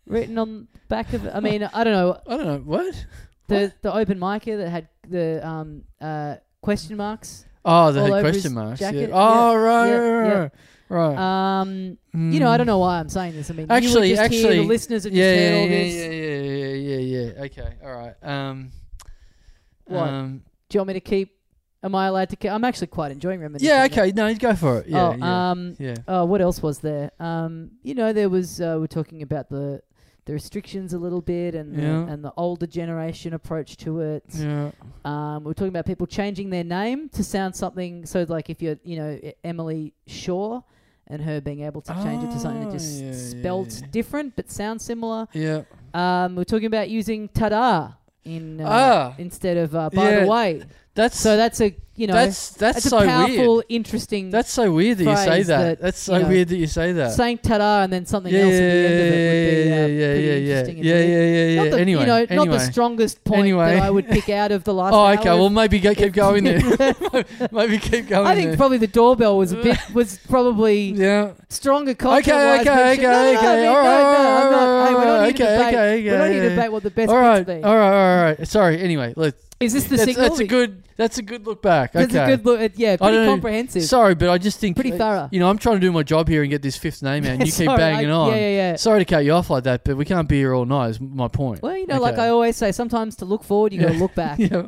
[0.08, 1.32] written on the back of it.
[1.36, 3.06] I mean, I don't know I don't know what.
[3.48, 7.46] the the open micer that had the um uh question marks.
[7.64, 8.80] Oh, the All over question marks.
[8.80, 9.10] jacket.
[9.10, 9.16] Yeah.
[9.16, 10.40] Oh, Yeah, right, yeah, right, yeah.
[10.40, 10.52] right,
[10.92, 11.62] right.
[11.62, 13.50] Um, you know, I don't know why I'm saying this.
[13.50, 15.84] I mean, Actually- just here, actually- the listeners have yeah, just heard yeah, all yeah,
[15.84, 15.96] this.
[15.96, 17.44] yeah, yeah, yeah, yeah, yeah.
[17.46, 18.16] Okay, all right.
[18.24, 18.72] Um,
[19.86, 20.08] What?
[20.10, 21.38] Um, Do you want me to keep?
[21.84, 22.52] Am I allowed to keep?
[22.52, 23.68] I'm actually quite enjoying reminiscing.
[23.68, 24.12] yeah, okay.
[24.12, 24.88] No, you go for it.
[24.88, 25.96] Yeah, oh, yeah, um, yeah.
[26.08, 27.12] oh, what else was there?
[27.20, 28.62] Um, you know, there was.
[28.62, 29.82] Uh, we're talking about the
[30.26, 31.82] the restrictions a little bit, and Yeah.
[32.06, 34.24] the, and the older generation approach to it.
[34.36, 34.70] Yeah.
[35.04, 38.06] Um, we're talking about people changing their name to sound something.
[38.06, 40.62] So, like, if you're, you know, Emily Shaw,
[41.08, 43.80] and her being able to change it to something that Oh, just yeah, yeah, spelt
[43.82, 43.88] yeah.
[43.92, 45.28] different but sounds similar.
[45.34, 45.64] Yeah.
[45.94, 49.16] Um, we're talking about using "tada" in uh, Ah.
[49.18, 50.20] instead of uh, "by Yeah.
[50.22, 50.62] the way."
[50.94, 53.66] That's So that's a you know that's that's, that's so a powerful, weird.
[53.70, 54.30] interesting.
[54.30, 55.46] That's so weird that you say that.
[55.46, 57.12] that, That's so you know, weird that you say that.
[57.12, 59.72] saying "tada" and then something yeah, else yeah, at the end of it would be
[59.72, 60.78] uh, yeah, yeah, yeah, interesting.
[60.78, 61.64] yeah, yeah, yeah, yeah.
[61.64, 62.36] Not the, anyway, you know, anyway.
[62.36, 63.76] not the strongest point Anyway.
[63.76, 64.94] that I would pick out of the last.
[64.96, 65.30] Oh, okay.
[65.30, 66.62] Well, maybe go, keep going then.
[67.52, 68.26] maybe keep going.
[68.26, 68.58] I think then.
[68.58, 71.34] probably the doorbell was a bit was probably Yeah.
[71.50, 72.32] stronger Okay, culture.
[72.34, 72.98] okay, okay,
[73.38, 73.68] okay.
[73.68, 76.24] All right, all right, I'm not, all hey, we're not right, okay, okay, we're not
[76.26, 78.48] okay, here to debate what the best All right, all right, all right.
[78.48, 78.80] Sorry.
[78.82, 79.51] Anyway, let's.
[79.62, 80.30] Is this the That's, signal?
[80.30, 80.84] that's a good.
[80.98, 81.94] That's a good look back.
[81.94, 82.24] That's okay.
[82.34, 82.60] a good look.
[82.60, 83.84] At, yeah, I pretty comprehensive.
[83.84, 85.30] Sorry, but I just think Pretty uh, thorough.
[85.32, 87.32] You know, I'm trying to do my job here and get this fifth name out,
[87.32, 88.30] and you keep Sorry, banging I- on.
[88.30, 88.76] Yeah, yeah, yeah.
[88.76, 90.90] Sorry to cut you off like that, but we can't be here all night.
[90.90, 91.62] Is my point.
[91.62, 94.16] Well, you know, like I always say, sometimes to look forward, you got to look
[94.16, 94.40] back.
[94.40, 94.68] yeah.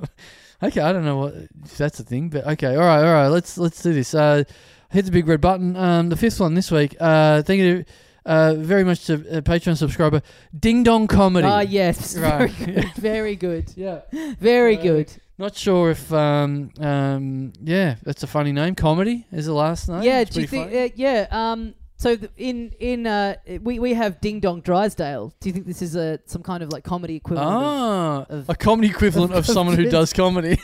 [0.61, 1.33] Okay, I don't know what
[1.65, 3.27] if that's a thing, but okay, all right, all right.
[3.27, 4.15] Let's let's do this.
[4.15, 4.43] Uh,
[4.89, 5.75] hit the big red button.
[5.75, 6.95] Um, the fifth one this week.
[6.99, 7.85] Uh, thank you
[8.25, 10.21] uh, very much to uh, Patreon subscriber
[10.57, 11.47] Ding Dong Comedy.
[11.47, 12.15] Ah, yes.
[12.23, 12.49] Right.
[12.51, 12.93] Very good.
[12.95, 13.65] Very good.
[13.75, 14.01] yeah.
[14.39, 15.11] Very Uh, good.
[15.37, 18.75] Not sure if um um yeah that's a funny name.
[18.75, 20.03] Comedy is the last name.
[20.03, 20.71] yeah, It's do you pretty think?
[20.71, 20.85] funny.
[20.85, 21.27] Uh, yeah.
[21.51, 21.73] Um.
[21.97, 25.33] So th- in in uh we we have Ding Dong Drysdale.
[25.39, 27.49] Do you think this is a some kind of like comedy equivalent?
[27.49, 30.57] of- Ah, of- a comedy equivalent of- of, someone who does comedy.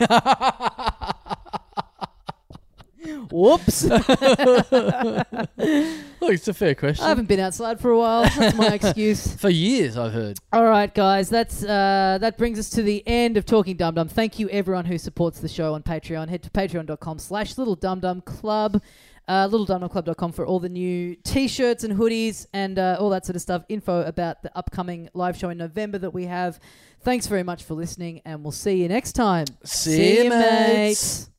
[3.32, 3.84] Whoops!
[6.20, 7.04] Look, it's a fair question.
[7.04, 8.22] I haven't been outside for a while.
[8.22, 9.34] That's my excuse.
[9.40, 10.38] For years, I've heard.
[10.52, 14.08] All right, guys, that's uh, that brings us to the end of Talking Dum Dum.
[14.08, 16.28] Thank you, everyone who supports the show on Patreon.
[16.28, 18.82] Head to patreon.com slash Little Dum Dum Club.
[19.28, 23.42] Uh, littledumdumclub.com for all the new t-shirts and hoodies and uh, all that sort of
[23.42, 23.62] stuff.
[23.68, 26.58] Info about the upcoming live show in November that we have.
[27.02, 29.46] Thanks very much for listening, and we'll see you next time.
[29.64, 31.30] See you, mates.